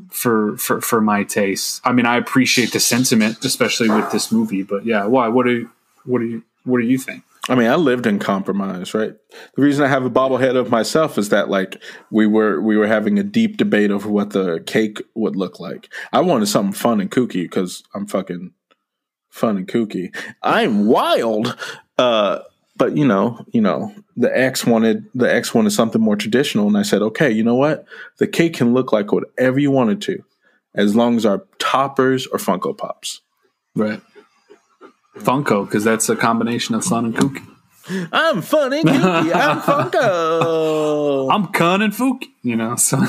[0.10, 1.82] for for for my taste.
[1.84, 4.64] I mean, I appreciate the sentiment, especially with this movie.
[4.64, 5.28] But yeah, why?
[5.28, 5.70] What do you,
[6.06, 7.24] what do you what do you think?
[7.50, 9.16] I mean, I lived in compromise, right?
[9.56, 11.82] The reason I have a bobblehead of myself is that like
[12.12, 15.92] we were we were having a deep debate over what the cake would look like.
[16.14, 18.54] I wanted something fun and kooky because I'm fucking
[19.30, 20.16] fun and kooky.
[20.44, 21.58] I'm wild.
[21.98, 22.40] Uh
[22.80, 26.76] but you know, you know, the ex wanted the ex wanted something more traditional and
[26.78, 27.86] I said, "Okay, you know what?
[28.18, 30.24] The cake can look like whatever you want it to
[30.74, 33.22] as long as our toppers are Funko Pops."
[33.76, 34.02] Right.
[35.20, 37.46] Funko, because that's a combination of fun and kooky.
[38.12, 39.34] I'm fun and kooky.
[39.36, 41.30] I'm Funko.
[41.34, 42.76] I'm Kun and Fooky, you know.
[42.76, 43.06] So I'm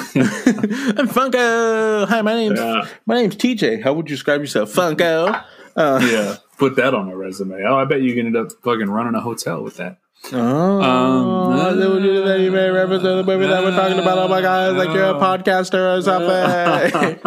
[1.08, 2.08] Funko.
[2.08, 2.86] Hi, my name's Yeah.
[3.06, 3.82] my name's TJ.
[3.82, 4.72] How would you describe yourself?
[4.72, 5.44] Funko.
[5.76, 7.60] Uh, yeah, put that on a resume.
[7.66, 9.98] Oh, I bet you can end up fucking running a hotel with that.
[10.32, 14.18] Oh, Um, that would that you may reference the movie that we're talking about.
[14.18, 17.18] Oh my god, like you're a podcaster or something.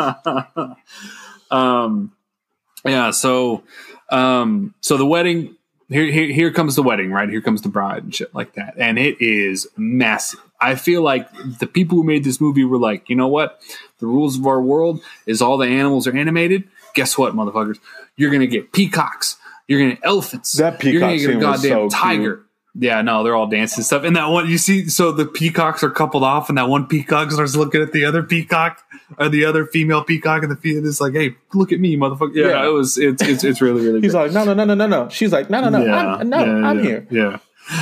[1.52, 2.12] um
[2.86, 3.64] yeah so
[4.10, 5.56] um so the wedding
[5.90, 8.74] here, here here comes the wedding right here comes the bride and shit like that
[8.78, 11.28] and it is massive i feel like
[11.60, 13.62] the people who made this movie were like you know what
[14.00, 16.64] the rules of our world is all the animals are animated
[16.94, 17.80] guess what motherfuckers
[18.16, 19.38] you're gonna get peacocks
[19.68, 22.46] you're gonna get elephants That peacock you're gonna get a goddamn so tiger
[22.76, 24.04] yeah, no, they're all dancing stuff.
[24.04, 27.32] And that one, you see, so the peacocks are coupled off, and that one peacock
[27.32, 28.82] starts looking at the other peacock,
[29.20, 32.34] or the other female peacock, and the female is like, "Hey, look at me, motherfucker!"
[32.34, 32.66] Yeah, Yeah.
[32.66, 34.02] it was, it's, it's, it's really, really.
[34.02, 34.18] He's good.
[34.18, 35.10] like, no, no, no, no, no, no.
[35.10, 37.08] She's like, no, no, no, I'm, no, yeah, I'm yeah, here.
[37.12, 37.38] Yeah,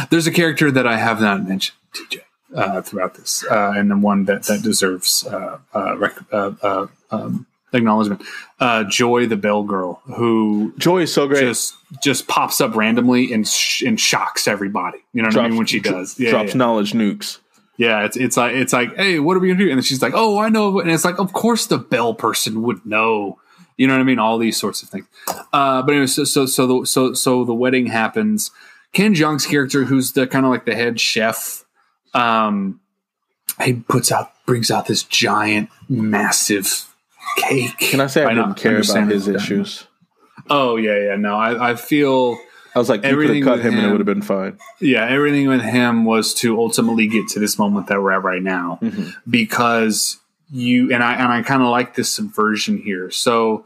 [0.09, 2.19] there's a character that I have not mentioned, TJ,
[2.53, 6.87] uh, throughout this, uh, and the one that that deserves uh, uh, rec- uh, uh,
[7.11, 8.23] um, acknowledgement.
[8.59, 11.41] Uh, Joy, the bell girl, who Joy is so great.
[11.41, 14.99] just just pops up randomly and sh- and shocks everybody.
[15.13, 16.19] You know what I mean when she does.
[16.19, 16.57] Yeah, drops yeah.
[16.57, 17.39] knowledge nukes.
[17.77, 19.69] Yeah, it's it's like it's like, hey, what are we gonna do?
[19.69, 22.61] And then she's like, oh, I know, and it's like, of course, the bell person
[22.63, 23.39] would know.
[23.77, 24.19] You know what I mean?
[24.19, 25.07] All these sorts of things.
[25.51, 28.51] Uh, but anyway, so so so the so so the wedding happens.
[28.93, 31.63] Ken Jeong's character, who's the kind of like the head chef,
[32.13, 32.81] um,
[33.63, 36.90] he puts out brings out this giant, massive
[37.37, 37.77] cake.
[37.77, 39.35] Can I say I, I didn't care about his that.
[39.35, 39.85] issues?
[40.49, 41.15] Oh yeah, yeah.
[41.15, 42.37] No, I, I feel.
[42.73, 44.21] I was like, you could Everything have cut with him, and it would have been
[44.21, 44.57] fine.
[44.79, 48.41] yeah, everything with him was to ultimately get to this moment that we're at right
[48.41, 49.09] now Mm-hmm.
[49.29, 53.11] because you and I and I kind of like this subversion here.
[53.11, 53.65] So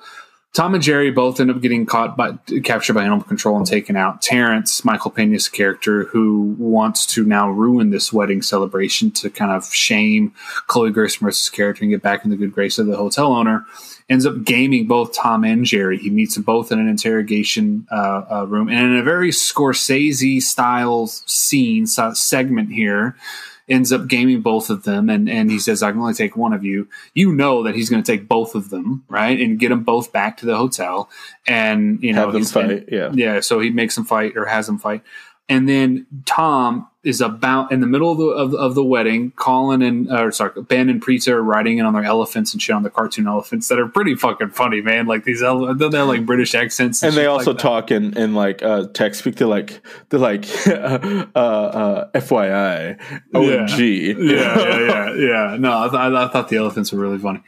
[0.56, 2.32] Tom and Jerry both end up getting caught by
[2.64, 4.22] captured by animal control and taken out.
[4.22, 9.65] Terrence, Michael Pena's character, who wants to now ruin this wedding celebration to kind of
[9.73, 10.34] shame
[10.68, 13.65] Chloe Grace Moretz's character and get back in the good grace of the hotel owner,
[14.07, 15.98] ends up gaming both Tom and Jerry.
[15.98, 20.41] He meets them both in an interrogation uh, uh, room, and in a very Scorsese
[20.41, 23.18] style scene segment here
[23.67, 26.53] ends up gaming both of them, and and he says, "I can only take one
[26.53, 29.69] of you." You know that he's going to take both of them, right, and get
[29.69, 31.09] them both back to the hotel,
[31.47, 33.11] and you know Have them fight, yeah.
[33.13, 33.39] yeah.
[33.39, 35.03] So he makes them fight or has them fight,
[35.49, 39.32] and then Tom is about in the middle of the of, of the wedding.
[39.32, 42.76] Colin and or sorry, Ben and Preeta are riding in on their elephants and shit
[42.76, 45.06] on the cartoon elephants that are pretty fucking funny, man.
[45.06, 48.18] Like these, ele- don't they have like British accents, and they also like talk in,
[48.18, 52.99] in like uh text speak they're like they're like uh, uh FYI
[53.34, 55.57] OMG Yeah, yeah, yeah, yeah.
[55.57, 57.41] No, I, th- I thought the elephants were really funny,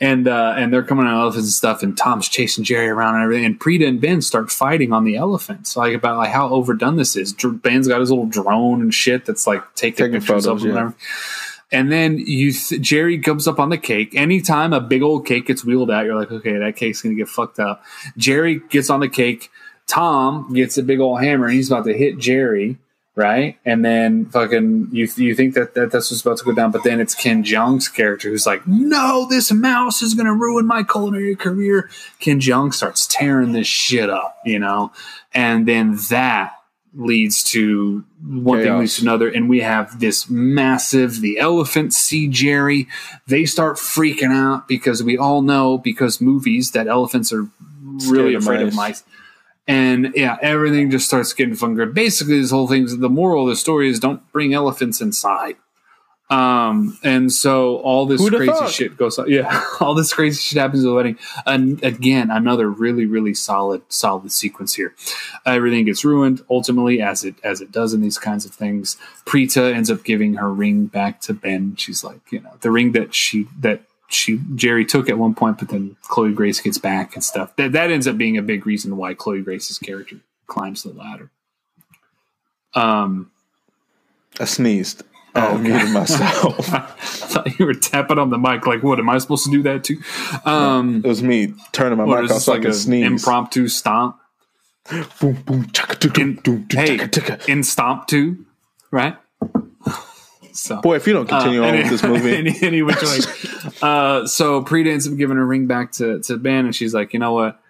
[0.00, 3.24] and uh, and they're coming on elephants and stuff, and Tom's chasing Jerry around and
[3.24, 6.96] everything, and Preeta and Ben start fighting on the elephants, like about like how overdone
[6.96, 7.34] this is.
[7.34, 10.72] Dr- Ben's got his little drone and shit that's like taking, Taking pictures photos, of
[10.72, 10.94] them.
[11.72, 11.78] yeah.
[11.78, 14.14] and then you, th- Jerry comes up on the cake.
[14.14, 17.28] Anytime a big old cake gets wheeled out, you're like, okay, that cake's gonna get
[17.28, 17.82] fucked up.
[18.16, 19.50] Jerry gets on the cake.
[19.86, 22.78] Tom gets a big old hammer and he's about to hit Jerry,
[23.16, 23.58] right?
[23.64, 26.84] And then fucking you you think that, that that's what's about to go down, but
[26.84, 31.34] then it's Ken Jeong's character who's like, no, this mouse is gonna ruin my culinary
[31.36, 31.90] career.
[32.20, 34.92] Ken Jeong starts tearing this shit up, you know,
[35.34, 36.54] and then that
[36.94, 41.20] leads to one thing leads to another, and we have this massive.
[41.20, 42.88] The elephants see Jerry,
[43.26, 47.48] they start freaking out because we all know because movies that elephants are
[48.06, 49.04] really afraid of mice.
[49.66, 51.92] And yeah, everything just starts getting funker.
[51.92, 52.84] Basically, this whole thing.
[52.84, 55.56] Is the moral of the story is don't bring elephants inside.
[56.32, 58.70] Um, and so all this Who'da crazy thought?
[58.70, 59.28] shit goes on.
[59.28, 61.18] Yeah, all this crazy shit happens at the wedding.
[61.44, 64.94] And again, another really, really solid, solid sequence here.
[65.44, 68.96] Everything gets ruined ultimately, as it as it does in these kinds of things.
[69.26, 71.76] Preeta ends up giving her ring back to Ben.
[71.76, 75.58] She's like, you know, the ring that she that she Jerry took at one point,
[75.58, 77.54] but then Chloe Grace gets back and stuff.
[77.56, 81.30] That that ends up being a big reason why Chloe Grace's character climbs the ladder.
[82.74, 83.30] Um,
[84.40, 85.02] I sneezed
[85.34, 85.62] Oh, I okay.
[85.62, 88.66] muted myself I thought you were tapping on the mic.
[88.66, 89.98] Like, what am I supposed to do that too?
[90.44, 94.18] Um, it was me turning my mic off so I like could sneeze impromptu stomp?
[95.20, 97.08] boom boom chaka, In, hey,
[97.48, 98.44] in stomp too,
[98.90, 99.16] right?
[100.52, 103.00] So boy if you don't continue Uh, on any- with this movie any, any which
[103.02, 103.18] way.
[103.80, 107.12] Uh, so Preeta ends up giving her ring back to, to Ben, and she's like,
[107.12, 107.60] you know what?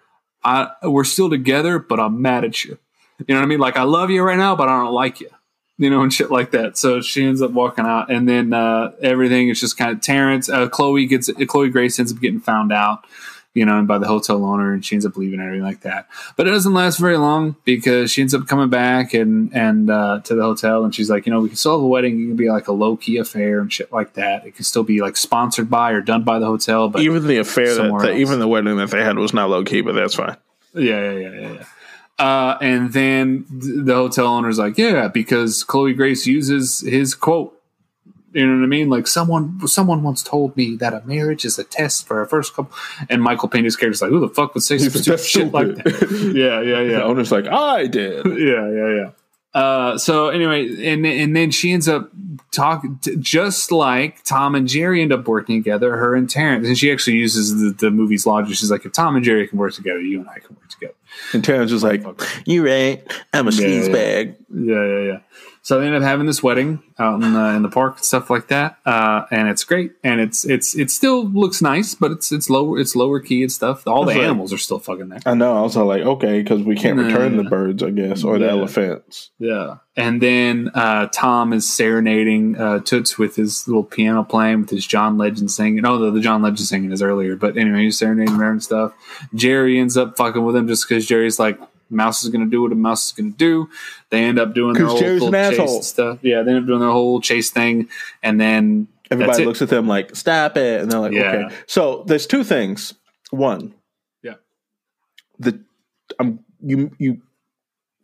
[0.43, 2.77] I we're still together, but I'm mad at you.
[3.19, 3.59] You know what I mean?
[3.59, 5.29] Like I love you right now, but I don't like you.
[5.79, 6.77] You know, and shit like that.
[6.77, 10.47] So she ends up walking out, and then uh, everything is just kind of Terrence.
[10.47, 13.05] Uh, Chloe gets Chloe Grace ends up getting found out.
[13.55, 15.81] You know, and by the hotel owner, and she ends up leaving and everything like
[15.81, 16.07] that.
[16.35, 20.21] But it doesn't last very long because she ends up coming back and and uh,
[20.23, 22.19] to the hotel, and she's like, you know, we can still have a wedding.
[22.19, 24.47] It can be like a low key affair and shit like that.
[24.47, 27.37] It can still be like sponsored by or done by the hotel, but even the
[27.37, 30.15] affair that, that even the wedding that they had was not low key but that's
[30.15, 30.35] fine
[30.73, 31.51] Yeah, yeah, yeah, yeah.
[31.53, 31.65] yeah.
[32.23, 37.53] Uh, and then the hotel owner's like, yeah, because Chloe Grace uses his quote.
[38.31, 38.89] You know what I mean?
[38.89, 42.53] Like someone, someone once told me that a marriage is a test for a first
[42.53, 42.73] couple.
[43.09, 46.33] And Michael Pena's character's like, who the fuck would say some stupid shit like that?
[46.33, 46.91] yeah, yeah, yeah.
[46.99, 49.09] the owner's like I did yeah, yeah, yeah.
[49.53, 52.09] Uh, so anyway, and and then she ends up
[52.51, 55.97] talking just like Tom and Jerry end up working together.
[55.97, 58.55] Her and Terrence, and she actually uses the, the movie's logic.
[58.55, 60.95] She's like, if Tom and Jerry can work together, you and I can work together.
[61.33, 62.03] And Terrence was like
[62.45, 63.03] you right
[63.33, 63.93] I'm a Yeah, sleaze yeah.
[63.93, 65.19] bag Yeah, yeah, yeah.
[65.65, 68.29] So they end up having this wedding out in the, in the park and stuff
[68.29, 69.93] like that, uh, and it's great.
[70.03, 73.51] And it's it's it still looks nice, but it's it's lower it's lower key and
[73.51, 73.87] stuff.
[73.87, 74.25] All the right.
[74.25, 75.19] animals are still fucking there.
[75.25, 78.25] I know I was like okay because we can't No, return the birds I guess
[78.25, 79.77] or the elephants Yeah.
[79.95, 84.87] And then uh, Tom is serenading uh, Toots with his little piano playing, with his
[84.87, 85.85] John Legend singing.
[85.85, 87.35] Oh, the, the John Legend singing is earlier.
[87.35, 88.91] But anyway, he's serenading her and stuff.
[89.35, 91.59] Jerry ends up fucking with him just because Jerry's like,
[91.93, 93.69] Mouse is going to do what a mouse is going to do.
[94.09, 96.19] They end up doing their whole Jerry's chase stuff.
[96.21, 97.87] Yeah, they end up doing their whole chase thing.
[98.21, 101.21] And then everybody looks at them like stop it and they're like Yeah.
[101.45, 102.95] okay so there's two things
[103.29, 103.75] one
[104.23, 104.35] Yeah.
[105.37, 105.59] the
[106.19, 107.21] um you you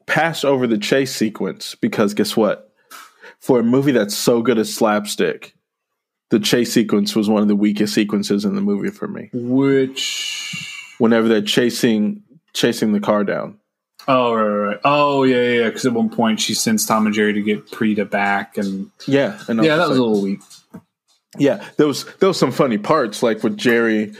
[0.06, 2.72] pass over the chase sequence because guess what
[3.40, 5.56] for a movie that's so good at slapstick
[6.30, 10.94] the chase sequence was one of the weakest sequences in the movie for me Which.
[10.99, 12.22] whenever they're chasing
[12.53, 13.57] chasing the car down
[14.10, 14.80] Oh, right, right, right.
[14.84, 15.68] Oh, yeah, yeah, yeah.
[15.69, 18.57] Because at one point she sends Tom and Jerry to get Preeta back.
[18.57, 20.40] And yeah and yeah, that was a like- little weak.
[21.38, 24.14] Yeah, there was there was some funny parts like with Jerry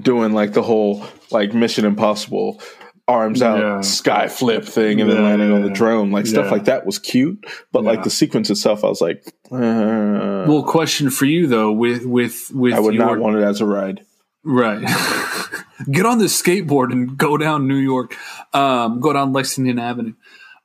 [0.00, 2.60] doing like the whole like Mission Impossible
[3.06, 3.80] arms out Yeah.
[3.82, 6.98] sky flip thing and then Yeah, landing on the drone like stuff like that was
[6.98, 9.22] cute but like the sequence itself I was like
[9.52, 13.42] uh, Well, question for you though, with with with I would your, not want it
[13.44, 14.04] as a ride
[14.46, 14.80] right.
[15.90, 18.16] Get on this skateboard and go down New York,
[18.54, 20.14] um, go down Lexington Avenue.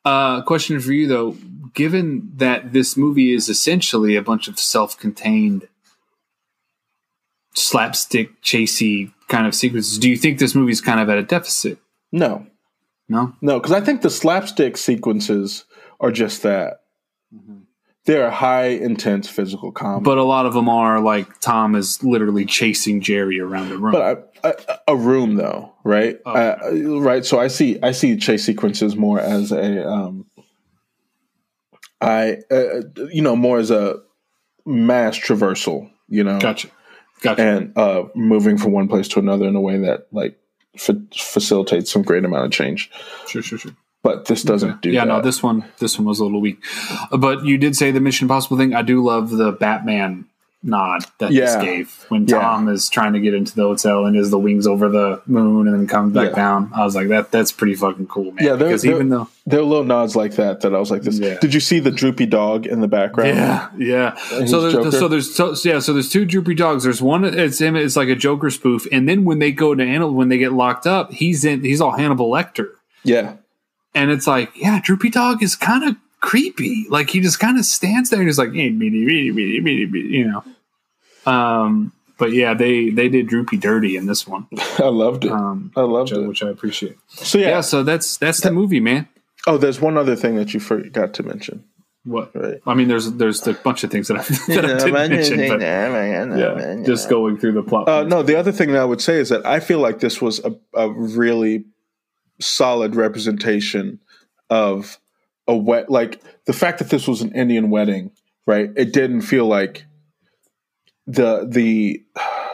[0.05, 1.35] Uh, question for you though:
[1.73, 5.67] Given that this movie is essentially a bunch of self-contained
[7.53, 11.77] slapstick, chasey kind of sequences, do you think this movie's kind of at a deficit?
[12.11, 12.47] No,
[13.09, 13.33] No.
[13.41, 15.65] no, because I think the slapstick sequences
[15.99, 16.81] are just that.
[18.05, 20.03] They're high intense physical comedy.
[20.05, 23.91] But a lot of them are like Tom is literally chasing Jerry around the room.
[23.91, 26.17] but a, a, a room though, right?
[26.25, 26.31] Oh.
[26.33, 26.57] Uh,
[26.99, 27.23] right.
[27.23, 30.25] So I see I see chase sequences more as a um,
[32.01, 33.97] I uh, you know more as a
[34.65, 36.69] mass traversal, you know, gotcha.
[37.21, 37.41] Gotcha.
[37.43, 40.39] and uh, moving from one place to another in a way that like
[40.75, 42.89] fa- facilitates some great amount of change.
[43.27, 43.73] sure, sure, sure.
[44.03, 45.07] But this doesn't do yeah, that.
[45.07, 46.59] no, this one, this one was a little weak.
[47.11, 48.73] But you did say the Mission Impossible thing.
[48.73, 50.25] I do love the Batman
[50.63, 52.39] nod that this gave when Yeah.
[52.39, 55.67] Tom is trying to get into the hotel and is the wings over the moon
[55.67, 56.35] and then comes back Yeah.
[56.35, 56.71] down.
[56.75, 58.35] I was like, that that's pretty fucking cool, man.
[58.41, 60.91] Yeah, they're- because they're- even though there are little nods like that that I was
[60.91, 61.39] like, "This." Yeah.
[61.39, 63.37] Did you see the droopy dog in the background?
[63.37, 64.45] Yeah, yeah.
[64.45, 66.83] So there's so there's so, yeah so there's two droopy dogs.
[66.83, 67.75] There's one it's him.
[67.75, 70.53] It's like a Joker spoof, and then when they go to Hannibal, when they get
[70.53, 71.63] locked up, he's in.
[71.63, 72.67] He's all Hannibal Lecter,
[73.03, 73.33] yeah.
[73.93, 76.85] And it's like yeah, droopy dog is kind of creepy.
[76.89, 80.09] Like he just kind of stands there and he's like eh, meety, meety, meety, meety,
[80.09, 81.31] you know.
[81.31, 84.47] Um, but yeah, they they did droopy dirty in this one,
[84.79, 85.31] I loved it.
[85.31, 86.27] um, I loved which, I, it.
[86.27, 86.97] which I appreciate.
[87.09, 87.49] So yeah.
[87.49, 89.07] Yeah, so that's that's the movie, man.
[89.47, 91.63] Oh, there's one other thing that you forgot to mention.
[92.03, 92.35] What?
[92.35, 92.59] Right.
[92.65, 94.21] I mean, there's there's a bunch of things that I,
[94.53, 97.87] that I didn't mention, but yeah, just going through the plot.
[97.87, 100.21] Uh, no, the other thing that I would say is that I feel like this
[100.21, 101.65] was a, a really
[102.41, 103.99] solid representation
[104.49, 104.99] of
[105.47, 108.11] a wet, like the fact that this was an Indian wedding,
[108.45, 108.69] right?
[108.75, 109.85] It didn't feel like
[111.07, 112.03] the the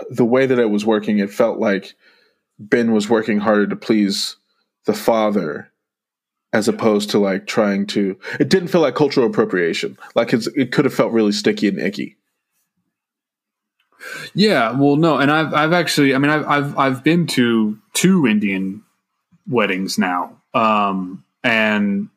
[0.09, 1.19] the way that it was working.
[1.19, 1.95] It felt like
[2.59, 4.37] Ben was working harder to please
[4.85, 5.71] the father
[6.53, 8.17] as opposed to like trying to.
[8.39, 9.97] It didn't feel like cultural appropriation.
[10.15, 12.17] Like it's, it could have felt really sticky and icky.
[14.33, 18.27] Yeah, well, no, and I've I've actually, I mean, I've I've I've been to two
[18.27, 18.83] Indian
[19.47, 22.09] weddings now, um, and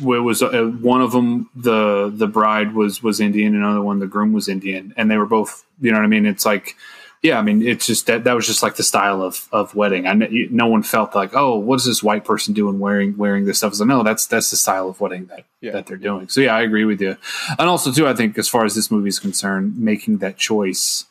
[0.00, 4.06] it was uh, one of them the the bride was was Indian, another one the
[4.06, 6.26] groom was Indian, and they were both, you know what I mean?
[6.26, 6.76] It's like,
[7.22, 10.06] yeah, I mean, it's just that that was just like the style of of wedding.
[10.06, 13.58] I no one felt like, oh, what is this white person doing wearing wearing this
[13.58, 13.74] stuff?
[13.74, 15.72] So no, that's that's the style of wedding that Yeah.
[15.72, 16.28] that they're doing.
[16.28, 17.16] So yeah, I agree with you,
[17.58, 21.04] and also too, I think as far as this movie is concerned, making that choice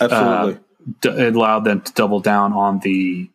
[0.00, 0.58] Absolutely.
[1.02, 3.28] d- it allowed them to double down on the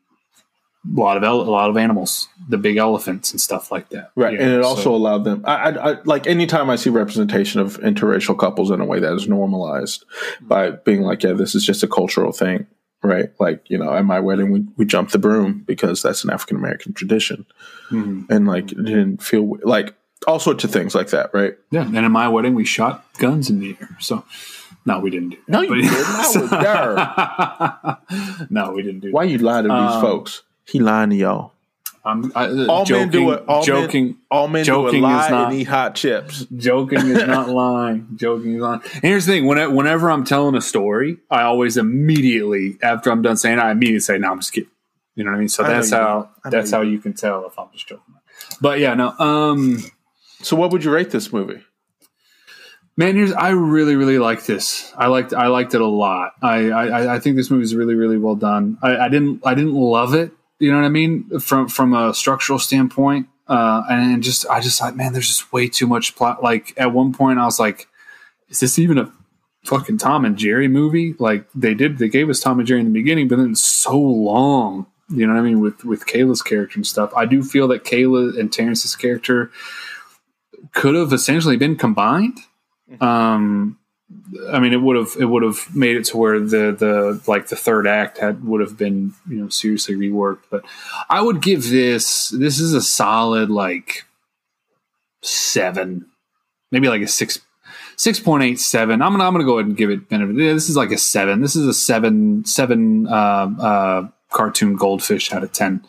[0.94, 4.12] lot of ele- a lot of animals, the big elephants and stuff like that.
[4.16, 5.44] Right, You and know, it so- also allowed them.
[5.46, 9.14] I, I, I like anytime I see representation of interracial couples in a way that
[9.14, 10.06] is normalized
[10.42, 12.66] by being like, yeah, this is just a cultural thing,
[13.04, 13.30] right?
[13.40, 16.56] Like you know, at my wedding, we we jumped the broom because that's an African
[16.58, 17.46] American tradition,
[17.92, 18.30] Mhm.
[18.30, 19.94] and like it didn't feel like
[20.28, 21.56] all sorts of things like that, right?
[21.72, 21.86] yeah.
[21.86, 23.96] And at my wedding, we shot guns in the air.
[24.00, 24.24] So
[24.86, 25.38] no, we didn't do.
[25.48, 25.92] That, No, you didn't.
[25.94, 26.50] I was
[28.40, 28.48] there.
[28.50, 29.12] no, we didn't do.
[29.12, 30.44] Why you lie to these Um, folks?
[30.70, 31.54] He lying to y'all.
[32.06, 33.44] I'm, I, uh, All joking, men do it.
[33.48, 34.06] All joking.
[34.06, 36.46] men, all men joking do a is lie not- and eat hot chips.
[36.56, 38.08] Joking is not lying.
[38.16, 38.82] Joking is lying.
[38.94, 43.22] And here's the thing: when whenever I'm telling a story, I always immediately, after I'm
[43.22, 44.70] done saying, it, I immediately say, "No, I'm just kidding."
[45.16, 45.50] You know what I mean?
[45.50, 48.16] So I that's how that's you how you can tell if I'm just joking.
[48.62, 49.10] But yeah, no.
[49.20, 49.84] Um,
[50.42, 51.62] So, what would you rate this movie?
[52.96, 54.94] man, here's I really really like this.
[54.98, 56.32] I liked I liked it a lot.
[56.42, 58.78] I I, I think this movie is really really well done.
[58.82, 60.32] I, I didn't I didn't love it.
[60.60, 63.28] You know what I mean from from a structural standpoint.
[63.48, 66.44] Uh, and just I just like man, there's just way too much plot.
[66.44, 67.88] Like at one point, I was like,
[68.50, 69.12] is this even a
[69.66, 71.16] fucking Tom and Jerry movie?
[71.18, 73.98] Like they did, they gave us Tom and Jerry in the beginning, but then so
[73.98, 74.86] long.
[75.10, 77.12] You know what I mean with with Kayla's character and stuff.
[77.16, 79.50] I do feel that Kayla and Terrence's character
[80.74, 82.38] could have essentially been combined.
[83.02, 83.79] Um,
[84.52, 87.48] I mean, it would have it would have made it to where the the like
[87.48, 90.44] the third act had would have been you know seriously reworked.
[90.50, 90.66] But
[91.10, 94.06] I would give this this is a solid like
[95.22, 96.08] seven,
[96.72, 97.40] maybe like a six
[97.98, 99.02] six point eight seven.
[99.02, 100.36] I'm gonna I'm gonna go ahead and give it benefit.
[100.36, 101.42] This is like a seven.
[101.42, 105.86] This is a seven seven uh, uh, cartoon goldfish out of ten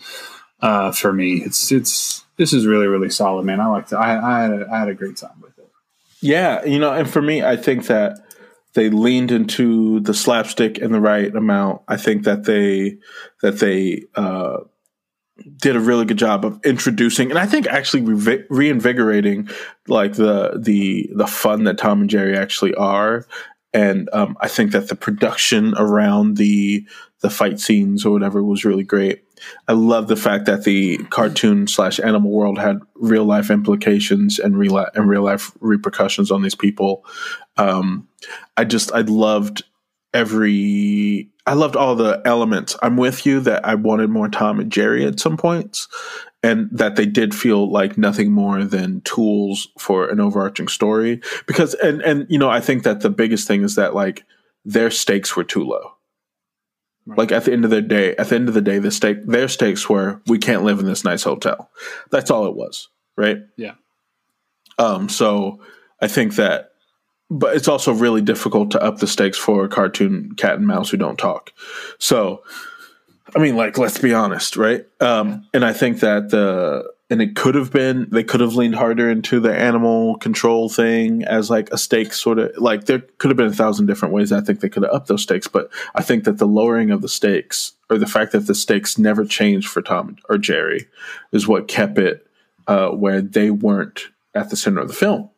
[0.60, 1.42] uh, for me.
[1.42, 3.60] It's it's this is really really solid, man.
[3.60, 3.97] I liked it.
[3.97, 5.49] I I had a, I had a great time with it.
[6.20, 8.18] Yeah, you know, and for me, I think that
[8.74, 11.82] they leaned into the slapstick in the right amount.
[11.88, 12.98] I think that they
[13.42, 14.59] that they uh,
[15.56, 19.48] did a really good job of introducing, and I think actually re- reinvigorating
[19.88, 23.26] like the the the fun that Tom and Jerry actually are.
[23.72, 26.86] And um, I think that the production around the
[27.20, 29.24] the fight scenes or whatever was really great.
[29.68, 34.58] I love the fact that the cartoon slash animal world had real life implications and
[34.58, 37.04] real and real life repercussions on these people.
[37.56, 38.08] Um,
[38.56, 39.62] I just I loved
[40.12, 42.76] every I loved all the elements.
[42.82, 45.88] I'm with you that I wanted more Tom and Jerry at some points,
[46.42, 51.20] and that they did feel like nothing more than tools for an overarching story.
[51.46, 54.24] Because and and you know I think that the biggest thing is that like
[54.64, 55.92] their stakes were too low.
[57.16, 59.24] Like at the end of the day, at the end of the day, the stake
[59.27, 61.70] their stakes were we can't live in this nice hotel.
[62.11, 63.39] That's all it was, right?
[63.57, 63.74] Yeah.
[64.78, 65.61] Um, so
[66.01, 66.73] I think that,
[67.31, 70.91] but it's also really difficult to up the stakes for a cartoon cat and mouse
[70.91, 71.53] who don't talk.
[71.99, 72.43] So,
[73.37, 74.85] I mean, like, let's be honest, right?
[75.01, 78.77] Um, and I think that the, and it could have been, they could have leaned
[78.77, 83.31] harder into the animal control thing as like a stake sort of, like, there could
[83.31, 85.49] have been a thousand different ways I think they could have upped those stakes.
[85.49, 88.97] But I think that the lowering of the stakes, or the fact that the stakes
[88.97, 90.87] never changed for Tom or Jerry,
[91.32, 92.27] is what kept it
[92.69, 95.28] uh, where they weren't at the center of the film.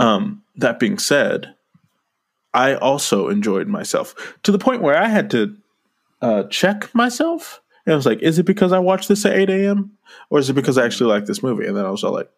[0.00, 1.54] Um, that being said,
[2.52, 5.56] I also enjoyed myself to the point where I had to
[6.20, 7.60] uh, check myself.
[7.86, 9.96] And I was like, is it because I watched this at 8 a.m.
[10.28, 11.66] or is it because I actually like this movie?
[11.66, 12.30] And then I was all like,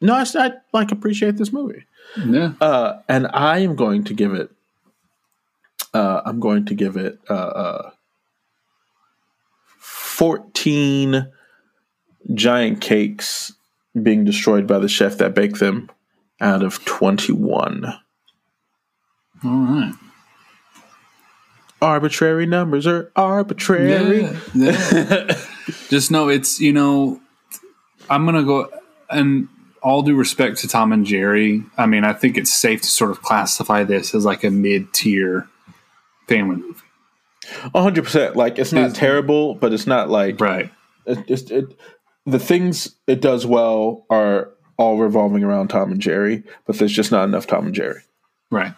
[0.00, 1.84] no, I, I like appreciate this movie.
[2.26, 2.52] Yeah.
[2.60, 4.50] Uh, and I am going to give it,
[5.94, 7.90] uh, I'm going to give it uh, uh,
[9.78, 11.30] 14
[12.34, 13.52] giant cakes
[14.02, 15.90] being destroyed by the chef that baked them
[16.40, 17.84] out of 21.
[19.44, 19.94] All right.
[21.82, 24.22] Arbitrary numbers are arbitrary.
[24.22, 25.40] Yeah, yeah.
[25.88, 27.20] Just know it's you know,
[28.08, 28.68] I'm gonna go
[29.08, 29.48] and
[29.82, 31.62] all due respect to Tom and Jerry.
[31.78, 34.92] I mean, I think it's safe to sort of classify this as like a mid
[34.92, 35.48] tier
[36.28, 36.80] family movie.
[37.74, 38.34] 100%.
[38.36, 40.40] Like, it's not It's- terrible, but it's not like.
[40.40, 40.70] Right.
[41.06, 41.64] It, just it,
[42.26, 47.10] the things it does well are all revolving around Tom and Jerry, but there's just
[47.10, 48.02] not enough Tom and Jerry.
[48.50, 48.72] Right.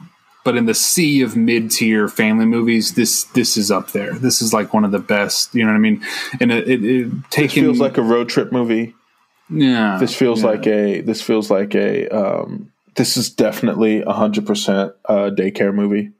[0.45, 4.15] But in the sea of mid tier family movies, this this is up there.
[4.15, 5.55] This is like one of the best.
[5.55, 6.05] You know what I mean?
[6.41, 8.95] And it, it, it This feels like a road trip movie.
[9.49, 9.99] yeah.
[9.99, 10.49] This feels yeah.
[10.49, 11.01] like a.
[11.01, 12.09] This feels like a.
[12.09, 16.11] Um, this is definitely a hundred percent a daycare movie.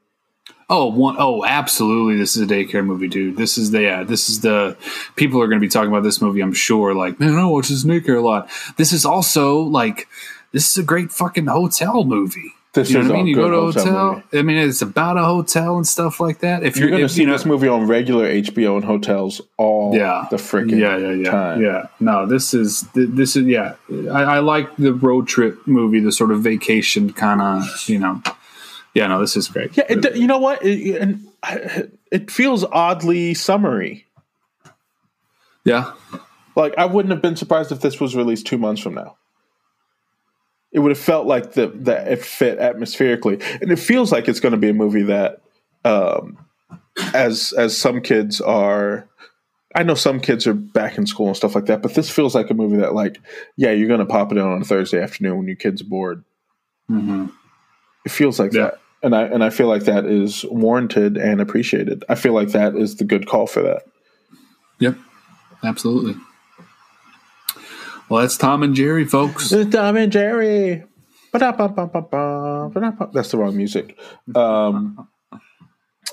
[0.69, 2.17] Oh, one, oh, absolutely.
[2.17, 3.37] This is a daycare movie, dude.
[3.37, 4.77] This is the, yeah, this is the,
[5.15, 6.95] people are going to be talking about this movie, I'm sure.
[6.95, 8.49] Like, man, I watch this daycare a lot.
[8.77, 10.07] This is also like,
[10.51, 12.53] this is a great fucking hotel movie.
[12.73, 13.27] This you know is what I mean?
[13.27, 14.23] You go to a hotel hotel.
[14.33, 16.63] I mean, it's about a hotel and stuff like that.
[16.63, 19.41] If You're you're, going to see you know, this movie on regular HBO and hotels
[19.57, 21.61] all yeah, the freaking yeah, yeah, yeah, time.
[21.61, 21.87] yeah.
[21.99, 23.75] No, this is this is yeah.
[24.11, 28.23] I, I like the road trip movie, the sort of vacation kind of, you know.
[28.95, 29.77] Yeah, no, this is great.
[29.77, 30.63] Yeah, it, you know what?
[30.65, 31.27] It, and
[32.11, 34.05] it feels oddly summary.
[35.63, 35.93] yeah,
[36.55, 39.15] Like I wouldn't have been surprised if this was released two months from now.
[40.73, 44.39] It would have felt like the that it fit atmospherically, and it feels like it's
[44.39, 45.41] going to be a movie that,
[45.85, 46.37] um,
[47.13, 49.07] as as some kids are,
[49.75, 52.33] I know some kids are back in school and stuff like that, but this feels
[52.33, 53.19] like a movie that, like,
[53.55, 56.23] yeah, you're going to pop it in on a Thursday afternoon when your kid's bored.
[56.87, 57.27] hmm
[58.05, 58.63] It feels like Yeah.
[58.63, 62.03] that, and I and I feel like that is warranted and appreciated.
[62.09, 63.83] I feel like that is the good call for that.
[64.79, 64.97] Yep,
[65.63, 66.15] absolutely.
[68.13, 69.51] Well, that's Tom and Jerry, folks.
[69.51, 70.83] It's Tom and Jerry.
[73.11, 73.97] That's the wrong music.
[74.35, 75.07] Um,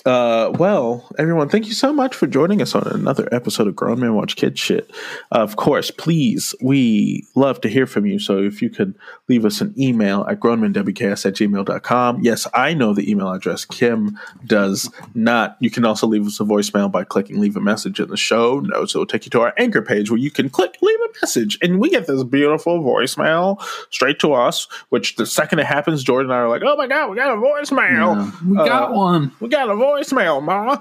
[0.06, 4.00] uh, well, everyone, thank you so much for joining us on another episode of Grown
[4.00, 4.90] Men Watch Kids Shit.
[5.30, 8.18] of course, please, we love to hear from you.
[8.18, 8.94] So if you could
[9.28, 12.20] leave us an email at grownmenwks at gmail.com.
[12.22, 13.64] Yes, I know the email address.
[13.64, 15.56] Kim does not.
[15.60, 18.60] You can also leave us a voicemail by clicking leave a message in the show
[18.60, 18.94] notes.
[18.94, 21.58] It will take you to our anchor page where you can click leave a message.
[21.62, 23.60] And we get this beautiful voicemail
[23.90, 26.86] straight to us, which the second it happens, Jordan and I are like, oh my
[26.86, 28.16] God, we got a voicemail.
[28.16, 29.32] Yeah, we got Uh, one.
[29.40, 30.77] We got a voicemail, Ma.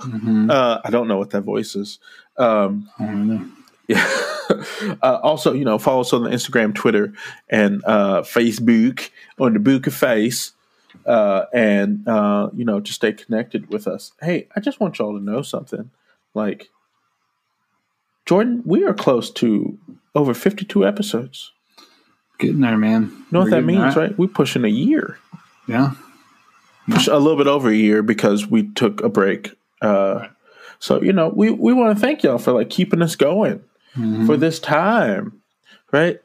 [0.54, 2.00] Uh, I don't know what that voice is.
[2.38, 3.48] Um, I don't know.
[3.88, 4.06] yeah.
[5.02, 7.14] uh, also, you know, follow us on the Instagram, Twitter,
[7.50, 9.10] and uh, Facebook
[9.40, 10.54] on the Book of Face.
[11.06, 14.12] Uh, and, uh, you know, to stay connected with us.
[14.22, 15.90] Hey, I just want y'all to know something.
[16.34, 16.70] Like,
[18.26, 19.78] Jordan, we are close to
[20.14, 21.52] over 52 episodes.
[22.38, 23.04] Getting there, man.
[23.04, 24.18] You know what We're that means, right?
[24.18, 25.18] We're pushing a year.
[25.68, 25.94] Yeah.
[27.07, 29.52] A little bit over a year because we took a break.
[29.82, 30.28] Uh,
[30.80, 33.61] So you know, we we want to thank y'all for like keeping us going
[33.98, 34.28] Mm-hmm.
[34.28, 35.41] for this time,
[35.91, 36.22] right?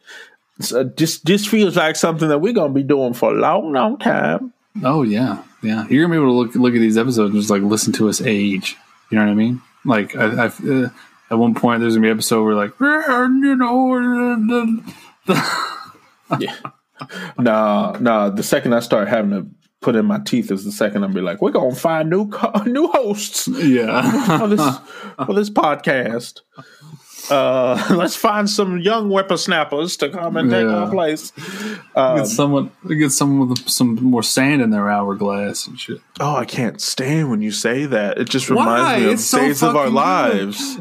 [0.61, 3.99] So just just feels like something that we're gonna be doing for a long, long
[3.99, 4.53] time.
[4.85, 5.87] Oh yeah, yeah.
[5.89, 8.09] You're gonna be able to look look at these episodes and just like listen to
[8.09, 8.77] us age.
[9.11, 9.61] You know what I mean?
[9.85, 10.89] Like I, I've, uh,
[11.31, 14.83] at one point there's gonna be an episode where like you know
[16.39, 16.57] Yeah.
[17.39, 18.31] no, no.
[18.31, 19.47] The second I start having to
[19.85, 22.63] put in my teeth is the second I'll be like, we're gonna find new co-
[22.67, 24.79] new hosts yeah for this
[25.27, 26.41] for this podcast.
[27.31, 30.75] Uh, let's find some young whippersnappers to come and take Yeah.
[30.85, 31.33] our place.
[31.97, 36.01] Um, get someone get someone with some more sand in their hourglass and shit.
[36.21, 38.19] oh, I can't stand when you say that.
[38.19, 38.99] It just reminds Why?
[38.99, 40.79] me of It's so Days of Our Lives.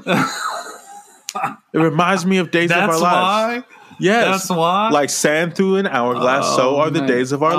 [1.73, 3.01] it reminds me of Days of Our Lives.
[3.01, 3.63] why.
[3.99, 4.89] Yes, That's why?
[4.89, 7.57] Like sand through an hourglass, so Oh, are the days of our Oh,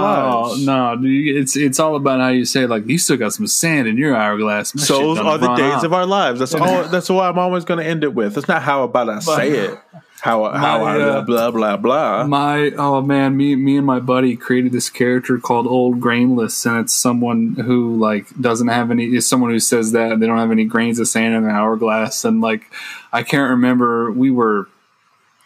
[0.50, 0.66] lives.
[0.66, 3.88] No, dude, it's it's all about how you say like you still got some sand
[3.88, 4.72] in your hourglass.
[4.76, 5.84] So are the days out.
[5.84, 6.40] of our lives.
[6.40, 6.84] That's all.
[6.84, 8.36] That's what I'm always going to end it with.
[8.36, 9.78] It's not how about I say it.
[10.20, 12.26] How how I uh, blah blah blah.
[12.26, 16.78] My oh man, me me and my buddy created this character called Old Grainless, and
[16.80, 19.14] it's someone who like doesn't have any.
[19.14, 22.24] Is someone who says that they don't have any grains of sand in their hourglass,
[22.24, 22.70] and like
[23.12, 24.10] I can't remember.
[24.10, 24.68] We were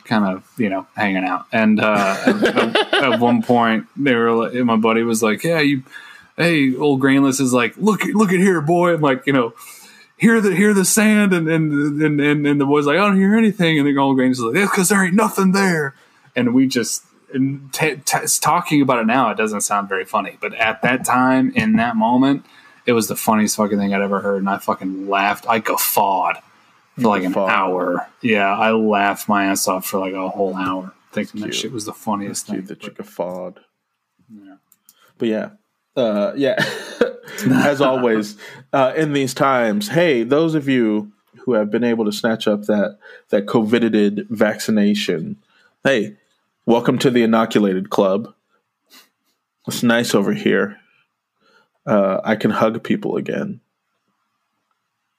[0.09, 4.55] kind of you know hanging out, and uh, at, at one point they were like,
[4.64, 5.82] my buddy was like, "Yeah, you,
[6.36, 9.55] hey, Old Grainless is like, look look at here, boy," and like you know.
[10.20, 13.14] Hear the hear the sand and and and and, and the boy's like I don't
[13.18, 13.78] hear anything.
[13.78, 15.94] And the old Grainless is like yeah because there ain't nothing there.
[16.35, 20.36] And we just and t- t- talking about it now, it doesn't sound very funny,
[20.40, 22.44] but at that time, in that moment,
[22.86, 25.47] it was the funniest fucking thing I'd ever heard, and I fucking laughed.
[25.48, 26.39] I guffawed
[27.02, 27.50] for like an Guffawed.
[27.50, 28.08] hour.
[28.22, 31.84] Yeah, I laughed my ass off for like a whole hour, thinking that shit was
[31.84, 32.66] the funniest Cute thing.
[32.66, 33.60] that you guffawed.
[34.32, 34.56] Yeah.
[35.18, 35.50] But yeah,
[35.96, 36.56] uh, yeah.
[37.52, 38.36] As always,
[38.72, 41.12] uh, in these times, hey, those of you
[41.44, 42.98] who have been able to snatch up that
[43.28, 45.36] that coveted vaccination,
[45.84, 46.16] hey,
[46.66, 48.34] welcome to the inoculated club.
[49.66, 50.78] It's nice over here.
[51.86, 53.60] Uh, I can hug people again,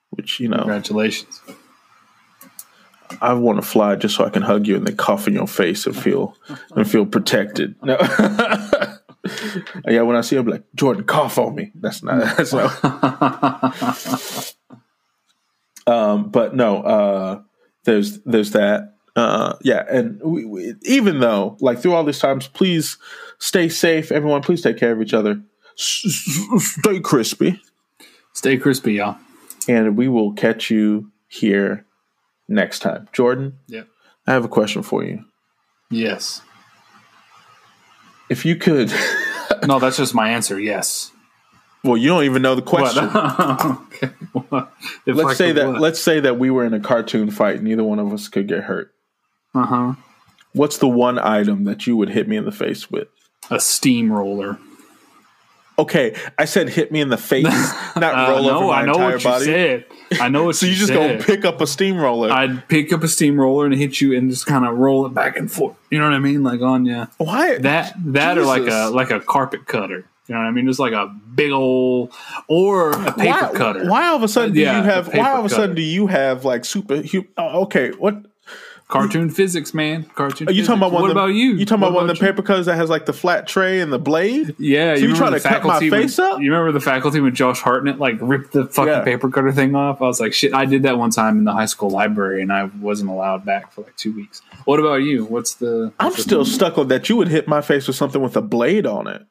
[0.09, 1.41] which you know Congratulations.
[3.21, 5.47] I want to fly just so I can hug you and then cough in your
[5.47, 6.35] face and feel
[6.75, 7.75] and feel protected.
[7.83, 7.97] No.
[9.87, 11.71] yeah, when I see him, like Jordan, cough on me.
[11.75, 12.19] That's not.
[12.37, 14.55] That's not.
[15.87, 17.41] um, but no, uh,
[17.83, 18.95] there's there's that.
[19.15, 22.97] Uh, yeah, and we, we, even though like through all these times, please
[23.39, 24.41] stay safe, everyone.
[24.41, 25.41] Please take care of each other.
[25.75, 27.59] Stay crispy,
[28.33, 29.17] Stay crispy, y'all.
[29.67, 31.85] and we will catch you here
[32.49, 33.07] next time.
[33.13, 33.83] Jordan, Yeah.
[34.27, 35.23] I have a question for you.
[35.89, 36.41] Yes.
[38.29, 38.91] If you could,
[39.67, 40.59] No, that's just my answer.
[40.59, 41.11] Yes.
[41.83, 43.05] well, you don't even know the question.
[43.09, 44.13] okay.
[45.05, 45.67] Let's say that.
[45.67, 45.81] what?
[45.81, 47.61] Let's say that we were in a cartoon fight.
[47.63, 48.93] Neither one of us could get hurt.
[49.55, 49.93] Uh-huh.
[50.53, 53.07] What's the one item that you would hit me in the face with?
[53.49, 54.59] A steamroller.
[55.79, 57.45] Okay, I said hit me in the face,
[57.95, 59.45] not Uh, roll over my I know entire what you body.
[59.45, 59.85] said.
[60.19, 61.19] I know what So you just said.
[61.19, 62.31] go pick up a steamroller.
[62.31, 65.37] I'd pick up a steamroller and hit you and just kind of roll it back
[65.37, 65.75] and forth.
[65.91, 66.43] You know what I mean?
[66.43, 67.07] Like on you.
[67.17, 70.05] Why That that or like a like a carpet cutter.
[70.27, 70.67] You know what I mean?
[70.67, 72.13] Just like a big old
[72.47, 73.89] or a paper why, cutter.
[73.89, 75.11] Why all of a sudden do Yeah, you have?
[75.13, 75.75] Why all of a sudden cutter.
[75.75, 77.01] do you have like super?
[77.37, 78.25] oh, okay, what
[78.89, 80.03] Cartoon physics, man.
[80.15, 80.47] Cartoon.
[80.49, 80.91] are you talking about?
[80.91, 81.51] One What of them- about you?
[81.53, 83.81] You talking What about one of the paper cutters that has like the flat tray
[83.81, 84.55] and the blade?
[84.57, 86.41] Yeah, So you trying to cut my faculty when- face up?
[86.41, 89.01] You remember the faculty when Josh Hartnett like ripped the fucking Yeah.
[89.03, 90.01] paper cutter thing off?
[90.01, 90.55] I was like, shit.
[90.55, 93.71] I did that one time in the high school library, and I wasn't allowed back
[93.71, 94.41] for like two weeks.
[94.65, 95.23] What about you?
[95.25, 95.93] What's the?
[95.99, 97.07] I'm the- still stuck on that.
[97.09, 99.21] You would hit my face with something with a blade on it.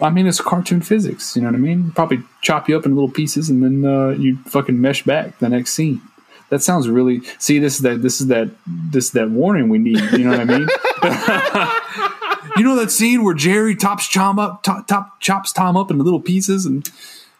[0.00, 1.34] I mean, it's cartoon physics.
[1.34, 1.90] You know what I mean?
[1.90, 5.48] Probably chop you up in little pieces, and then uh, you fucking mesh back the
[5.48, 6.02] next scene.
[6.50, 7.22] That sounds really.
[7.38, 8.02] See, this is that.
[8.02, 8.50] This is that.
[8.66, 10.00] This is that warning we need.
[10.12, 10.68] You know what I mean?
[12.56, 16.04] you know that scene where Jerry tops Tom up, top, top chops Tom up into
[16.04, 16.88] little pieces, and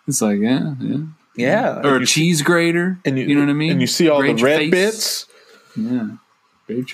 [0.08, 0.96] it's like, yeah, yeah.
[1.38, 2.98] Yeah, Or a you, cheese grater.
[3.04, 3.72] and you, know what I mean?
[3.72, 4.70] And you see all Grate the red face.
[4.70, 5.26] bits.
[5.76, 6.08] Yeah.
[6.66, 6.86] Damn,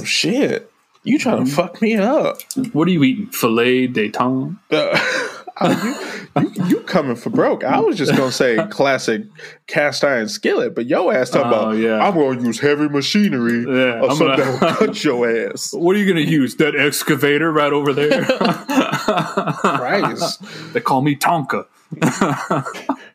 [0.00, 0.06] face.
[0.06, 0.70] shit!
[1.04, 1.44] You trying Mm-hmm.
[1.46, 2.38] to fuck me up?
[2.72, 3.26] What are you eating?
[3.28, 4.58] Filet de thon.
[4.72, 4.98] Uh,
[5.58, 7.64] Oh, you, you, you coming for broke?
[7.64, 9.22] I was just gonna say classic
[9.66, 12.06] cast iron skillet, but your ass talking Oh, about yeah.
[12.06, 15.72] I'm gonna use heavy machinery Yeah, or I'm something gonna- that will cut your ass.
[15.72, 16.56] What are you going to use?
[16.56, 18.24] That excavator right over there?
[18.26, 20.42] Christ.
[20.74, 21.66] they call me Tonka.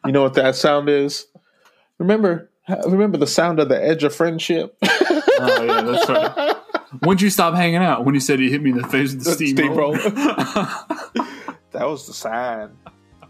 [0.05, 1.27] You know what that sound is?
[1.99, 2.49] Remember,
[2.87, 4.75] remember the sound of the edge of friendship.
[4.83, 6.55] Oh yeah, that's right.
[7.03, 8.05] When'd you stop hanging out?
[8.05, 9.97] When you said he hit me in the face with the steam, Steamroller.
[9.97, 10.77] roller?
[11.71, 12.77] That was the sign.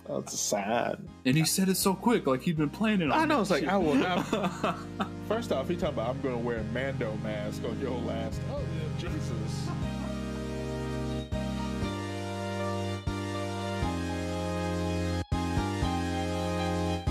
[0.09, 1.07] That's a sign.
[1.25, 3.21] And he said it so quick, like he'd been planning on it.
[3.21, 3.41] I know.
[3.41, 3.65] It's like.
[3.65, 4.23] I will not.
[5.27, 8.41] First off, he talking about, I'm going to wear a Mando mask on your last.
[8.51, 9.69] Oh, yeah, Jesus.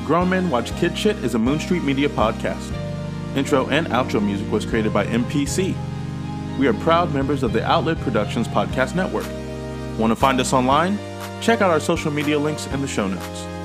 [0.05, 2.73] Grown Men Watch Kid Shit is a Moon Street Media podcast.
[3.37, 5.77] Intro and outro music was created by MPC.
[6.59, 9.27] We are proud members of the Outlet Productions Podcast Network.
[9.97, 10.99] Want to find us online?
[11.41, 13.60] Check out our social media links in the show notes.